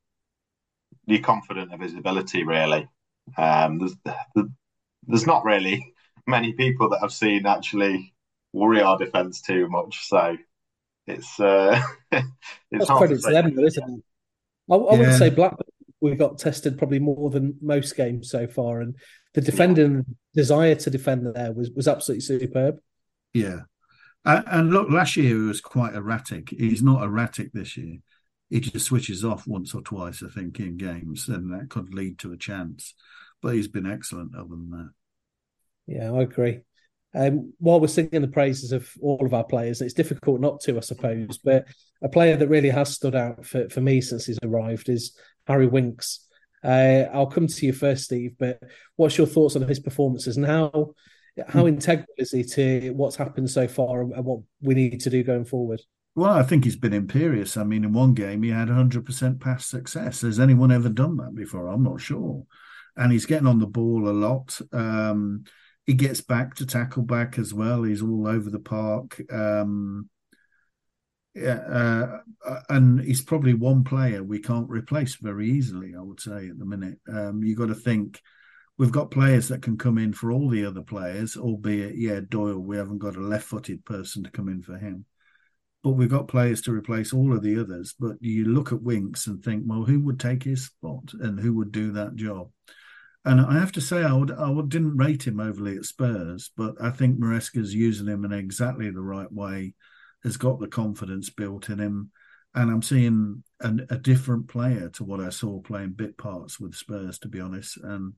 you're 1.06 1.20
confident 1.20 1.72
of 1.72 1.80
his 1.80 1.94
ability. 1.94 2.44
Really, 2.44 2.88
um, 3.36 3.78
there's 3.78 3.96
there's 5.06 5.26
not 5.26 5.44
really 5.44 5.92
many 6.26 6.54
people 6.54 6.88
that 6.90 7.00
I've 7.02 7.12
seen 7.12 7.44
actually 7.44 8.14
worry 8.54 8.80
our 8.80 8.96
defence 8.96 9.42
too 9.42 9.68
much. 9.68 10.06
So 10.08 10.36
it's 11.06 11.38
uh, 11.40 11.80
it's 12.12 12.26
That's 12.70 12.90
credit 12.90 13.20
to, 13.22 13.28
to 13.28 13.32
them, 13.32 13.58
isn't 13.58 13.90
it? 13.90 14.04
I, 14.70 14.74
I 14.74 14.94
yeah. 14.94 15.00
would 15.00 15.18
say 15.18 15.30
Blackburn 15.30 15.66
we 16.04 16.14
got 16.14 16.38
tested 16.38 16.76
probably 16.76 16.98
more 16.98 17.30
than 17.30 17.56
most 17.62 17.96
games 17.96 18.28
so 18.30 18.46
far, 18.46 18.82
and 18.82 18.94
the 19.32 19.40
defending 19.40 19.94
yeah. 19.94 20.02
desire 20.34 20.74
to 20.74 20.90
defend 20.90 21.26
there 21.34 21.52
was 21.52 21.70
was 21.70 21.88
absolutely 21.88 22.20
superb. 22.20 22.76
Yeah, 23.32 23.60
and, 24.24 24.44
and 24.46 24.70
look, 24.70 24.90
last 24.90 25.16
year 25.16 25.28
he 25.28 25.34
was 25.34 25.62
quite 25.62 25.94
erratic. 25.94 26.50
He's 26.50 26.82
not 26.82 27.02
erratic 27.02 27.52
this 27.52 27.78
year. 27.78 27.98
He 28.50 28.60
just 28.60 28.84
switches 28.84 29.24
off 29.24 29.46
once 29.46 29.74
or 29.74 29.80
twice, 29.80 30.22
I 30.22 30.28
think, 30.28 30.60
in 30.60 30.76
games, 30.76 31.26
and 31.28 31.50
that 31.54 31.70
could 31.70 31.94
lead 31.94 32.18
to 32.18 32.32
a 32.32 32.36
chance. 32.36 32.94
But 33.40 33.54
he's 33.54 33.68
been 33.68 33.90
excellent 33.90 34.36
other 34.36 34.48
than 34.50 34.70
that. 34.70 34.90
Yeah, 35.86 36.12
I 36.12 36.22
agree. 36.22 36.60
Um, 37.14 37.52
while 37.58 37.80
we're 37.80 37.86
singing 37.86 38.22
the 38.22 38.28
praises 38.28 38.72
of 38.72 38.90
all 39.00 39.24
of 39.24 39.34
our 39.34 39.44
players, 39.44 39.80
it's 39.80 39.94
difficult 39.94 40.40
not 40.40 40.60
to, 40.62 40.76
I 40.76 40.80
suppose. 40.80 41.38
But 41.38 41.66
a 42.02 42.08
player 42.08 42.36
that 42.36 42.48
really 42.48 42.70
has 42.70 42.92
stood 42.92 43.14
out 43.14 43.46
for, 43.46 43.68
for 43.68 43.80
me 43.80 44.00
since 44.00 44.26
he's 44.26 44.38
arrived 44.42 44.88
is 44.88 45.16
Harry 45.46 45.66
Winks. 45.66 46.26
Uh, 46.62 47.04
I'll 47.12 47.26
come 47.26 47.46
to 47.46 47.66
you 47.66 47.72
first, 47.72 48.04
Steve. 48.04 48.34
But 48.38 48.60
what's 48.96 49.18
your 49.18 49.26
thoughts 49.26 49.54
on 49.54 49.62
his 49.62 49.80
performances 49.80 50.36
and 50.36 50.46
how 50.46 50.94
how 51.48 51.62
hmm. 51.62 51.68
integral 51.68 52.06
is 52.16 52.30
he 52.30 52.44
to 52.44 52.90
what's 52.90 53.16
happened 53.16 53.50
so 53.50 53.66
far 53.66 54.02
and 54.02 54.24
what 54.24 54.40
we 54.60 54.74
need 54.74 55.00
to 55.00 55.10
do 55.10 55.22
going 55.22 55.44
forward? 55.44 55.80
Well, 56.16 56.32
I 56.32 56.44
think 56.44 56.64
he's 56.64 56.76
been 56.76 56.92
imperious. 56.92 57.56
I 57.56 57.64
mean, 57.64 57.84
in 57.84 57.92
one 57.92 58.14
game 58.14 58.44
he 58.44 58.50
had 58.50 58.68
100% 58.68 59.40
pass 59.40 59.66
success. 59.66 60.20
Has 60.20 60.38
anyone 60.38 60.70
ever 60.70 60.88
done 60.88 61.16
that 61.16 61.34
before? 61.34 61.66
I'm 61.66 61.82
not 61.82 62.00
sure. 62.00 62.44
And 62.96 63.10
he's 63.10 63.26
getting 63.26 63.48
on 63.48 63.58
the 63.58 63.66
ball 63.66 64.08
a 64.08 64.12
lot. 64.12 64.60
Um, 64.72 65.44
he 65.86 65.94
gets 65.94 66.20
back 66.20 66.54
to 66.56 66.66
tackle 66.66 67.02
back 67.02 67.38
as 67.38 67.52
well. 67.52 67.82
He's 67.82 68.02
all 68.02 68.26
over 68.26 68.50
the 68.50 68.58
park. 68.58 69.20
Um, 69.32 70.08
yeah, 71.34 72.20
uh, 72.46 72.60
and 72.68 73.00
he's 73.00 73.20
probably 73.22 73.54
one 73.54 73.82
player 73.84 74.22
we 74.22 74.38
can't 74.38 74.70
replace 74.70 75.16
very 75.16 75.50
easily. 75.50 75.94
I 75.96 76.00
would 76.00 76.20
say 76.20 76.48
at 76.48 76.58
the 76.58 76.64
minute, 76.64 76.98
um, 77.12 77.42
you 77.42 77.56
got 77.56 77.66
to 77.66 77.74
think 77.74 78.20
we've 78.78 78.92
got 78.92 79.10
players 79.10 79.48
that 79.48 79.62
can 79.62 79.76
come 79.76 79.98
in 79.98 80.12
for 80.12 80.32
all 80.32 80.48
the 80.48 80.64
other 80.64 80.82
players, 80.82 81.36
albeit 81.36 81.96
yeah, 81.96 82.20
Doyle, 82.28 82.58
we 82.58 82.76
haven't 82.76 82.98
got 82.98 83.16
a 83.16 83.20
left-footed 83.20 83.84
person 83.84 84.24
to 84.24 84.30
come 84.30 84.48
in 84.48 84.62
for 84.62 84.78
him. 84.78 85.06
but 85.84 85.90
we've 85.90 86.08
got 86.08 86.28
players 86.28 86.62
to 86.62 86.72
replace 86.72 87.12
all 87.12 87.34
of 87.34 87.42
the 87.42 87.60
others. 87.60 87.94
But 88.00 88.16
you 88.20 88.46
look 88.46 88.72
at 88.72 88.82
Winks 88.82 89.26
and 89.26 89.44
think, 89.44 89.64
well, 89.66 89.84
who 89.84 90.00
would 90.00 90.18
take 90.18 90.42
his 90.42 90.64
spot 90.64 91.12
and 91.20 91.38
who 91.38 91.52
would 91.54 91.72
do 91.72 91.92
that 91.92 92.16
job? 92.16 92.50
And 93.24 93.40
I 93.40 93.58
have 93.58 93.72
to 93.72 93.80
say, 93.80 94.02
I 94.02 94.12
would, 94.12 94.30
I 94.30 94.50
would, 94.50 94.68
didn't 94.68 94.98
rate 94.98 95.26
him 95.26 95.40
overly 95.40 95.76
at 95.76 95.86
Spurs, 95.86 96.50
but 96.56 96.74
I 96.80 96.90
think 96.90 97.18
Maresca's 97.18 97.74
using 97.74 98.06
him 98.06 98.24
in 98.24 98.32
exactly 98.32 98.90
the 98.90 99.00
right 99.00 99.32
way, 99.32 99.74
has 100.22 100.36
got 100.36 100.60
the 100.60 100.68
confidence 100.68 101.30
built 101.30 101.70
in 101.70 101.78
him. 101.78 102.10
And 102.54 102.70
I'm 102.70 102.82
seeing 102.82 103.42
an, 103.60 103.86
a 103.88 103.96
different 103.96 104.48
player 104.48 104.90
to 104.90 105.04
what 105.04 105.20
I 105.20 105.30
saw 105.30 105.60
playing 105.60 105.92
bit 105.92 106.18
parts 106.18 106.60
with 106.60 106.74
Spurs, 106.74 107.18
to 107.20 107.28
be 107.28 107.40
honest. 107.40 107.78
And 107.78 108.12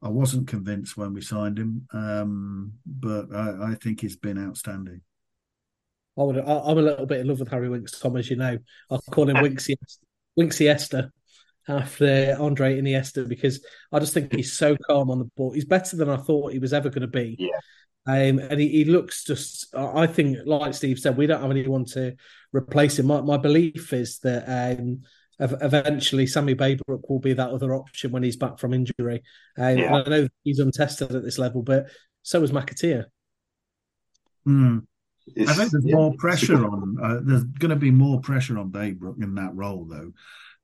I 0.00 0.08
wasn't 0.08 0.48
convinced 0.48 0.96
when 0.96 1.12
we 1.12 1.20
signed 1.20 1.58
him, 1.58 1.86
um, 1.92 2.72
but 2.86 3.26
I, 3.34 3.72
I 3.72 3.74
think 3.74 4.00
he's 4.00 4.16
been 4.16 4.38
outstanding. 4.38 5.02
I 6.18 6.22
would, 6.22 6.38
I, 6.38 6.70
am 6.70 6.78
a 6.78 6.82
little 6.82 7.06
bit 7.06 7.20
in 7.20 7.28
love 7.28 7.38
with 7.38 7.50
Harry 7.50 7.68
Winks, 7.68 8.00
Tom, 8.00 8.16
as 8.16 8.30
you 8.30 8.36
know. 8.36 8.58
I 8.90 8.96
call 9.10 9.28
him 9.28 9.36
Winksy, 9.36 9.74
Winksy 10.38 10.68
Esther 10.68 11.12
after 11.68 12.36
Andre 12.38 12.80
Iniesta 12.80 13.28
because 13.28 13.64
I 13.92 13.98
just 13.98 14.14
think 14.14 14.34
he's 14.34 14.56
so 14.56 14.76
calm 14.86 15.10
on 15.10 15.18
the 15.18 15.30
ball. 15.36 15.52
He's 15.52 15.64
better 15.64 15.96
than 15.96 16.08
I 16.08 16.16
thought 16.16 16.52
he 16.52 16.58
was 16.58 16.72
ever 16.72 16.88
going 16.88 17.02
to 17.02 17.06
be. 17.06 17.36
Yeah. 17.38 17.58
Um, 18.06 18.38
and 18.38 18.58
he, 18.58 18.68
he, 18.68 18.84
looks 18.86 19.24
just, 19.24 19.74
I 19.74 20.06
think, 20.06 20.38
like 20.46 20.72
Steve 20.72 20.98
said, 20.98 21.18
we 21.18 21.26
don't 21.26 21.42
have 21.42 21.50
anyone 21.50 21.84
to 21.86 22.16
replace 22.52 22.98
him. 22.98 23.06
My, 23.06 23.20
my 23.20 23.36
belief 23.36 23.92
is 23.92 24.18
that 24.20 24.44
um, 24.48 25.02
eventually 25.38 26.26
Sammy 26.26 26.54
Braybrooke 26.54 27.08
will 27.08 27.18
be 27.18 27.34
that 27.34 27.50
other 27.50 27.74
option 27.74 28.10
when 28.10 28.22
he's 28.22 28.36
back 28.36 28.58
from 28.58 28.72
injury. 28.72 29.22
Um, 29.58 29.78
yeah. 29.78 29.94
I 29.94 30.08
know 30.08 30.28
he's 30.42 30.58
untested 30.58 31.14
at 31.14 31.22
this 31.22 31.38
level, 31.38 31.62
but 31.62 31.88
so 32.22 32.42
is 32.42 32.50
McAteer. 32.50 33.04
Mm. 34.46 34.86
I 35.46 35.52
think 35.52 35.70
there's 35.70 35.84
yeah, 35.84 35.96
more 35.96 36.14
pressure 36.16 36.64
on. 36.64 36.96
Uh, 37.02 37.20
there's 37.22 37.44
going 37.44 37.70
to 37.70 37.76
be 37.76 37.90
more 37.90 38.20
pressure 38.20 38.58
on 38.58 38.70
Braybrooke 38.70 39.22
in 39.22 39.34
that 39.34 39.54
role, 39.54 39.84
though, 39.84 40.12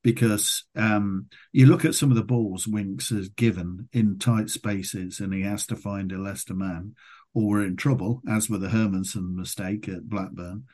because 0.04 0.64
um, 0.76 1.26
you 1.50 1.66
look 1.66 1.84
at 1.84 1.94
some 1.94 2.10
of 2.10 2.16
the 2.16 2.22
balls 2.22 2.68
Winks 2.68 3.08
has 3.08 3.30
given 3.30 3.88
in 3.92 4.18
tight 4.18 4.50
spaces, 4.50 5.18
and 5.18 5.32
he 5.32 5.42
has 5.42 5.66
to 5.66 5.76
find 5.76 6.12
a 6.12 6.18
Leicester 6.18 6.54
man, 6.54 6.94
or 7.32 7.48
we're 7.48 7.64
in 7.64 7.76
trouble, 7.76 8.22
as 8.28 8.48
with 8.48 8.60
the 8.60 8.68
Hermansen 8.68 9.34
mistake 9.34 9.88
at 9.88 10.08
Blackburn. 10.08 10.64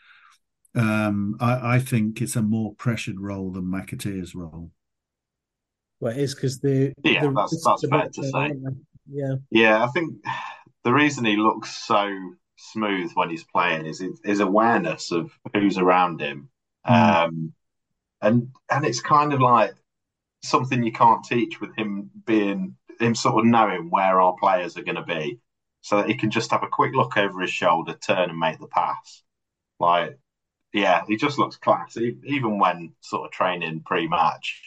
Um, 0.74 1.36
I, 1.40 1.76
I, 1.76 1.78
think 1.78 2.20
it's 2.20 2.36
a 2.36 2.42
more 2.42 2.74
pressured 2.74 3.20
role 3.20 3.50
than 3.50 3.64
McAteer's 3.64 4.36
role. 4.36 4.70
Well, 5.98 6.12
it 6.12 6.18
is 6.18 6.34
because 6.34 6.60
the 6.60 6.92
yeah, 7.02 7.22
the, 7.22 7.32
that's 7.32 7.64
that's 7.64 7.88
fair 7.88 8.08
to 8.08 8.22
say. 8.22 8.52
Yeah, 9.10 9.34
yeah. 9.50 9.84
I 9.84 9.88
think 9.88 10.14
the 10.84 10.92
reason 10.92 11.24
he 11.24 11.36
looks 11.36 11.70
so 11.70 12.08
smooth 12.56 13.10
when 13.14 13.30
he's 13.30 13.44
playing 13.44 13.86
is 13.86 14.02
his 14.24 14.40
awareness 14.40 15.10
of 15.10 15.32
who's 15.54 15.76
around 15.76 16.20
him, 16.20 16.50
mm. 16.86 17.24
um, 17.24 17.52
and 18.22 18.48
and 18.70 18.84
it's 18.84 19.00
kind 19.00 19.32
of 19.32 19.40
like 19.40 19.74
something 20.42 20.82
you 20.82 20.92
can't 20.92 21.24
teach 21.24 21.60
with 21.60 21.74
him 21.76 22.10
being 22.26 22.76
him 22.98 23.14
sort 23.14 23.38
of 23.38 23.46
knowing 23.46 23.90
where 23.90 24.20
our 24.20 24.34
players 24.38 24.76
are 24.76 24.82
going 24.82 24.96
to 24.96 25.02
be, 25.02 25.40
so 25.80 25.98
that 25.98 26.08
he 26.08 26.14
can 26.14 26.30
just 26.30 26.50
have 26.50 26.62
a 26.62 26.68
quick 26.68 26.94
look 26.94 27.16
over 27.16 27.40
his 27.40 27.50
shoulder, 27.50 27.94
turn 27.94 28.30
and 28.30 28.38
make 28.38 28.58
the 28.58 28.66
pass. 28.66 29.22
Like, 29.78 30.18
yeah, 30.72 31.02
he 31.08 31.16
just 31.16 31.38
looks 31.38 31.56
class. 31.56 31.96
Even 31.96 32.58
when 32.58 32.92
sort 33.00 33.26
of 33.26 33.32
training 33.32 33.82
pre-match, 33.84 34.60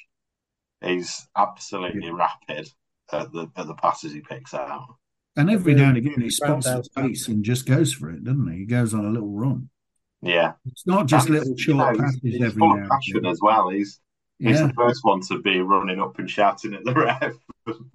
he's 0.81 1.27
absolutely 1.37 2.07
yeah. 2.07 2.13
rapid 2.13 2.69
at 3.11 3.31
the 3.31 3.47
at 3.55 3.67
the 3.67 3.75
passes 3.75 4.13
he 4.13 4.21
picks 4.21 4.53
out. 4.53 4.87
And 5.35 5.49
every 5.49 5.73
now 5.73 5.89
and 5.89 5.97
again, 5.97 6.21
he 6.21 6.29
spots 6.29 6.65
the 6.67 6.83
space 6.83 7.27
and 7.27 7.43
just 7.43 7.65
goes 7.65 7.91
for 7.91 8.09
it, 8.09 8.23
doesn't 8.23 8.51
he? 8.51 8.59
He 8.59 8.65
goes 8.65 8.93
on 8.93 9.05
a 9.05 9.09
little 9.09 9.31
run. 9.31 9.69
Yeah, 10.23 10.53
it's 10.65 10.87
not 10.87 11.05
just 11.05 11.27
and 11.27 11.35
little 11.35 11.57
short 11.57 11.67
you 11.67 11.73
know, 11.73 12.03
passes 12.03 12.19
he's, 12.23 12.33
he's 12.35 12.43
every 12.43 12.65
now. 12.65 12.87
passion 12.89 13.25
as 13.25 13.39
well. 13.41 13.69
He's 13.69 13.99
he's 14.39 14.59
yeah. 14.59 14.67
the 14.67 14.73
first 14.73 15.03
one 15.03 15.19
to 15.27 15.41
be 15.41 15.59
running 15.59 15.99
up 15.99 16.17
and 16.17 16.29
shouting 16.29 16.73
at 16.73 16.85
the 16.85 16.93
ref 16.95 17.33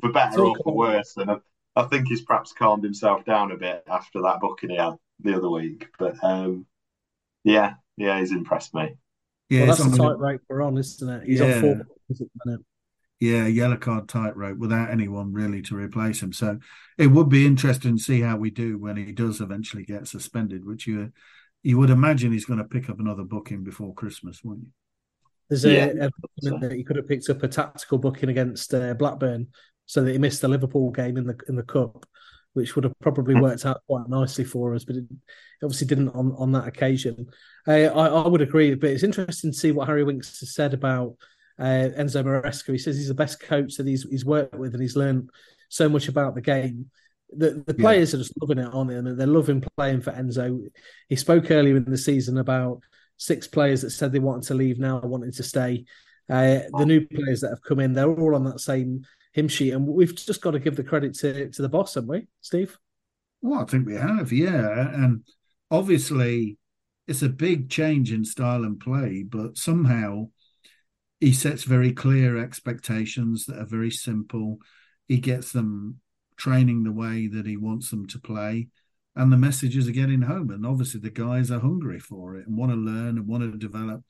for 0.00 0.12
better 0.12 0.42
or 0.42 0.56
for 0.62 0.74
worse. 0.74 1.14
And 1.16 1.30
I, 1.30 1.36
I, 1.74 1.84
think 1.84 2.08
he's 2.08 2.22
perhaps 2.22 2.52
calmed 2.52 2.84
himself 2.84 3.24
down 3.24 3.50
a 3.52 3.56
bit 3.56 3.82
after 3.88 4.20
that 4.22 4.40
booking 4.40 4.70
he 4.70 4.76
had 4.76 4.94
the 5.20 5.36
other 5.36 5.48
week. 5.48 5.88
But 5.98 6.22
um, 6.22 6.66
yeah, 7.44 7.74
yeah, 7.96 8.20
he's 8.20 8.32
impressed 8.32 8.74
me. 8.74 8.96
Yeah, 9.48 9.60
well, 9.60 9.76
that's 9.76 9.90
the 9.90 9.96
tight 9.96 10.18
rate 10.18 10.40
we're 10.50 10.60
on, 10.60 10.76
isn't 10.76 11.08
it? 11.08 11.26
He's 11.26 11.40
yeah. 11.40 11.54
on 11.54 11.60
four 11.60 12.58
yeah, 13.20 13.46
yellow 13.46 13.76
card 13.76 14.08
tightrope 14.08 14.58
without 14.58 14.90
anyone 14.90 15.32
really 15.32 15.60
to 15.62 15.76
replace 15.76 16.22
him. 16.22 16.32
So 16.32 16.58
it 16.96 17.08
would 17.08 17.28
be 17.28 17.46
interesting 17.46 17.96
to 17.96 18.02
see 18.02 18.20
how 18.20 18.36
we 18.36 18.50
do 18.50 18.78
when 18.78 18.96
he 18.96 19.12
does 19.12 19.40
eventually 19.40 19.84
get 19.84 20.06
suspended, 20.06 20.64
which 20.64 20.86
you 20.86 21.12
you 21.68 21.76
would 21.76 21.90
imagine 21.90 22.32
he's 22.32 22.46
going 22.46 22.60
to 22.60 22.64
pick 22.64 22.88
up 22.88 22.98
another 22.98 23.24
booking 23.24 23.62
before 23.62 23.92
Christmas, 23.92 24.42
wouldn't 24.42 24.64
you? 24.64 24.72
There's 25.50 25.66
a, 25.66 25.70
yeah. 25.70 26.06
a 26.06 26.58
that 26.60 26.72
he 26.72 26.82
could 26.82 26.96
have 26.96 27.06
picked 27.06 27.28
up 27.28 27.42
a 27.42 27.48
tactical 27.48 27.98
booking 27.98 28.30
against 28.30 28.72
uh, 28.72 28.94
Blackburn, 28.94 29.48
so 29.84 30.02
that 30.02 30.12
he 30.12 30.16
missed 30.16 30.40
the 30.40 30.48
Liverpool 30.48 30.90
game 30.90 31.18
in 31.18 31.26
the 31.26 31.38
in 31.46 31.56
the 31.56 31.62
cup, 31.62 32.06
which 32.54 32.74
would 32.74 32.84
have 32.84 32.98
probably 33.00 33.34
hmm. 33.34 33.42
worked 33.42 33.66
out 33.66 33.82
quite 33.86 34.08
nicely 34.08 34.44
for 34.44 34.74
us, 34.74 34.86
but 34.86 34.96
it 34.96 35.04
obviously 35.62 35.86
didn't 35.86 36.08
on 36.14 36.34
on 36.38 36.52
that 36.52 36.66
occasion. 36.66 37.26
Uh, 37.66 37.92
I, 37.94 38.06
I 38.06 38.28
would 38.28 38.40
agree, 38.40 38.74
but 38.74 38.88
it's 38.88 39.02
interesting 39.02 39.52
to 39.52 39.58
see 39.58 39.70
what 39.70 39.88
Harry 39.88 40.04
Winks 40.04 40.40
has 40.40 40.54
said 40.54 40.72
about 40.72 41.16
uh, 41.58 41.90
Enzo 41.98 42.24
Maresca. 42.24 42.72
He 42.72 42.78
says 42.78 42.96
he's 42.96 43.08
the 43.08 43.14
best 43.14 43.40
coach 43.40 43.76
that 43.76 43.86
he's 43.86 44.04
he's 44.04 44.24
worked 44.24 44.54
with, 44.54 44.72
and 44.72 44.80
he's 44.80 44.96
learned 44.96 45.28
so 45.68 45.86
much 45.86 46.08
about 46.08 46.34
the 46.34 46.40
game. 46.40 46.90
The 47.30 47.62
the 47.66 47.74
players 47.74 48.12
yeah. 48.12 48.16
are 48.16 48.22
just 48.22 48.40
loving 48.40 48.58
it, 48.58 48.72
aren't 48.72 48.90
they? 48.90 48.96
And 48.96 49.18
they're 49.18 49.26
loving 49.26 49.62
playing 49.76 50.00
for 50.00 50.12
Enzo. 50.12 50.66
He 51.08 51.16
spoke 51.16 51.50
earlier 51.50 51.76
in 51.76 51.84
the 51.84 51.98
season 51.98 52.38
about 52.38 52.82
six 53.16 53.46
players 53.46 53.82
that 53.82 53.90
said 53.90 54.12
they 54.12 54.18
wanted 54.18 54.44
to 54.44 54.54
leave 54.54 54.78
now, 54.78 55.00
wanting 55.00 55.32
to 55.32 55.42
stay. 55.42 55.84
Uh, 56.30 56.60
the 56.76 56.84
new 56.86 57.06
players 57.06 57.40
that 57.40 57.50
have 57.50 57.62
come 57.62 57.80
in, 57.80 57.92
they're 57.92 58.08
all 58.08 58.34
on 58.34 58.44
that 58.44 58.60
same 58.60 59.04
hymn 59.32 59.48
sheet, 59.48 59.72
and 59.72 59.86
we've 59.86 60.14
just 60.14 60.42
got 60.42 60.52
to 60.52 60.58
give 60.58 60.76
the 60.76 60.84
credit 60.84 61.14
to 61.14 61.50
to 61.50 61.62
the 61.62 61.68
boss, 61.68 61.94
haven't 61.94 62.08
we, 62.08 62.26
Steve? 62.40 62.78
Well, 63.40 63.60
I 63.60 63.64
think 63.64 63.86
we 63.86 63.94
have, 63.94 64.32
yeah, 64.32 64.88
and 64.94 65.22
obviously 65.70 66.58
it's 67.06 67.22
a 67.22 67.28
big 67.28 67.70
change 67.70 68.12
in 68.12 68.24
style 68.24 68.64
and 68.64 68.80
play, 68.80 69.22
but 69.22 69.56
somehow 69.56 70.28
he 71.20 71.32
sets 71.32 71.64
very 71.64 71.92
clear 71.92 72.36
expectations 72.36 73.46
that 73.46 73.58
are 73.58 73.66
very 73.66 73.90
simple. 73.90 74.58
He 75.06 75.18
gets 75.18 75.52
them 75.52 76.00
training 76.38 76.84
the 76.84 76.92
way 76.92 77.26
that 77.26 77.46
he 77.46 77.56
wants 77.56 77.90
them 77.90 78.06
to 78.06 78.18
play, 78.18 78.68
and 79.14 79.32
the 79.32 79.36
messages 79.36 79.88
are 79.88 79.92
getting 79.92 80.22
home. 80.22 80.50
And 80.50 80.64
obviously, 80.64 81.00
the 81.00 81.10
guys 81.10 81.50
are 81.50 81.60
hungry 81.60 81.98
for 81.98 82.36
it 82.36 82.46
and 82.46 82.56
want 82.56 82.72
to 82.72 82.76
learn 82.76 83.18
and 83.18 83.26
want 83.26 83.42
to 83.42 83.58
develop. 83.58 84.02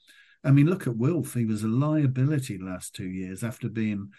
I 0.45 0.51
mean, 0.51 0.67
look 0.67 0.87
at 0.87 0.97
Wilf. 0.97 1.35
He 1.35 1.45
was 1.45 1.63
a 1.63 1.69
liability 1.69 2.59
last 2.59 2.95
two 2.95 3.09
years 3.09 3.43
after 3.43 3.69
being, 3.69 4.11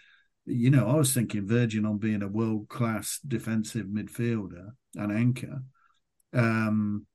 you 0.44 0.70
know, 0.70 0.88
I 0.88 0.96
was 0.96 1.14
thinking 1.14 1.46
verging 1.46 1.86
on 1.86 1.98
being 1.98 2.22
a 2.22 2.28
world 2.28 2.68
class 2.68 3.20
defensive 3.26 3.86
midfielder 3.86 4.70
and 4.96 5.12
anchor. 5.12 5.62
Um, 6.32 7.06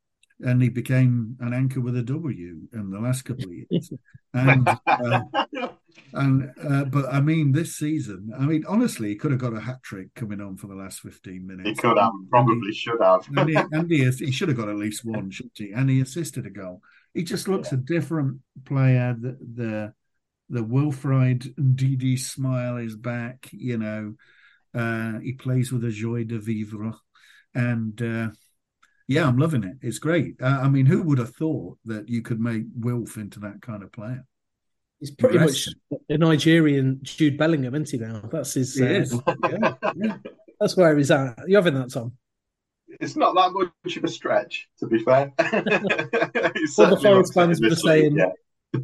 and 0.42 0.62
he 0.62 0.70
became 0.70 1.38
an 1.40 1.54
anchor 1.54 1.80
with 1.82 1.96
a 1.96 2.04
W 2.04 2.62
in 2.74 2.90
the 2.90 3.00
last 3.00 3.24
couple 3.24 3.46
of 3.46 3.54
years. 3.54 3.92
and 4.34 4.68
uh, 4.88 5.22
and 6.16 6.52
uh, 6.64 6.86
but 6.86 7.12
I 7.12 7.20
mean, 7.20 7.52
this 7.52 7.76
season, 7.76 8.32
I 8.38 8.46
mean, 8.46 8.64
honestly, 8.68 9.10
he 9.10 9.16
could 9.16 9.32
have 9.32 9.40
got 9.40 9.56
a 9.56 9.60
hat 9.60 9.84
trick 9.84 10.14
coming 10.16 10.42
on 10.42 10.58
for 10.58 10.68
the 10.68 10.76
last 10.76 11.02
fifteen 11.02 11.46
minutes. 11.46 11.70
He 11.70 11.76
could 11.76 11.98
have, 11.98 12.12
probably 12.30 12.70
he, 12.70 12.74
should 12.74 13.02
have. 13.02 13.28
and, 13.36 13.50
he, 13.50 13.56
and 13.72 13.92
he, 13.92 14.10
he, 14.10 14.32
should 14.32 14.48
have 14.48 14.58
got 14.58 14.70
at 14.70 14.76
least 14.76 15.04
one, 15.04 15.30
shouldn't 15.30 15.58
he? 15.58 15.72
And 15.72 15.90
he 15.90 16.00
assisted 16.02 16.46
a 16.46 16.50
goal. 16.50 16.82
He 17.14 17.24
just 17.24 17.48
looks 17.48 17.72
yeah. 17.72 17.78
a 17.78 17.82
different 17.82 18.40
player. 18.66 19.16
The 19.20 19.38
the, 19.54 19.94
the 20.50 20.64
Wilfried 20.64 21.54
Ndidi 21.56 22.18
smile 22.18 22.78
is 22.78 22.96
back. 22.96 23.50
You 23.52 23.78
know, 23.78 24.14
uh, 24.74 25.20
he 25.20 25.34
plays 25.34 25.72
with 25.72 25.84
a 25.84 25.92
joie 25.92 26.24
de 26.24 26.40
vivre, 26.40 26.94
and 27.54 28.02
uh, 28.02 28.30
yeah, 29.08 29.28
I'm 29.28 29.38
loving 29.38 29.64
it. 29.64 29.78
It's 29.82 30.00
great. 30.00 30.36
Uh, 30.42 30.62
I 30.64 30.70
mean, 30.70 30.86
who 30.86 31.04
would 31.04 31.20
have 31.20 31.36
thought 31.36 31.78
that 31.86 32.10
you 32.10 32.22
could 32.22 32.40
make 32.40 32.64
Wilf 32.76 33.18
into 33.18 33.40
that 33.42 33.62
kind 33.62 33.84
of 33.84 33.92
player? 33.92 34.26
He's 35.06 35.16
pretty 35.16 35.38
much 35.38 35.70
a 36.10 36.18
Nigerian 36.18 37.00
Jude 37.04 37.38
Bellingham, 37.38 37.76
isn't 37.76 37.92
he? 37.92 38.04
Now 38.04 38.22
that's 38.32 38.56
his. 38.56 38.82
Uh, 38.82 39.06
yeah, 39.52 39.74
yeah. 39.96 40.18
That's 40.60 40.76
where 40.76 40.98
he's 40.98 41.12
at. 41.12 41.38
You 41.46 41.58
having 41.58 41.76
that, 41.76 41.92
Tom? 41.92 42.14
It's 42.88 43.16
not 43.16 43.36
that 43.36 43.52
much 43.84 43.98
of 43.98 44.04
a 44.04 44.08
stretch, 44.08 44.68
to 44.80 44.88
be 44.88 44.98
fair. 44.98 45.32
all 45.38 46.88
the 46.88 47.00
Forest 47.00 47.36
fans 47.36 47.62
were 47.62 47.76
saying. 47.76 48.16
Yeah. 48.18 48.32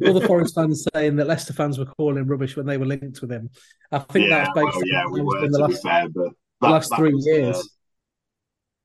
all 0.06 0.14
the 0.14 0.24
Forest 0.24 0.54
fans 0.54 0.86
saying 0.94 1.16
that 1.16 1.26
Leicester 1.26 1.54
fans 1.54 1.76
were 1.76 1.86
calling 1.86 2.24
rubbish 2.28 2.56
when 2.56 2.66
they 2.66 2.76
were 2.76 2.86
linked 2.86 3.20
with 3.20 3.32
him. 3.32 3.50
I 3.90 3.98
think 3.98 4.28
yeah, 4.28 4.44
that's 4.44 4.50
basically 4.54 4.92
well, 4.92 5.02
yeah, 5.02 5.06
we 5.10 5.22
were, 5.22 5.48
the 5.48 5.58
last, 5.58 5.82
fair, 5.82 6.06
that, 6.06 6.30
the 6.60 6.68
last 6.68 6.90
that 6.90 6.96
three 6.98 7.14
was, 7.14 7.26
years. 7.26 7.56
Uh, 7.56 7.62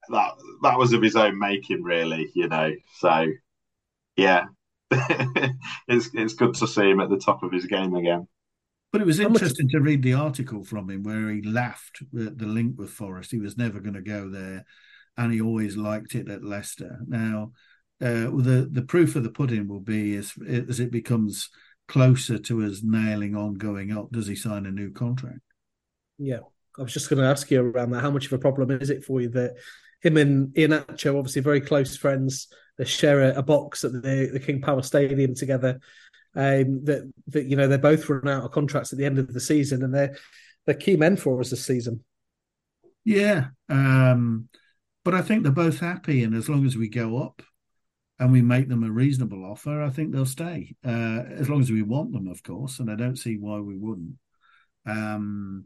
that 0.09 0.31
that 0.63 0.79
was 0.79 0.91
of 0.91 1.03
his 1.03 1.15
own 1.15 1.37
making, 1.37 1.83
really. 1.83 2.31
You 2.33 2.47
know, 2.47 2.71
so 2.97 3.27
yeah, 4.15 4.45
it's 4.91 6.09
it's 6.13 6.33
good 6.33 6.53
to 6.55 6.67
see 6.67 6.89
him 6.89 6.99
at 6.99 7.09
the 7.09 7.17
top 7.17 7.43
of 7.43 7.51
his 7.51 7.65
game 7.65 7.93
again. 7.95 8.27
But 8.91 9.01
it 9.01 9.07
was 9.07 9.19
interesting 9.19 9.67
to 9.69 9.81
read 9.81 10.01
the 10.01 10.13
article 10.13 10.63
from 10.63 10.89
him 10.89 11.03
where 11.03 11.29
he 11.29 11.41
laughed 11.41 12.01
at 12.01 12.37
the 12.37 12.45
link 12.45 12.77
with 12.77 12.89
Forest. 12.89 13.31
He 13.31 13.39
was 13.39 13.57
never 13.57 13.79
going 13.79 13.95
to 13.95 14.01
go 14.01 14.29
there, 14.29 14.65
and 15.17 15.33
he 15.33 15.41
always 15.41 15.75
liked 15.75 16.15
it 16.15 16.29
at 16.29 16.43
Leicester. 16.43 16.99
Now, 17.05 17.51
uh, 18.01 18.31
the 18.31 18.69
the 18.71 18.83
proof 18.83 19.15
of 19.15 19.23
the 19.23 19.29
pudding 19.29 19.67
will 19.67 19.81
be 19.81 20.15
as 20.15 20.33
as 20.47 20.79
it 20.79 20.91
becomes 20.91 21.49
closer 21.87 22.37
to 22.37 22.63
us 22.63 22.81
nailing 22.83 23.35
on 23.35 23.55
going 23.55 23.91
up. 23.91 24.11
Does 24.11 24.27
he 24.27 24.35
sign 24.35 24.65
a 24.65 24.71
new 24.71 24.91
contract? 24.91 25.39
Yeah, 26.17 26.39
I 26.77 26.81
was 26.81 26.93
just 26.93 27.09
going 27.09 27.21
to 27.21 27.27
ask 27.27 27.51
you 27.51 27.61
around 27.61 27.91
that. 27.91 28.01
How 28.01 28.11
much 28.11 28.27
of 28.27 28.33
a 28.33 28.39
problem 28.39 28.71
is 28.71 28.89
it 28.89 29.03
for 29.03 29.21
you 29.21 29.29
that 29.29 29.55
him 30.01 30.17
and 30.17 30.53
Iheanacho, 30.53 31.17
obviously 31.17 31.41
very 31.41 31.61
close 31.61 31.97
friends, 31.97 32.47
they 32.77 32.85
share 32.85 33.21
a, 33.31 33.39
a 33.39 33.43
box 33.43 33.83
at 33.83 33.91
the, 33.91 34.29
the 34.31 34.39
King 34.39 34.61
Power 34.61 34.81
Stadium 34.81 35.35
together. 35.35 35.79
Um, 36.35 36.83
that 36.85 37.11
that 37.27 37.45
you 37.45 37.55
know 37.55 37.67
they're 37.67 37.79
both 37.79 38.07
run 38.07 38.27
out 38.27 38.43
of 38.43 38.51
contracts 38.51 38.93
at 38.93 38.99
the 38.99 39.05
end 39.05 39.17
of 39.17 39.33
the 39.33 39.39
season, 39.39 39.83
and 39.83 39.93
they're 39.93 40.15
they're 40.65 40.75
key 40.75 40.95
men 40.95 41.17
for 41.17 41.39
us 41.39 41.49
this 41.49 41.65
season. 41.65 42.03
Yeah, 43.03 43.47
um, 43.69 44.49
but 45.03 45.15
I 45.15 45.21
think 45.21 45.41
they're 45.41 45.51
both 45.51 45.79
happy, 45.79 46.23
and 46.23 46.35
as 46.35 46.47
long 46.47 46.65
as 46.65 46.77
we 46.77 46.89
go 46.89 47.17
up 47.23 47.41
and 48.19 48.31
we 48.31 48.41
make 48.41 48.67
them 48.67 48.83
a 48.83 48.91
reasonable 48.91 49.45
offer, 49.45 49.81
I 49.81 49.89
think 49.89 50.11
they'll 50.11 50.25
stay. 50.25 50.75
Uh, 50.85 51.23
as 51.29 51.49
long 51.49 51.61
as 51.61 51.71
we 51.71 51.81
want 51.81 52.11
them, 52.11 52.27
of 52.27 52.43
course, 52.43 52.79
and 52.79 52.91
I 52.91 52.95
don't 52.95 53.15
see 53.15 53.37
why 53.37 53.59
we 53.59 53.75
wouldn't. 53.75 54.15
Um, 54.85 55.65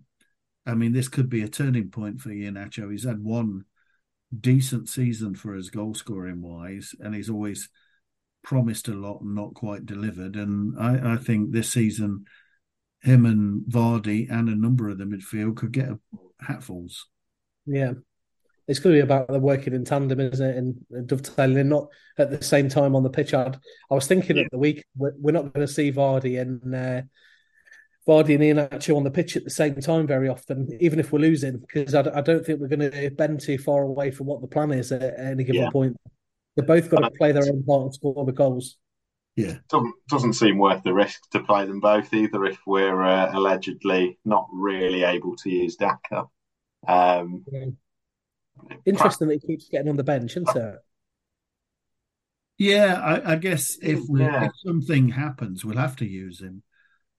I 0.66 0.76
mean, 0.76 0.94
this 0.94 1.08
could 1.08 1.30
be 1.30 1.42
a 1.42 1.50
turning 1.50 1.90
point 1.90 2.22
for 2.22 2.30
Iheanacho. 2.30 2.92
He's 2.92 3.06
had 3.06 3.24
one 3.24 3.66
decent 4.40 4.90
season 4.90 5.36
for 5.36 5.54
his 5.54 5.70
goal 5.70 5.94
scoring 5.94 6.42
wise, 6.42 6.96
and 7.00 7.14
he's 7.14 7.30
always 7.30 7.70
promised 8.44 8.88
a 8.88 8.94
lot 8.94 9.22
and 9.22 9.36
not 9.36 9.54
quite 9.54 9.86
delivered. 9.86 10.36
And 10.36 10.78
I, 10.80 11.14
I 11.14 11.18
think 11.18 11.52
this 11.52 11.72
season, 11.72 12.26
him 13.02 13.26
and 13.26 13.64
Vardy 13.66 14.32
and 14.32 14.50
a 14.50 14.56
number 14.56 14.90
of 14.90 14.98
the 14.98 15.06
midfield 15.06 15.58
could 15.58 15.72
get 15.72 15.90
hatfuls. 16.42 17.04
Yeah. 17.66 17.94
It's 18.68 18.80
going 18.80 18.96
to 18.96 19.02
be 19.02 19.04
about 19.04 19.28
the 19.28 19.40
working 19.40 19.74
in 19.74 19.84
tandem, 19.84 20.20
isn't 20.20 20.50
it? 20.50 20.56
And 20.56 21.08
dovetailing, 21.08 21.68
not 21.68 21.88
at 22.18 22.32
the 22.32 22.44
same 22.44 22.70
time 22.70 22.96
on 22.96 23.04
the 23.04 23.10
pitch. 23.10 23.34
I'd, 23.34 23.58
I 23.90 23.94
was 23.94 24.08
thinking 24.08 24.38
yeah. 24.38 24.44
at 24.44 24.52
the 24.52 24.58
week, 24.58 24.86
we're, 24.96 25.14
we're 25.18 25.32
not 25.34 25.54
going 25.54 25.66
to 25.66 25.74
see 25.74 25.92
Vardy 25.92 26.40
and 26.40 26.74
uh, 26.74 27.02
Vardy 28.12 28.36
and 28.36 28.44
Iheanacho 28.44 28.98
on 28.98 29.04
the 29.04 29.12
pitch 29.12 29.38
at 29.38 29.46
the 29.46 29.50
same 29.50 29.76
time 29.76 30.06
very 30.06 30.28
often, 30.28 30.68
even 30.82 31.00
if 31.00 31.14
we're 31.14 31.20
losing, 31.20 31.60
because 31.60 31.96
I, 31.96 32.02
I, 32.14 32.20
don't 32.20 32.46
think 32.46 32.60
we're 32.60 32.68
going 32.68 32.92
to 32.92 33.10
bend 33.12 33.40
too 33.40 33.58
far 33.58 33.84
away 33.84 34.12
from 34.12 34.28
what 34.28 34.42
the 34.42 34.48
plan 34.48 34.72
is 34.72 34.92
at, 34.92 35.18
any 35.18 35.46
given 35.46 35.62
yeah. 35.62 35.70
point. 35.70 35.96
They're 36.56 36.66
both 36.66 36.90
got 36.90 37.00
to 37.00 37.12
play 37.12 37.32
their 37.32 37.44
own 37.44 37.64
part 37.64 37.84
and 37.84 37.94
score 37.94 38.26
the 38.26 38.34
goals. 38.34 38.78
Yeah, 39.38 39.60
doesn't 39.70 39.94
doesn't 40.10 40.34
seem 40.34 40.58
worth 40.58 40.84
the 40.84 40.94
risk 40.94 41.22
to 41.32 41.40
play 41.40 41.66
them 41.66 41.80
both 41.80 42.14
either 42.14 42.44
if 42.44 42.60
we're 42.68 43.02
uh, 43.02 43.32
allegedly 43.34 44.20
not 44.26 44.50
really 44.52 45.04
able 45.04 45.38
to 45.38 45.50
use 45.50 45.78
Daka. 45.78 46.26
Um, 46.86 47.46
yeah. 47.50 47.68
Interesting 48.86 49.30
that 49.30 49.40
he 49.42 49.48
keeps 49.48 49.70
getting 49.70 49.88
on 49.88 49.96
the 49.96 50.04
bench, 50.04 50.36
isn't 50.36 50.54
it? 50.54 50.76
Yeah, 52.58 53.00
I, 53.02 53.32
I 53.32 53.36
guess 53.38 53.78
if, 53.82 54.02
yeah. 54.10 54.46
if 54.46 54.52
something 54.66 55.10
happens, 55.10 55.64
we'll 55.64 55.78
have 55.78 55.96
to 55.96 56.06
use 56.06 56.42
him. 56.42 56.62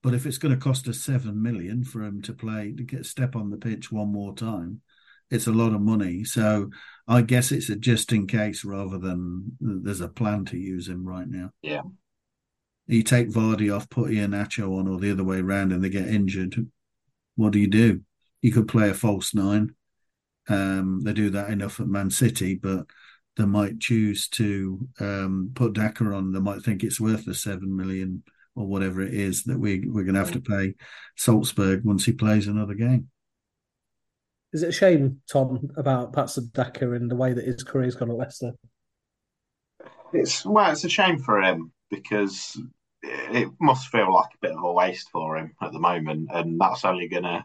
But 0.03 0.13
if 0.13 0.25
it's 0.25 0.37
going 0.37 0.53
to 0.53 0.59
cost 0.59 0.87
us 0.89 1.01
seven 1.01 1.41
million 1.41 1.83
for 1.85 2.03
him 2.03 2.21
to 2.23 2.33
play 2.33 2.73
to 2.75 2.83
get 2.83 3.05
step 3.05 3.35
on 3.35 3.49
the 3.49 3.57
pitch 3.57 3.91
one 3.91 4.11
more 4.11 4.35
time, 4.35 4.81
it's 5.31 5.47
a 5.47 5.51
lot 5.51 5.73
of 5.73 5.81
money. 5.81 6.25
So 6.25 6.69
I 7.07 7.21
guess 7.21 7.51
it's 7.51 7.69
a 7.69 7.77
just 7.77 8.11
in 8.11 8.27
case 8.27 8.65
rather 8.65 8.97
than 8.99 9.57
there's 9.59 10.01
a 10.01 10.09
plan 10.09 10.43
to 10.45 10.57
use 10.57 10.89
him 10.89 11.07
right 11.07 11.27
now. 11.27 11.51
Yeah. 11.61 11.81
You 12.85 13.01
take 13.01 13.29
Vardy 13.29 13.73
off, 13.73 13.89
put 13.89 14.11
Iheanacho 14.11 14.77
on, 14.77 14.89
or 14.89 14.99
the 14.99 15.11
other 15.11 15.23
way 15.23 15.39
around, 15.39 15.71
and 15.71 15.81
they 15.81 15.89
get 15.89 16.09
injured. 16.09 16.67
What 17.35 17.53
do 17.53 17.59
you 17.59 17.67
do? 17.67 18.01
You 18.41 18.51
could 18.51 18.67
play 18.67 18.89
a 18.89 18.93
false 18.93 19.33
nine. 19.33 19.73
Um, 20.49 20.99
they 21.01 21.13
do 21.13 21.29
that 21.29 21.49
enough 21.49 21.79
at 21.79 21.87
Man 21.87 22.09
City, 22.09 22.55
but 22.55 22.85
they 23.37 23.45
might 23.45 23.79
choose 23.79 24.27
to 24.29 24.85
um, 24.99 25.51
put 25.55 25.73
Daka 25.73 26.03
on. 26.03 26.33
They 26.33 26.41
might 26.41 26.61
think 26.61 26.83
it's 26.83 26.99
worth 26.99 27.23
the 27.23 27.33
seven 27.33 27.73
million 27.73 28.23
or 28.55 28.67
whatever 28.67 29.01
it 29.01 29.13
is 29.13 29.43
that 29.43 29.59
we 29.59 29.83
we're 29.87 30.03
going 30.03 30.15
to 30.15 30.19
have 30.19 30.31
to 30.31 30.41
pay 30.41 30.75
Salzburg 31.17 31.83
once 31.83 32.05
he 32.05 32.11
plays 32.11 32.47
another 32.47 32.73
game. 32.73 33.09
Is 34.51 34.61
it 34.61 34.69
a 34.69 34.73
shame, 34.73 35.21
Tom, 35.31 35.69
about 35.77 36.13
Patson 36.13 36.51
Daka 36.53 36.91
and 36.91 37.09
the 37.09 37.15
way 37.15 37.33
that 37.33 37.45
his 37.45 37.63
career's 37.63 37.95
gone 37.95 38.11
at 38.11 38.17
Leicester? 38.17 38.51
It's 40.13 40.45
well, 40.45 40.71
it's 40.71 40.83
a 40.83 40.89
shame 40.89 41.17
for 41.17 41.41
him 41.41 41.71
because 41.89 42.59
it 43.01 43.49
must 43.59 43.87
feel 43.87 44.13
like 44.13 44.29
a 44.33 44.37
bit 44.41 44.51
of 44.51 44.63
a 44.63 44.71
waste 44.71 45.09
for 45.11 45.37
him 45.37 45.53
at 45.61 45.71
the 45.71 45.79
moment, 45.79 46.29
and 46.31 46.59
that's 46.59 46.85
only 46.85 47.07
going 47.07 47.23
to 47.23 47.43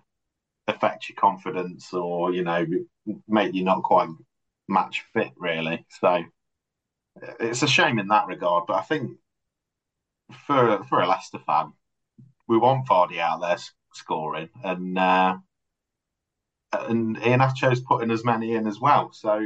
affect 0.67 1.09
your 1.09 1.17
confidence 1.17 1.95
or 1.95 2.33
you 2.33 2.45
know 2.45 2.67
make 3.27 3.55
you 3.55 3.65
not 3.65 3.83
quite 3.83 4.11
match 4.69 5.05
fit 5.15 5.33
really. 5.39 5.87
So 6.01 6.23
it's 7.41 7.63
a 7.63 7.67
shame 7.67 7.99
in 7.99 8.09
that 8.09 8.27
regard, 8.27 8.65
but 8.67 8.77
I 8.77 8.83
think 8.83 9.13
for 10.47 10.85
for 10.85 11.01
a 11.01 11.07
Leicester 11.07 11.39
fan, 11.47 11.73
we 12.47 12.59
want 12.59 12.87
Vardy 12.87 13.19
out 13.19 13.41
there 13.41 13.57
scoring, 13.95 14.49
and 14.63 14.99
uh, 14.99 15.37
and 16.73 17.17
Iheanacho's 17.17 17.81
putting 17.81 18.11
as 18.11 18.25
many 18.25 18.55
in 18.55 18.67
as 18.67 18.81
well. 18.81 19.11
So 19.13 19.41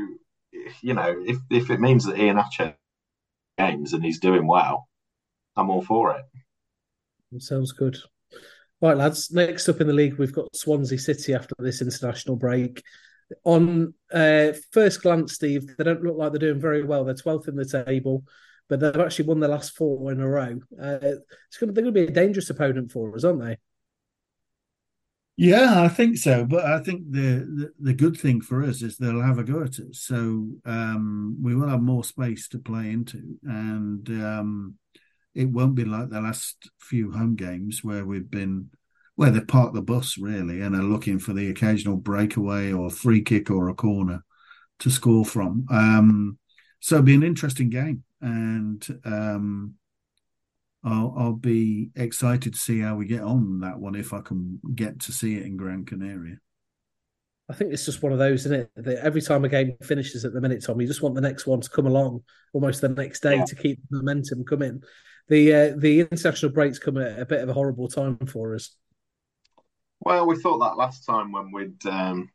you 0.80 0.94
know, 0.94 1.22
if 1.26 1.38
if 1.50 1.70
it 1.70 1.80
means 1.80 2.04
that 2.06 2.18
Ian 2.18 2.36
Iheanacho 2.36 2.74
games 3.58 3.92
and 3.92 4.04
he's 4.04 4.20
doing 4.20 4.46
well, 4.46 4.88
I'm 5.56 5.70
all 5.70 5.82
for 5.82 6.16
it. 6.16 6.24
Sounds 7.40 7.72
good. 7.72 7.96
Right, 8.80 8.96
lads. 8.96 9.30
Next 9.30 9.68
up 9.68 9.80
in 9.80 9.86
the 9.86 9.92
league, 9.92 10.18
we've 10.18 10.32
got 10.32 10.54
Swansea 10.56 10.98
City 10.98 11.34
after 11.34 11.54
this 11.58 11.80
international 11.80 12.36
break. 12.36 12.82
On 13.44 13.94
uh, 14.12 14.48
first 14.72 15.02
glance, 15.02 15.34
Steve, 15.34 15.76
they 15.78 15.84
don't 15.84 16.02
look 16.02 16.16
like 16.16 16.32
they're 16.32 16.50
doing 16.50 16.60
very 16.60 16.82
well. 16.82 17.04
They're 17.04 17.14
12th 17.14 17.48
in 17.48 17.56
the 17.56 17.64
table 17.64 18.24
but 18.68 18.80
they've 18.80 18.96
actually 18.96 19.26
won 19.26 19.40
the 19.40 19.48
last 19.48 19.76
four 19.76 20.10
in 20.12 20.20
a 20.20 20.28
row. 20.28 20.58
Uh, 20.80 20.98
it's 21.00 21.58
going 21.58 21.68
to, 21.68 21.72
they're 21.72 21.84
going 21.84 21.94
to 21.94 22.06
be 22.06 22.06
a 22.06 22.10
dangerous 22.10 22.50
opponent 22.50 22.90
for 22.90 23.14
us, 23.14 23.24
aren't 23.24 23.42
they? 23.42 23.56
Yeah, 25.36 25.82
I 25.82 25.88
think 25.88 26.18
so. 26.18 26.44
But 26.44 26.64
I 26.66 26.80
think 26.80 27.10
the, 27.10 27.46
the, 27.54 27.72
the 27.80 27.94
good 27.94 28.18
thing 28.18 28.40
for 28.40 28.62
us 28.62 28.82
is 28.82 28.96
they'll 28.96 29.22
have 29.22 29.38
a 29.38 29.44
go 29.44 29.62
at 29.62 29.80
us, 29.80 30.00
so 30.00 30.48
um, 30.64 31.38
we 31.42 31.54
will 31.54 31.68
have 31.68 31.82
more 31.82 32.04
space 32.04 32.48
to 32.48 32.58
play 32.58 32.90
into, 32.90 33.38
and 33.44 34.08
um, 34.10 34.74
it 35.34 35.46
won't 35.46 35.74
be 35.74 35.84
like 35.84 36.10
the 36.10 36.20
last 36.20 36.70
few 36.78 37.12
home 37.12 37.34
games 37.34 37.82
where 37.82 38.04
we've 38.04 38.30
been 38.30 38.70
where 39.14 39.30
they 39.30 39.40
park 39.40 39.74
the 39.74 39.82
bus 39.82 40.16
really 40.16 40.62
and 40.62 40.74
are 40.74 40.82
looking 40.82 41.18
for 41.18 41.32
the 41.32 41.50
occasional 41.50 41.96
breakaway 41.96 42.72
or 42.72 42.90
free 42.90 43.22
kick 43.22 43.50
or 43.50 43.68
a 43.68 43.74
corner 43.74 44.24
to 44.78 44.90
score 44.90 45.24
from. 45.24 45.66
Um, 45.70 46.38
so 46.80 46.96
it'll 46.96 47.04
be 47.04 47.14
an 47.14 47.22
interesting 47.22 47.68
game 47.68 48.04
and 48.22 49.00
um, 49.04 49.74
I'll, 50.84 51.14
I'll 51.16 51.32
be 51.32 51.90
excited 51.94 52.54
to 52.54 52.58
see 52.58 52.80
how 52.80 52.96
we 52.96 53.06
get 53.06 53.22
on 53.22 53.60
that 53.60 53.78
one 53.78 53.94
if 53.94 54.12
I 54.12 54.20
can 54.20 54.60
get 54.74 55.00
to 55.00 55.12
see 55.12 55.36
it 55.36 55.44
in 55.44 55.56
Gran 55.56 55.84
Canaria. 55.84 56.36
I 57.50 57.54
think 57.54 57.72
it's 57.72 57.84
just 57.84 58.02
one 58.02 58.12
of 58.12 58.18
those, 58.18 58.46
isn't 58.46 58.60
it? 58.60 58.70
That 58.76 59.04
every 59.04 59.20
time 59.20 59.44
a 59.44 59.48
game 59.48 59.76
finishes 59.82 60.24
at 60.24 60.32
the 60.32 60.40
minute, 60.40 60.64
Tom, 60.64 60.80
you 60.80 60.86
just 60.86 61.02
want 61.02 61.14
the 61.14 61.20
next 61.20 61.46
one 61.46 61.60
to 61.60 61.68
come 61.68 61.86
along 61.86 62.22
almost 62.54 62.80
the 62.80 62.88
next 62.88 63.20
day 63.20 63.36
yeah. 63.36 63.44
to 63.44 63.54
keep 63.54 63.78
the 63.90 63.98
momentum 63.98 64.44
coming. 64.44 64.82
The 65.28 65.54
uh, 65.54 65.74
the 65.76 66.00
international 66.00 66.52
breaks 66.52 66.78
come 66.78 66.96
at 66.98 67.18
a 67.18 67.26
bit 67.26 67.42
of 67.42 67.48
a 67.48 67.52
horrible 67.52 67.88
time 67.88 68.18
for 68.26 68.54
us. 68.54 68.74
Well, 70.00 70.26
we 70.26 70.36
thought 70.36 70.58
that 70.58 70.76
last 70.76 71.04
time 71.04 71.30
when 71.30 71.52
we'd 71.52 71.86
um, 71.86 72.30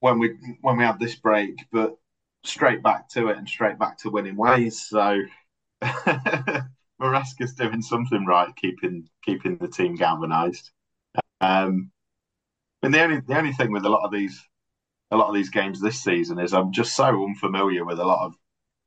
when 0.00 0.18
we 0.18 0.34
when 0.60 0.76
we 0.76 0.84
had 0.84 0.98
this 0.98 1.14
break, 1.14 1.64
but 1.70 1.96
straight 2.44 2.82
back 2.82 3.08
to 3.10 3.28
it 3.28 3.38
and 3.38 3.48
straight 3.48 3.78
back 3.78 3.98
to 3.98 4.10
winning 4.10 4.36
ways. 4.36 4.86
So 4.88 5.20
Maresca's 7.00 7.54
doing 7.54 7.82
something 7.82 8.24
right, 8.26 8.54
keeping 8.56 9.08
keeping 9.24 9.56
the 9.58 9.68
team 9.68 9.94
galvanised. 9.94 10.70
Um, 11.40 11.90
and 12.82 12.92
the 12.94 13.02
only 13.02 13.20
the 13.20 13.36
only 13.36 13.52
thing 13.52 13.72
with 13.72 13.84
a 13.84 13.88
lot 13.88 14.04
of 14.04 14.12
these 14.12 14.42
a 15.10 15.16
lot 15.16 15.28
of 15.28 15.34
these 15.34 15.50
games 15.50 15.80
this 15.80 16.02
season 16.02 16.38
is 16.38 16.52
I'm 16.52 16.72
just 16.72 16.94
so 16.94 17.24
unfamiliar 17.24 17.84
with 17.84 17.98
a 17.98 18.04
lot 18.04 18.26
of 18.26 18.34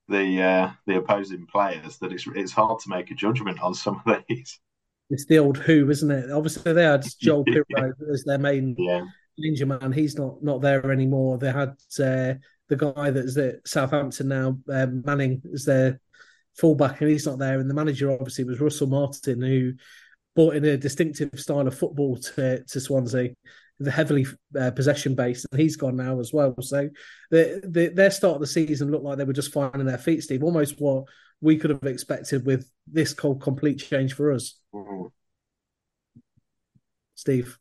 the 0.07 0.41
uh, 0.41 0.71
the 0.85 0.97
opposing 0.97 1.47
players 1.47 1.97
that 1.97 2.11
it's 2.11 2.27
it's 2.35 2.51
hard 2.51 2.79
to 2.79 2.89
make 2.89 3.11
a 3.11 3.15
judgment 3.15 3.61
on 3.61 3.73
some 3.73 4.01
of 4.05 4.23
these. 4.27 4.59
It's 5.09 5.25
the 5.25 5.39
old 5.39 5.57
who, 5.57 5.89
isn't 5.89 6.11
it? 6.11 6.31
Obviously, 6.31 6.73
they 6.73 6.83
had 6.83 7.05
Joel 7.19 7.45
Piroe 7.45 7.93
as 8.11 8.23
their 8.23 8.37
main 8.37 8.75
yeah. 8.77 9.05
ninja 9.39 9.67
man. 9.67 9.91
He's 9.91 10.17
not 10.17 10.43
not 10.43 10.61
there 10.61 10.91
anymore. 10.91 11.37
They 11.37 11.51
had 11.51 11.75
uh, 11.99 12.35
the 12.71 12.93
guy 12.93 13.11
that's 13.11 13.35
at 13.35 13.67
Southampton 13.67 14.29
now, 14.29 14.57
um, 14.69 15.03
Manning, 15.05 15.41
is 15.51 15.65
their 15.65 15.99
fullback, 16.57 17.01
and 17.01 17.09
he's 17.09 17.25
not 17.25 17.37
there. 17.37 17.59
And 17.59 17.69
the 17.69 17.73
manager 17.73 18.09
obviously 18.09 18.45
was 18.45 18.61
Russell 18.61 18.87
Martin, 18.87 19.41
who 19.41 19.73
brought 20.37 20.55
in 20.55 20.63
a 20.63 20.77
distinctive 20.77 21.37
style 21.37 21.67
of 21.67 21.77
football 21.77 22.15
to, 22.15 22.63
to 22.63 22.79
Swansea, 22.79 23.31
the 23.79 23.91
heavily 23.91 24.25
uh, 24.57 24.71
possession 24.71 25.15
based, 25.15 25.45
and 25.51 25.59
he's 25.59 25.75
gone 25.75 25.97
now 25.97 26.21
as 26.21 26.31
well. 26.31 26.55
So 26.61 26.87
the, 27.29 27.61
the, 27.67 27.89
their 27.89 28.09
start 28.09 28.35
of 28.35 28.41
the 28.41 28.47
season 28.47 28.89
looked 28.89 29.03
like 29.03 29.17
they 29.17 29.25
were 29.25 29.33
just 29.33 29.51
finding 29.51 29.85
their 29.85 29.97
feet, 29.97 30.23
Steve. 30.23 30.41
Almost 30.41 30.79
what 30.79 31.03
we 31.41 31.57
could 31.57 31.71
have 31.71 31.83
expected 31.83 32.45
with 32.45 32.71
this 32.87 33.13
cold 33.13 33.41
complete 33.41 33.79
change 33.79 34.13
for 34.13 34.31
us. 34.31 34.57
Mm-hmm. 34.73 35.07
Steve. 37.15 37.57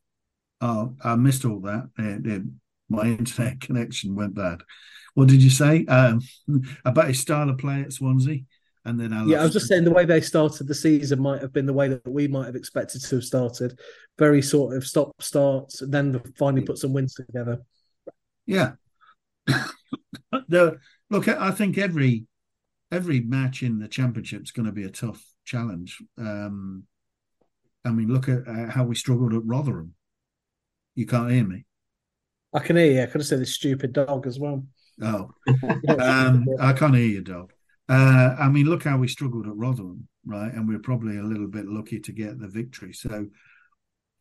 Oh, 0.61 0.95
I 1.03 1.15
missed 1.15 1.43
all 1.43 1.59
that. 1.61 1.89
My 2.91 3.03
internet 3.03 3.61
connection 3.61 4.15
went 4.15 4.35
bad. 4.35 4.61
What 5.13 5.27
did 5.27 5.41
you 5.41 5.49
say 5.49 5.85
um, 5.85 6.21
about 6.85 7.07
his 7.07 7.19
style 7.19 7.49
of 7.49 7.57
play 7.57 7.81
at 7.81 7.93
Swansea? 7.93 8.41
And 8.83 8.99
then 8.99 9.13
I 9.13 9.25
yeah, 9.25 9.41
I 9.41 9.43
was 9.43 9.53
just 9.53 9.67
saying 9.67 9.83
the 9.83 9.91
way 9.91 10.05
they 10.05 10.21
started 10.21 10.67
the 10.67 10.73
season 10.73 11.21
might 11.21 11.41
have 11.41 11.53
been 11.53 11.67
the 11.67 11.73
way 11.73 11.87
that 11.87 12.07
we 12.07 12.27
might 12.27 12.47
have 12.47 12.55
expected 12.55 13.01
to 13.03 13.15
have 13.15 13.23
started. 13.23 13.79
Very 14.17 14.41
sort 14.41 14.75
of 14.75 14.85
stop 14.85 15.13
starts, 15.19 15.81
and 15.81 15.93
then 15.93 16.19
finally 16.37 16.63
put 16.63 16.79
some 16.79 16.91
wins 16.91 17.13
together. 17.13 17.59
Yeah. 18.47 18.71
the, 19.45 20.79
look, 21.11 21.27
I 21.27 21.51
think 21.51 21.77
every 21.77 22.25
every 22.91 23.21
match 23.21 23.61
in 23.61 23.77
the 23.77 23.87
championship 23.87 24.41
is 24.41 24.51
going 24.51 24.65
to 24.65 24.71
be 24.71 24.83
a 24.83 24.89
tough 24.89 25.23
challenge. 25.45 26.01
Um, 26.17 26.83
I 27.85 27.91
mean, 27.91 28.11
look 28.11 28.29
at 28.29 28.47
uh, 28.47 28.71
how 28.71 28.83
we 28.83 28.95
struggled 28.95 29.33
at 29.33 29.45
Rotherham. 29.45 29.93
You 30.95 31.05
can't 31.05 31.31
hear 31.31 31.45
me. 31.45 31.65
I 32.53 32.59
can 32.59 32.75
hear 32.75 32.91
you. 32.91 33.01
I 33.01 33.05
could 33.05 33.21
have 33.21 33.27
said 33.27 33.39
this 33.39 33.53
stupid 33.53 33.93
dog 33.93 34.27
as 34.27 34.39
well. 34.39 34.65
Oh, 35.01 35.31
um, 35.99 36.45
I 36.59 36.73
can't 36.73 36.95
hear 36.95 37.05
you, 37.05 37.21
dog. 37.21 37.53
Uh, 37.87 38.35
I 38.39 38.49
mean, 38.49 38.67
look 38.67 38.83
how 38.83 38.97
we 38.97 39.07
struggled 39.07 39.47
at 39.47 39.55
Rotherham, 39.55 40.07
right? 40.25 40.53
And 40.53 40.67
we 40.67 40.75
are 40.75 40.79
probably 40.79 41.17
a 41.17 41.23
little 41.23 41.47
bit 41.47 41.65
lucky 41.65 41.99
to 41.99 42.11
get 42.11 42.39
the 42.39 42.47
victory. 42.47 42.93
So 42.93 43.27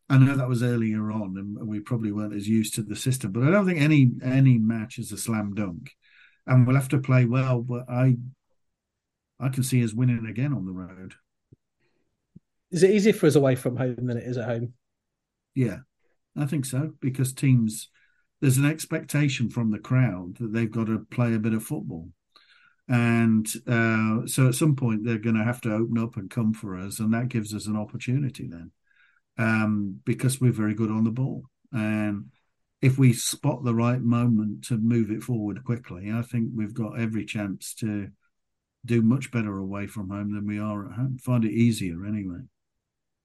I 0.08 0.18
know 0.18 0.36
that 0.36 0.48
was 0.48 0.62
earlier 0.62 1.10
on, 1.12 1.36
and 1.36 1.68
we 1.68 1.80
probably 1.80 2.12
weren't 2.12 2.34
as 2.34 2.48
used 2.48 2.74
to 2.74 2.82
the 2.82 2.96
system. 2.96 3.32
But 3.32 3.44
I 3.44 3.50
don't 3.50 3.66
think 3.66 3.80
any 3.80 4.10
any 4.24 4.58
match 4.58 4.98
is 4.98 5.12
a 5.12 5.16
slam 5.16 5.54
dunk, 5.54 5.92
and 6.46 6.66
we'll 6.66 6.76
have 6.76 6.88
to 6.88 6.98
play 6.98 7.26
well. 7.26 7.60
But 7.60 7.88
I 7.88 8.16
I 9.38 9.48
can 9.50 9.62
see 9.62 9.84
us 9.84 9.92
winning 9.92 10.26
again 10.26 10.52
on 10.52 10.66
the 10.66 10.72
road. 10.72 11.14
Is 12.70 12.82
it 12.82 12.90
easier 12.90 13.12
for 13.12 13.26
us 13.26 13.36
away 13.36 13.54
from 13.54 13.76
home 13.76 14.06
than 14.06 14.16
it 14.16 14.24
is 14.24 14.36
at 14.36 14.48
home? 14.48 14.72
Yeah, 15.54 15.78
I 16.36 16.46
think 16.46 16.64
so 16.64 16.92
because 17.00 17.32
teams 17.32 17.88
there's 18.40 18.56
an 18.56 18.66
expectation 18.66 19.50
from 19.50 19.70
the 19.70 19.78
crowd 19.78 20.36
that 20.38 20.52
they've 20.52 20.70
got 20.70 20.86
to 20.86 21.06
play 21.10 21.34
a 21.34 21.38
bit 21.38 21.54
of 21.54 21.62
football. 21.62 22.08
And 22.88 23.46
uh, 23.68 24.26
so 24.26 24.48
at 24.48 24.54
some 24.54 24.74
point, 24.74 25.04
they're 25.04 25.18
going 25.18 25.36
to 25.36 25.44
have 25.44 25.60
to 25.62 25.72
open 25.72 25.98
up 25.98 26.16
and 26.16 26.28
come 26.30 26.52
for 26.52 26.76
us. 26.76 26.98
And 26.98 27.14
that 27.14 27.28
gives 27.28 27.54
us 27.54 27.66
an 27.66 27.76
opportunity 27.76 28.48
then 28.48 28.72
um, 29.38 30.00
because 30.04 30.40
we're 30.40 30.52
very 30.52 30.74
good 30.74 30.90
on 30.90 31.04
the 31.04 31.10
ball. 31.10 31.44
And 31.72 32.30
if 32.82 32.98
we 32.98 33.12
spot 33.12 33.62
the 33.62 33.74
right 33.74 34.00
moment 34.00 34.64
to 34.64 34.76
move 34.76 35.10
it 35.10 35.22
forward 35.22 35.62
quickly, 35.64 36.10
I 36.10 36.22
think 36.22 36.50
we've 36.54 36.74
got 36.74 36.98
every 36.98 37.24
chance 37.24 37.74
to 37.74 38.08
do 38.84 39.02
much 39.02 39.30
better 39.30 39.58
away 39.58 39.86
from 39.86 40.10
home 40.10 40.32
than 40.32 40.46
we 40.46 40.58
are 40.58 40.86
at 40.86 40.96
home. 40.96 41.18
Find 41.18 41.44
it 41.44 41.52
easier 41.52 42.04
anyway. 42.06 42.40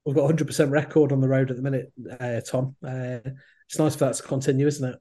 We've 0.06 0.14
got 0.14 0.30
100% 0.30 0.70
record 0.70 1.10
on 1.10 1.20
the 1.20 1.28
road 1.28 1.50
at 1.50 1.56
the 1.56 1.62
minute, 1.62 1.92
uh, 2.20 2.40
Tom. 2.40 2.76
Uh, 2.80 3.18
it's 3.68 3.78
nice 3.78 3.96
for 3.96 4.04
that 4.04 4.14
to 4.14 4.22
continue, 4.22 4.68
isn't 4.68 4.94
it? 4.94 5.00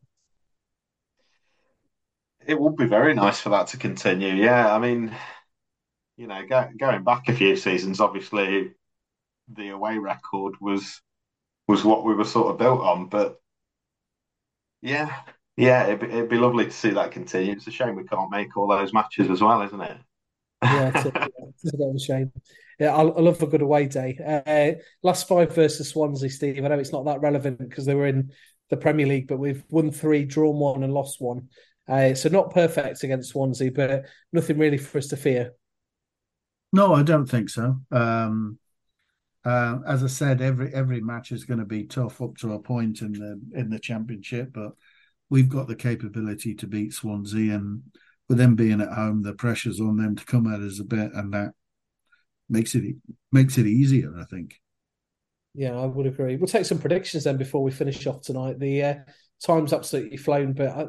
It 2.47 2.59
would 2.59 2.75
be 2.75 2.87
very 2.87 3.13
nice 3.13 3.39
for 3.39 3.49
that 3.49 3.67
to 3.67 3.77
continue. 3.77 4.33
Yeah, 4.33 4.73
I 4.73 4.79
mean, 4.79 5.15
you 6.17 6.25
know, 6.25 6.43
go, 6.47 6.67
going 6.79 7.03
back 7.03 7.29
a 7.29 7.33
few 7.33 7.55
seasons, 7.55 8.01
obviously 8.01 8.71
the 9.53 9.69
away 9.69 9.99
record 9.99 10.55
was 10.59 11.01
was 11.67 11.83
what 11.83 12.03
we 12.03 12.15
were 12.15 12.25
sort 12.25 12.47
of 12.51 12.57
built 12.57 12.81
on. 12.81 13.07
But 13.07 13.39
yeah, 14.81 15.15
yeah, 15.55 15.85
it'd 15.85 16.03
it'd 16.09 16.29
be 16.29 16.37
lovely 16.37 16.65
to 16.65 16.71
see 16.71 16.91
that 16.91 17.11
continue. 17.11 17.53
It's 17.53 17.67
a 17.67 17.71
shame 17.71 17.95
we 17.95 18.05
can't 18.05 18.31
make 18.31 18.57
all 18.57 18.67
those 18.67 18.93
matches 18.93 19.29
as 19.29 19.41
well, 19.41 19.61
isn't 19.61 19.81
it? 19.81 19.97
Yeah, 20.66 20.91
it's 20.93 21.05
a, 21.05 21.30
it's 21.49 21.74
a 21.74 21.78
bit 21.78 21.89
of 21.89 21.95
a 21.95 21.99
shame. 21.99 22.32
Yeah, 22.80 22.93
I, 22.95 23.01
I 23.01 23.22
love 23.22 23.41
a 23.41 23.47
good 23.47 23.61
away 23.61 23.88
day. 23.88 24.18
Uh, 24.45 24.82
last 25.01 25.28
five 25.28 25.53
versus 25.55 25.89
Swansea, 25.89 26.30
Steve. 26.30 26.63
I 26.63 26.68
know 26.68 26.80
it's 26.80 26.91
not 26.91 27.05
that 27.05 27.22
relevant 27.22 27.59
because 27.59 27.86
they 27.86 27.95
were 27.95 28.07
in 28.07 28.32
the 28.70 28.78
Premier 28.78 29.05
League, 29.05 29.28
but 29.28 29.39
we've 29.39 29.63
won 29.70 29.91
three, 29.91 30.26
drawn 30.26 30.57
one, 30.57 30.84
and 30.84 30.93
lost 30.93 31.22
one. 31.22 31.49
Uh, 31.88 32.13
so 32.16 32.30
not 32.30 32.53
perfect 32.53 33.03
against 33.03 33.30
Swansea, 33.30 33.72
but 33.72 34.05
nothing 34.34 34.57
really 34.57 34.78
for 34.78 34.97
us 34.97 35.07
to 35.07 35.18
fear. 35.18 35.53
No, 36.74 36.93
I 36.93 37.03
don't 37.03 37.28
think 37.28 37.49
so. 37.49 37.80
Um, 37.91 38.59
uh, 39.45 39.78
as 39.88 40.03
I 40.03 40.07
said, 40.07 40.41
every 40.41 40.74
every 40.74 40.99
match 40.99 41.32
is 41.32 41.45
going 41.45 41.59
to 41.59 41.66
be 41.66 41.86
tough 41.86 42.22
up 42.22 42.36
to 42.38 42.53
a 42.53 42.59
point 42.59 43.01
in 43.01 43.13
the 43.13 43.39
in 43.53 43.70
the 43.70 43.80
championship, 43.80 44.51
but 44.51 44.72
we've 45.30 45.47
got 45.47 45.68
the 45.68 45.76
capability 45.76 46.55
to 46.55 46.68
beat 46.68 46.93
Swansea, 46.93 47.53
and 47.53 47.84
with 48.28 48.38
them 48.38 48.55
being 48.55 48.82
at 48.82 48.93
home, 48.93 49.21
the 49.21 49.34
pressure's 49.34 49.80
on 49.80 49.97
them 49.97 50.15
to 50.15 50.26
come 50.26 50.51
at 50.51 50.61
us 50.61 50.80
a 50.80 50.84
bit, 50.84 51.11
and 51.13 51.34
that 51.34 51.51
makes 52.49 52.76
it 52.76 52.95
makes 53.32 53.57
it 53.57 53.67
easier. 53.67 54.13
I 54.19 54.26
think. 54.26 54.55
Yeah, 55.53 55.76
I 55.76 55.86
would 55.86 56.05
agree. 56.05 56.36
We'll 56.36 56.47
take 56.47 56.65
some 56.65 56.80
predictions 56.80 57.23
then 57.23 57.38
before 57.38 57.63
we 57.63 57.71
finish 57.71 58.05
off 58.07 58.21
tonight. 58.21 58.59
The 58.59 58.84
uh, 58.84 58.95
time's 59.41 59.71
absolutely 59.71 60.17
flown, 60.17 60.51
but 60.53 60.67
I, 60.67 60.86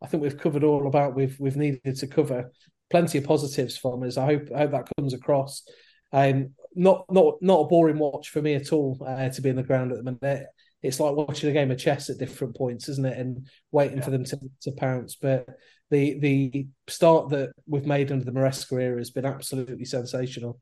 I 0.00 0.06
think 0.06 0.22
we've 0.22 0.38
covered 0.38 0.62
all 0.62 0.86
about 0.86 1.16
we've 1.16 1.38
we've 1.40 1.56
needed 1.56 1.96
to 1.96 2.06
cover. 2.06 2.52
Plenty 2.90 3.18
of 3.18 3.24
positives 3.24 3.76
from 3.76 4.02
us. 4.02 4.16
I 4.16 4.26
hope 4.26 4.48
I 4.54 4.58
hope 4.58 4.70
that 4.72 4.88
comes 4.96 5.14
across. 5.14 5.64
Um, 6.12 6.50
not 6.74 7.06
not 7.10 7.36
not 7.40 7.60
a 7.60 7.66
boring 7.66 7.98
watch 7.98 8.28
for 8.28 8.42
me 8.42 8.54
at 8.54 8.72
all 8.72 8.98
uh, 9.04 9.28
to 9.30 9.42
be 9.42 9.48
in 9.48 9.56
the 9.56 9.62
ground 9.62 9.90
at 9.90 9.98
the 10.02 10.16
minute. 10.20 10.46
It's 10.84 11.00
like 11.00 11.16
watching 11.16 11.48
a 11.48 11.52
game 11.52 11.70
of 11.70 11.78
chess 11.78 12.10
at 12.10 12.18
different 12.18 12.54
points, 12.54 12.90
isn't 12.90 13.06
it? 13.06 13.18
And 13.18 13.48
waiting 13.72 13.98
yeah. 13.98 14.04
for 14.04 14.10
them 14.10 14.24
to, 14.24 14.38
to 14.62 14.72
pounce. 14.72 15.16
But 15.16 15.48
the 15.90 16.18
the 16.18 16.66
start 16.88 17.30
that 17.30 17.52
we've 17.66 17.86
made 17.86 18.12
under 18.12 18.24
the 18.24 18.32
Maresca 18.32 18.80
era 18.80 18.98
has 18.98 19.10
been 19.10 19.24
absolutely 19.24 19.86
sensational. 19.86 20.60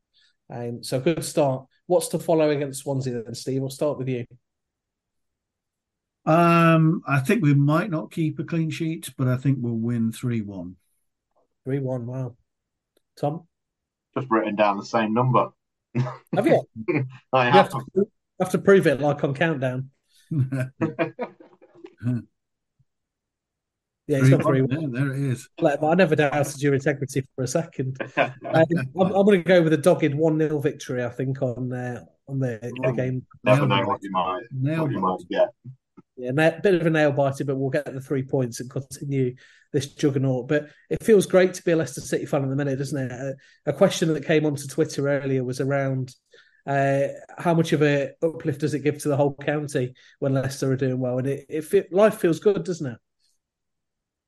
Um, 0.49 0.81
so 0.81 1.01
good 1.01 1.25
start. 1.25 1.65
What's 1.87 2.07
to 2.09 2.19
follow 2.19 2.49
against 2.49 2.83
Swansea 2.83 3.21
then, 3.21 3.35
Steve? 3.35 3.59
We'll 3.59 3.69
start 3.69 3.97
with 3.97 4.07
you. 4.07 4.25
Um, 6.25 7.01
I 7.05 7.19
think 7.19 7.43
we 7.43 7.53
might 7.53 7.91
not 7.91 8.11
keep 8.11 8.39
a 8.39 8.45
clean 8.45 8.69
sheet, 8.69 9.09
but 9.17 9.27
I 9.27 9.35
think 9.35 9.57
we'll 9.59 9.73
win 9.73 10.13
three 10.13 10.39
one. 10.39 10.77
Three 11.65 11.79
one. 11.79 12.05
Wow. 12.05 12.37
Tom. 13.19 13.45
Just 14.17 14.31
written 14.31 14.55
down 14.55 14.77
the 14.77 14.85
same 14.85 15.13
number. 15.13 15.49
Have 16.33 16.47
you? 16.47 16.63
I 17.33 17.49
have. 17.49 17.53
You 17.53 17.59
have, 17.59 17.69
to, 17.69 18.07
have 18.39 18.51
to 18.51 18.57
prove 18.59 18.87
it 18.87 19.01
like 19.01 19.21
on 19.25 19.33
countdown. 19.33 19.89
Yeah, 24.07 24.19
he's 24.19 24.29
got 24.31 24.43
three. 24.43 24.65
Yeah, 24.69 24.87
there 24.89 25.13
it 25.13 25.19
is. 25.19 25.49
But 25.57 25.81
I 25.81 25.93
never 25.95 26.15
doubted 26.15 26.61
your 26.61 26.73
integrity 26.73 27.23
for 27.35 27.43
a 27.43 27.47
second. 27.47 27.97
um, 28.17 28.33
I'm, 28.45 28.83
I'm 28.95 29.25
going 29.25 29.41
to 29.41 29.47
go 29.47 29.61
with 29.61 29.71
a 29.73 29.77
dogged 29.77 30.13
one 30.13 30.39
0 30.39 30.59
victory. 30.59 31.03
I 31.03 31.09
think 31.09 31.41
on 31.41 31.71
uh, 31.71 32.03
on 32.27 32.39
the, 32.39 32.59
yeah. 32.61 32.91
the 32.91 32.97
game. 32.97 33.25
Never 33.43 33.65
know 33.65 33.81
what 33.85 34.03
you 34.03 34.11
might 34.11 34.41
what 34.51 34.91
you 34.91 34.99
might 34.99 35.19
get. 35.29 35.49
Yeah, 36.17 36.31
a 36.31 36.61
bit 36.61 36.75
of 36.75 36.85
a 36.85 36.89
nail 36.89 37.11
biter, 37.11 37.45
but 37.45 37.55
we'll 37.55 37.69
get 37.69 37.85
the 37.85 38.01
three 38.01 38.23
points 38.23 38.59
and 38.59 38.69
continue 38.69 39.35
this 39.71 39.87
juggernaut. 39.87 40.47
But 40.47 40.67
it 40.89 41.01
feels 41.01 41.25
great 41.25 41.53
to 41.55 41.63
be 41.63 41.71
a 41.71 41.75
Leicester 41.75 42.01
City 42.01 42.25
fan 42.25 42.43
in 42.43 42.49
the 42.49 42.55
minute, 42.55 42.77
doesn't 42.77 43.09
it? 43.09 43.11
A, 43.11 43.35
a 43.67 43.73
question 43.73 44.13
that 44.13 44.25
came 44.25 44.45
onto 44.45 44.67
Twitter 44.67 45.07
earlier 45.07 45.43
was 45.43 45.61
around 45.61 46.13
uh, 46.65 47.07
how 47.37 47.53
much 47.53 47.73
of 47.73 47.81
a 47.81 48.11
uplift 48.21 48.61
does 48.61 48.73
it 48.73 48.83
give 48.83 48.97
to 48.99 49.09
the 49.09 49.17
whole 49.17 49.35
county 49.35 49.93
when 50.19 50.33
Leicester 50.33 50.71
are 50.71 50.77
doing 50.77 50.99
well, 50.99 51.17
and 51.17 51.27
it, 51.27 51.45
it 51.49 51.93
life 51.93 52.17
feels 52.17 52.39
good, 52.39 52.63
doesn't 52.63 52.87
it? 52.87 52.97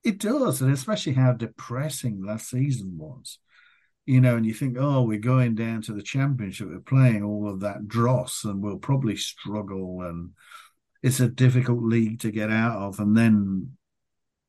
It 0.04 0.20
does, 0.20 0.62
and 0.62 0.72
especially 0.72 1.14
how 1.14 1.34
depressing 1.34 2.24
last 2.24 2.50
season 2.50 2.98
was. 2.98 3.40
You 4.06 4.22
know, 4.22 4.36
and 4.36 4.46
you 4.46 4.54
think, 4.54 4.78
oh, 4.80 5.02
we're 5.02 5.18
going 5.18 5.56
down 5.56 5.82
to 5.84 5.94
the 5.94 6.04
championship, 6.04 6.68
we're 6.68 6.80
playing 6.80 7.24
all 7.24 7.50
of 7.50 7.62
that 7.62 7.88
dross, 7.88 8.44
and 8.44 8.62
we'll 8.62 8.78
probably 8.78 9.16
struggle, 9.16 10.02
and 10.04 10.32
it's 11.02 11.20
a 11.20 11.28
difficult 11.28 11.84
league 11.84 12.20
to 12.20 12.32
get 12.32 12.52
out 12.52 12.78
of. 12.78 13.00
And 13.00 13.18
then, 13.18 13.78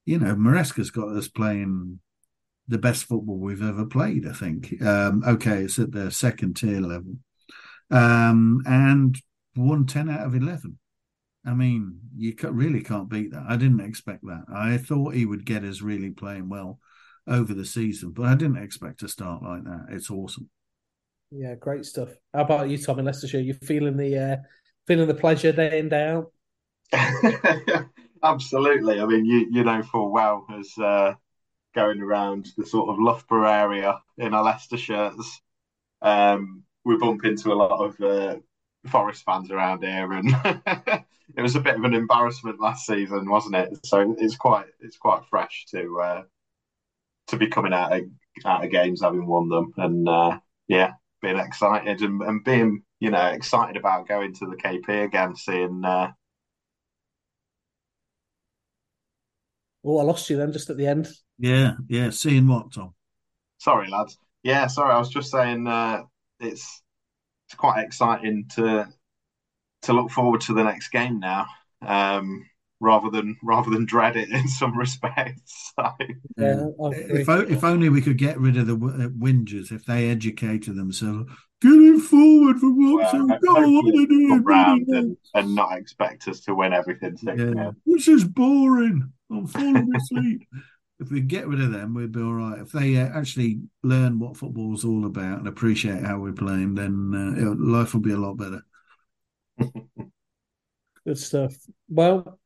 you 0.05 0.19
know, 0.19 0.35
Maresca's 0.35 0.91
got 0.91 1.09
us 1.09 1.29
playing 1.29 2.01
the 2.69 2.79
best 2.79 3.05
football 3.05 3.39
we've 3.39 3.63
ever 3.63 3.87
played, 3.87 4.27
I 4.27 4.33
think. 4.33 4.83
Um, 4.83 5.23
okay, 5.27 5.63
it's 5.63 5.79
at 5.79 5.93
the 5.93 6.11
second 6.11 6.57
tier 6.57 6.81
level. 6.81 7.17
Um, 7.91 8.63
and 8.67 9.17
won 9.57 9.87
10 9.87 10.11
out 10.11 10.27
of 10.27 10.35
11. 10.35 10.79
I 11.45 11.55
mean, 11.55 12.01
you 12.17 12.35
really 12.43 12.83
can't 12.83 13.09
beat 13.09 13.31
that. 13.31 13.45
I 13.49 13.57
didn't 13.57 13.81
expect 13.81 14.23
that. 14.25 14.45
I 14.53 14.79
thought 14.79 15.15
he 15.15 15.25
would 15.25 15.47
get 15.47 15.63
us 15.63 15.81
really 15.81 16.11
playing 16.11 16.49
well 16.49 16.81
over 17.29 17.55
the 17.55 17.65
season, 17.65 18.11
but 18.11 18.27
I 18.27 18.35
didn't 18.35 18.63
expect 18.63 19.01
to 19.01 19.09
start 19.09 19.43
like 19.43 19.65
that. 19.65 19.87
It's 19.91 20.11
awesome. 20.11 20.51
Yeah, 21.31 21.55
great 21.55 21.85
stuff. 21.85 22.09
How 22.33 22.43
about 22.43 22.69
you, 22.69 22.79
Tom 22.79 22.99
in 22.99 23.05
Leicestershire? 23.05 23.41
You 23.41 23.55
feeling 23.55 23.97
the 23.97 24.19
uh, 24.19 24.37
feeling 24.87 25.09
the 25.09 25.15
pleasure 25.15 25.53
day 25.53 25.79
in 25.79 25.89
day 25.89 26.09
out? 26.09 26.33
Absolutely. 28.23 29.01
I 29.01 29.07
mean, 29.07 29.25
you 29.25 29.49
you 29.51 29.65
know 29.65 29.83
full 29.83 30.13
well 30.13 30.47
as 30.59 30.73
uh, 30.79 31.15
going 31.75 32.01
around 32.01 32.49
the 32.57 32.65
sort 32.67 32.91
of 32.91 32.99
Loughborough 32.99 33.49
area 33.49 34.01
in 34.19 34.35
our 34.35 34.45
Leicester 34.45 34.77
shirts, 34.77 35.41
um, 36.01 36.63
we 36.87 36.97
bump 36.97 37.25
into 37.25 37.53
a 37.53 37.55
lot 37.55 37.85
of 37.85 38.01
uh, 38.01 38.37
Forest 38.87 39.25
fans 39.25 39.51
around 39.51 39.83
here, 39.83 40.13
and 40.13 40.29
it 41.37 41.43
was 41.43 41.57
a 41.57 41.61
bit 41.61 41.75
of 41.75 41.83
an 41.83 41.95
embarrassment 41.95 42.61
last 42.61 42.87
season, 42.87 43.29
wasn't 43.29 43.57
it? 43.57 43.85
So 43.85 44.15
it's 44.19 44.37
quite 44.37 44.67
it's 44.81 44.97
quite 44.97 45.27
fresh 45.29 45.67
to 45.73 46.01
uh, 46.01 46.23
to 47.29 47.37
be 47.37 47.49
coming 47.49 47.73
out 47.73 47.93
of 47.93 48.03
out 48.45 48.65
of 48.65 48.71
games 48.71 49.03
having 49.03 49.27
won 49.27 49.49
them, 49.49 49.75
and 49.77 50.09
uh, 50.09 50.39
yeah, 50.69 50.93
being 51.21 51.39
excited 51.39 52.03
and, 52.03 52.23
and 52.23 52.45
being 52.45 52.83
you 53.01 53.11
know 53.11 53.27
excited 53.27 53.77
about 53.77 54.07
going 54.07 54.33
to 54.35 54.47
the 54.47 54.57
KP 54.57 55.05
again, 55.05 55.35
seeing 55.35 55.85
uh, 55.85 56.13
Oh, 59.85 59.99
I 59.99 60.03
lost 60.03 60.29
you 60.31 60.37
then 60.37 60.53
just 60.53 60.71
at 60.71 60.77
the 60.77 60.87
end. 60.87 61.09
Yeah, 61.39 61.75
yeah. 61.89 62.11
Seeing 62.11 62.47
what, 62.49 62.73
Tom? 62.73 62.95
Sorry, 63.59 63.89
lads. 63.89 64.19
Yeah, 64.43 64.67
sorry. 64.67 64.93
I 64.93 64.99
was 64.99 65.11
just 65.11 65.31
saying 65.31 65.67
uh, 65.67 66.03
it's 66.41 66.83
it's 67.49 67.57
quite 67.57 67.85
exciting 67.85 68.47
to 68.57 68.89
to 69.83 69.93
look 69.93 70.11
forward 70.11 70.41
to 70.43 70.55
the 70.55 70.65
next 70.65 70.89
game 70.89 71.21
now, 71.21 71.47
um, 71.87 72.45
rather 72.81 73.11
than 73.11 73.37
rather 73.43 73.71
than 73.71 73.87
dread 73.87 74.17
it 74.17 74.31
in 74.31 74.49
some 74.49 74.77
respects. 74.79 75.73
So, 75.83 75.93
Yeah, 76.39 76.69
If, 76.91 77.29
o- 77.29 77.41
if 77.41 77.63
only 77.65 77.89
we 77.89 78.01
could 78.01 78.19
get 78.19 78.39
rid 78.41 78.57
of 78.57 78.67
the 78.67 78.77
w- 78.77 79.05
uh, 79.05 79.09
whingers, 79.11 79.73
if 79.73 79.85
they 79.85 80.09
educated 80.11 80.75
themselves, 80.77 81.31
getting 81.61 82.01
forward 82.01 82.59
for 82.59 82.71
once, 82.71 83.13
well, 83.13 83.21
and 83.23 83.31
ho- 83.31 83.39
go 83.43 83.51
on 83.51 83.87
and 83.99 84.09
do 84.09 84.29
come 84.29 84.39
it, 84.39 84.45
round 84.45 84.87
really 84.89 84.99
and, 84.99 85.17
and 85.35 85.55
not 85.55 85.77
expect 85.79 86.29
us 86.29 86.41
to 86.41 86.55
win 86.55 86.73
everything 86.73 87.17
six 87.17 87.39
Yeah. 87.39 87.51
nil. 87.53 87.75
This 87.87 88.09
is 88.09 88.25
boring. 88.25 89.13
I'm 89.31 89.47
falling 89.47 89.93
asleep. 89.95 90.49
if 90.99 91.11
we 91.11 91.21
get 91.21 91.47
rid 91.47 91.61
of 91.61 91.73
them, 91.73 91.95
we'd 91.95 92.13
be 92.13 92.23
all 92.23 92.35
right. 92.35 92.59
If 92.59 92.73
they 92.73 92.97
uh, 92.97 93.09
actually 93.15 93.61
learn 93.83 94.19
what 94.19 94.37
football's 94.37 94.85
all 94.85 95.05
about 95.05 95.39
and 95.39 95.49
appreciate 95.49 96.03
how 96.03 96.19
we're 96.19 96.33
playing, 96.33 96.75
then 96.75 97.13
uh, 97.15 97.55
life 97.59 97.93
will 97.93 98.01
be 98.01 98.13
a 98.13 98.17
lot 98.17 98.35
better. 98.35 98.63
Good 101.07 101.19
stuff. 101.19 101.55
Well, 101.89 102.39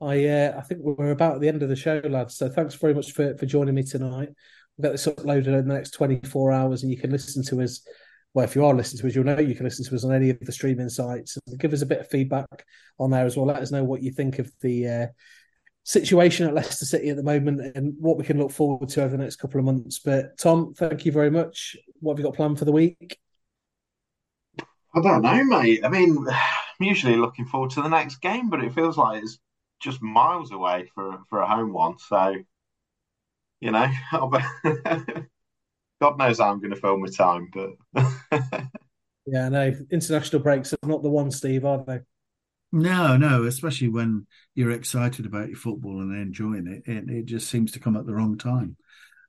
I 0.00 0.26
uh, 0.26 0.54
I 0.56 0.60
think 0.62 0.82
we're 0.82 1.10
about 1.10 1.34
at 1.34 1.40
the 1.40 1.48
end 1.48 1.62
of 1.62 1.68
the 1.68 1.76
show, 1.76 2.00
lads. 2.04 2.36
So 2.36 2.48
thanks 2.48 2.74
very 2.74 2.94
much 2.94 3.12
for, 3.12 3.36
for 3.36 3.46
joining 3.46 3.74
me 3.74 3.82
tonight. 3.82 4.28
We'll 4.76 4.90
get 4.90 4.92
this 4.92 5.06
uploaded 5.06 5.48
in 5.48 5.66
the 5.66 5.74
next 5.74 5.90
24 5.90 6.52
hours 6.52 6.82
and 6.82 6.92
you 6.92 6.98
can 6.98 7.10
listen 7.10 7.42
to 7.46 7.60
us. 7.62 7.84
Well, 8.34 8.44
if 8.44 8.54
you 8.54 8.64
are 8.64 8.74
listening 8.74 9.00
to 9.00 9.08
us, 9.08 9.14
you'll 9.16 9.24
know 9.24 9.40
you 9.40 9.56
can 9.56 9.64
listen 9.64 9.84
to 9.84 9.94
us 9.96 10.04
on 10.04 10.14
any 10.14 10.30
of 10.30 10.38
the 10.40 10.52
streaming 10.52 10.88
sites. 10.88 11.36
Give 11.58 11.72
us 11.72 11.82
a 11.82 11.86
bit 11.86 11.98
of 11.98 12.08
feedback 12.08 12.64
on 13.00 13.10
there 13.10 13.26
as 13.26 13.36
well. 13.36 13.46
Let 13.46 13.56
us 13.56 13.72
know 13.72 13.82
what 13.82 14.02
you 14.02 14.12
think 14.12 14.38
of 14.38 14.52
the 14.60 14.86
uh, 14.86 15.06
situation 15.88 16.46
at 16.46 16.52
Leicester 16.52 16.84
City 16.84 17.08
at 17.08 17.16
the 17.16 17.22
moment 17.22 17.74
and 17.74 17.94
what 17.98 18.18
we 18.18 18.24
can 18.24 18.38
look 18.38 18.50
forward 18.50 18.90
to 18.90 19.02
over 19.02 19.16
the 19.16 19.22
next 19.22 19.36
couple 19.36 19.58
of 19.58 19.64
months. 19.64 19.98
But 19.98 20.36
Tom, 20.38 20.74
thank 20.74 21.06
you 21.06 21.12
very 21.12 21.30
much. 21.30 21.76
What 22.00 22.12
have 22.12 22.18
you 22.18 22.24
got 22.26 22.36
planned 22.36 22.58
for 22.58 22.66
the 22.66 22.72
week? 22.72 23.18
I 24.94 25.00
don't 25.00 25.22
know, 25.22 25.44
mate. 25.44 25.84
I 25.84 25.88
mean, 25.88 26.26
I'm 26.28 26.86
usually 26.86 27.16
looking 27.16 27.46
forward 27.46 27.70
to 27.70 27.82
the 27.82 27.88
next 27.88 28.16
game, 28.16 28.50
but 28.50 28.62
it 28.62 28.74
feels 28.74 28.98
like 28.98 29.22
it's 29.22 29.38
just 29.80 30.02
miles 30.02 30.52
away 30.52 30.90
for 30.94 31.20
for 31.30 31.40
a 31.40 31.48
home 31.48 31.72
one. 31.72 31.98
So, 31.98 32.34
you 33.60 33.70
know. 33.70 33.88
God 36.00 36.16
knows 36.16 36.38
how 36.38 36.52
I'm 36.52 36.60
going 36.60 36.70
to 36.70 36.80
fill 36.80 36.96
my 36.98 37.08
time, 37.08 37.50
but 37.52 38.04
Yeah, 39.26 39.46
I 39.46 39.48
know. 39.48 39.74
International 39.90 40.40
breaks 40.40 40.72
are 40.72 40.88
not 40.88 41.02
the 41.02 41.10
one, 41.10 41.30
Steve, 41.30 41.64
are 41.64 41.82
they? 41.84 42.00
No, 42.70 43.16
no, 43.16 43.44
especially 43.44 43.88
when 43.88 44.26
you're 44.54 44.70
excited 44.72 45.24
about 45.24 45.48
your 45.48 45.56
football 45.56 46.00
and 46.00 46.14
enjoying 46.14 46.66
it, 46.66 46.82
it, 46.90 47.08
it 47.08 47.24
just 47.24 47.48
seems 47.48 47.72
to 47.72 47.80
come 47.80 47.96
at 47.96 48.04
the 48.04 48.14
wrong 48.14 48.36
time. 48.36 48.76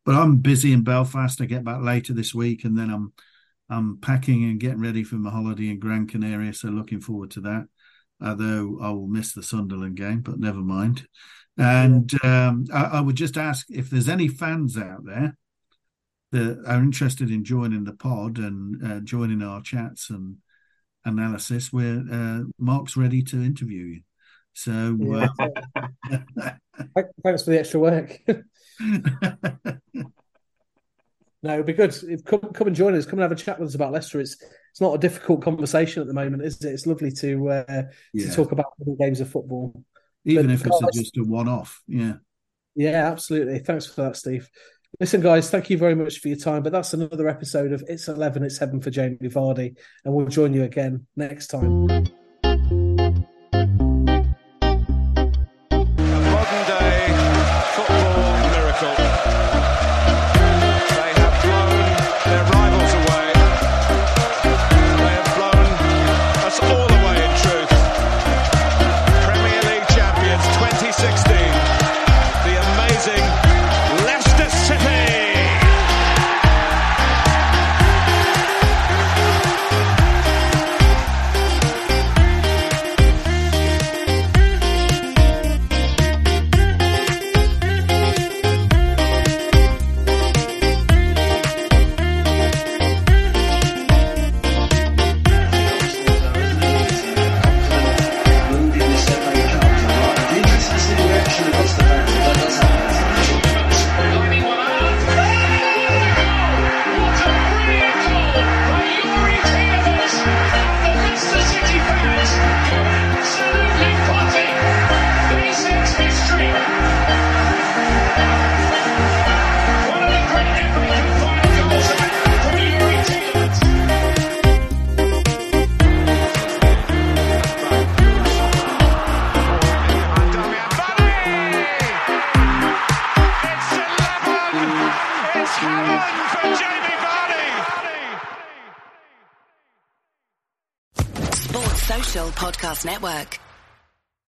But 0.06 0.16
I'm 0.16 0.38
busy 0.38 0.74
in 0.74 0.84
Belfast. 0.84 1.40
I 1.40 1.46
get 1.46 1.64
back 1.64 1.82
later 1.82 2.14
this 2.14 2.34
week, 2.34 2.66
and 2.66 2.78
then 2.78 2.90
I'm 2.90 3.14
I'm 3.70 3.98
packing 4.00 4.44
and 4.46 4.60
getting 4.60 4.82
ready 4.82 5.04
for 5.04 5.16
my 5.16 5.30
holiday 5.30 5.70
in 5.70 5.80
Gran 5.80 6.08
Canaria. 6.08 6.54
So 6.54 6.70
looking 6.70 7.00
forward 7.00 7.32
to 7.32 7.42
that. 7.42 7.68
Although 8.22 8.80
I 8.82 8.90
will 8.90 9.08
miss 9.08 9.34
the 9.34 9.44
Sunderland 9.44 9.96
game, 9.96 10.22
but 10.22 10.40
never 10.40 10.60
mind. 10.60 11.08
And 11.58 12.12
um, 12.24 12.66
I, 12.74 12.84
I 12.84 13.02
would 13.02 13.16
just 13.16 13.38
ask 13.38 13.66
if 13.70 13.90
there's 13.90 14.10
any 14.10 14.28
fans 14.28 14.78
out 14.78 15.06
there 15.06 15.38
that 16.32 16.62
are 16.66 16.82
interested 16.82 17.32
in 17.32 17.44
joining 17.44 17.86
the 17.86 17.94
pod 17.94 18.38
and 18.38 18.86
uh, 18.86 19.00
joining 19.00 19.42
our 19.42 19.62
chats 19.62 20.10
and 20.10 20.38
analysis, 21.06 21.72
where 21.74 22.04
uh, 22.12 22.42
Mark's 22.58 22.98
ready 22.98 23.22
to 23.24 23.38
interview 23.44 23.86
you. 23.86 24.02
So 24.54 24.98
Yeah. 25.00 25.28
uh, 25.40 26.52
Thanks 27.24 27.44
for 27.44 27.52
the 27.52 27.60
extra 27.60 27.80
work. 27.80 28.20
No, 31.42 31.54
it'd 31.54 31.66
be 31.66 31.74
good. 31.74 31.96
Come, 32.26 32.42
come 32.54 32.68
and 32.68 32.76
join 32.76 32.96
us. 32.96 33.06
Come 33.06 33.14
and 33.20 33.22
have 33.22 33.32
a 33.32 33.36
chat 33.36 33.60
with 33.60 33.70
us 33.70 33.76
about 33.76 33.94
Leicester. 33.94 34.20
It's 34.20 34.36
it's 34.72 34.82
not 34.82 34.94
a 34.94 34.98
difficult 34.98 35.42
conversation 35.42 36.02
at 36.02 36.08
the 36.08 36.14
moment, 36.14 36.44
is 36.44 36.62
it? 36.64 36.74
It's 36.74 36.86
lovely 36.86 37.12
to 37.12 37.50
uh, 37.50 37.84
to 38.18 38.32
talk 38.36 38.52
about 38.52 38.66
games 39.00 39.22
of 39.22 39.30
football. 39.30 39.84
even 40.26 40.48
but 40.48 40.54
if 40.54 40.66
it's 40.66 40.98
just 40.98 41.18
a 41.18 41.24
one-off. 41.24 41.82
Yeah, 41.88 42.16
Yeah, 42.76 43.10
absolutely. 43.10 43.60
Thanks 43.60 43.86
for 43.86 44.02
that, 44.04 44.18
Steve. 44.18 44.50
Listen, 45.00 45.22
guys, 45.22 45.50
thank 45.50 45.70
you 45.70 45.78
very 45.78 45.96
much 45.96 46.20
for 46.20 46.28
your 46.28 46.38
time. 46.38 46.64
But 46.64 46.72
that's 46.72 46.94
another 46.94 47.28
episode 47.28 47.72
of 47.72 47.84
It's 47.88 48.08
Eleven. 48.08 48.44
It's 48.44 48.58
Heaven 48.58 48.82
for 48.82 48.90
Jamie 48.90 49.18
Vardy, 49.24 49.78
and 50.04 50.14
we'll 50.14 50.28
join 50.28 50.54
you 50.54 50.64
again 50.64 51.06
next 51.16 51.48
time. 51.48 51.88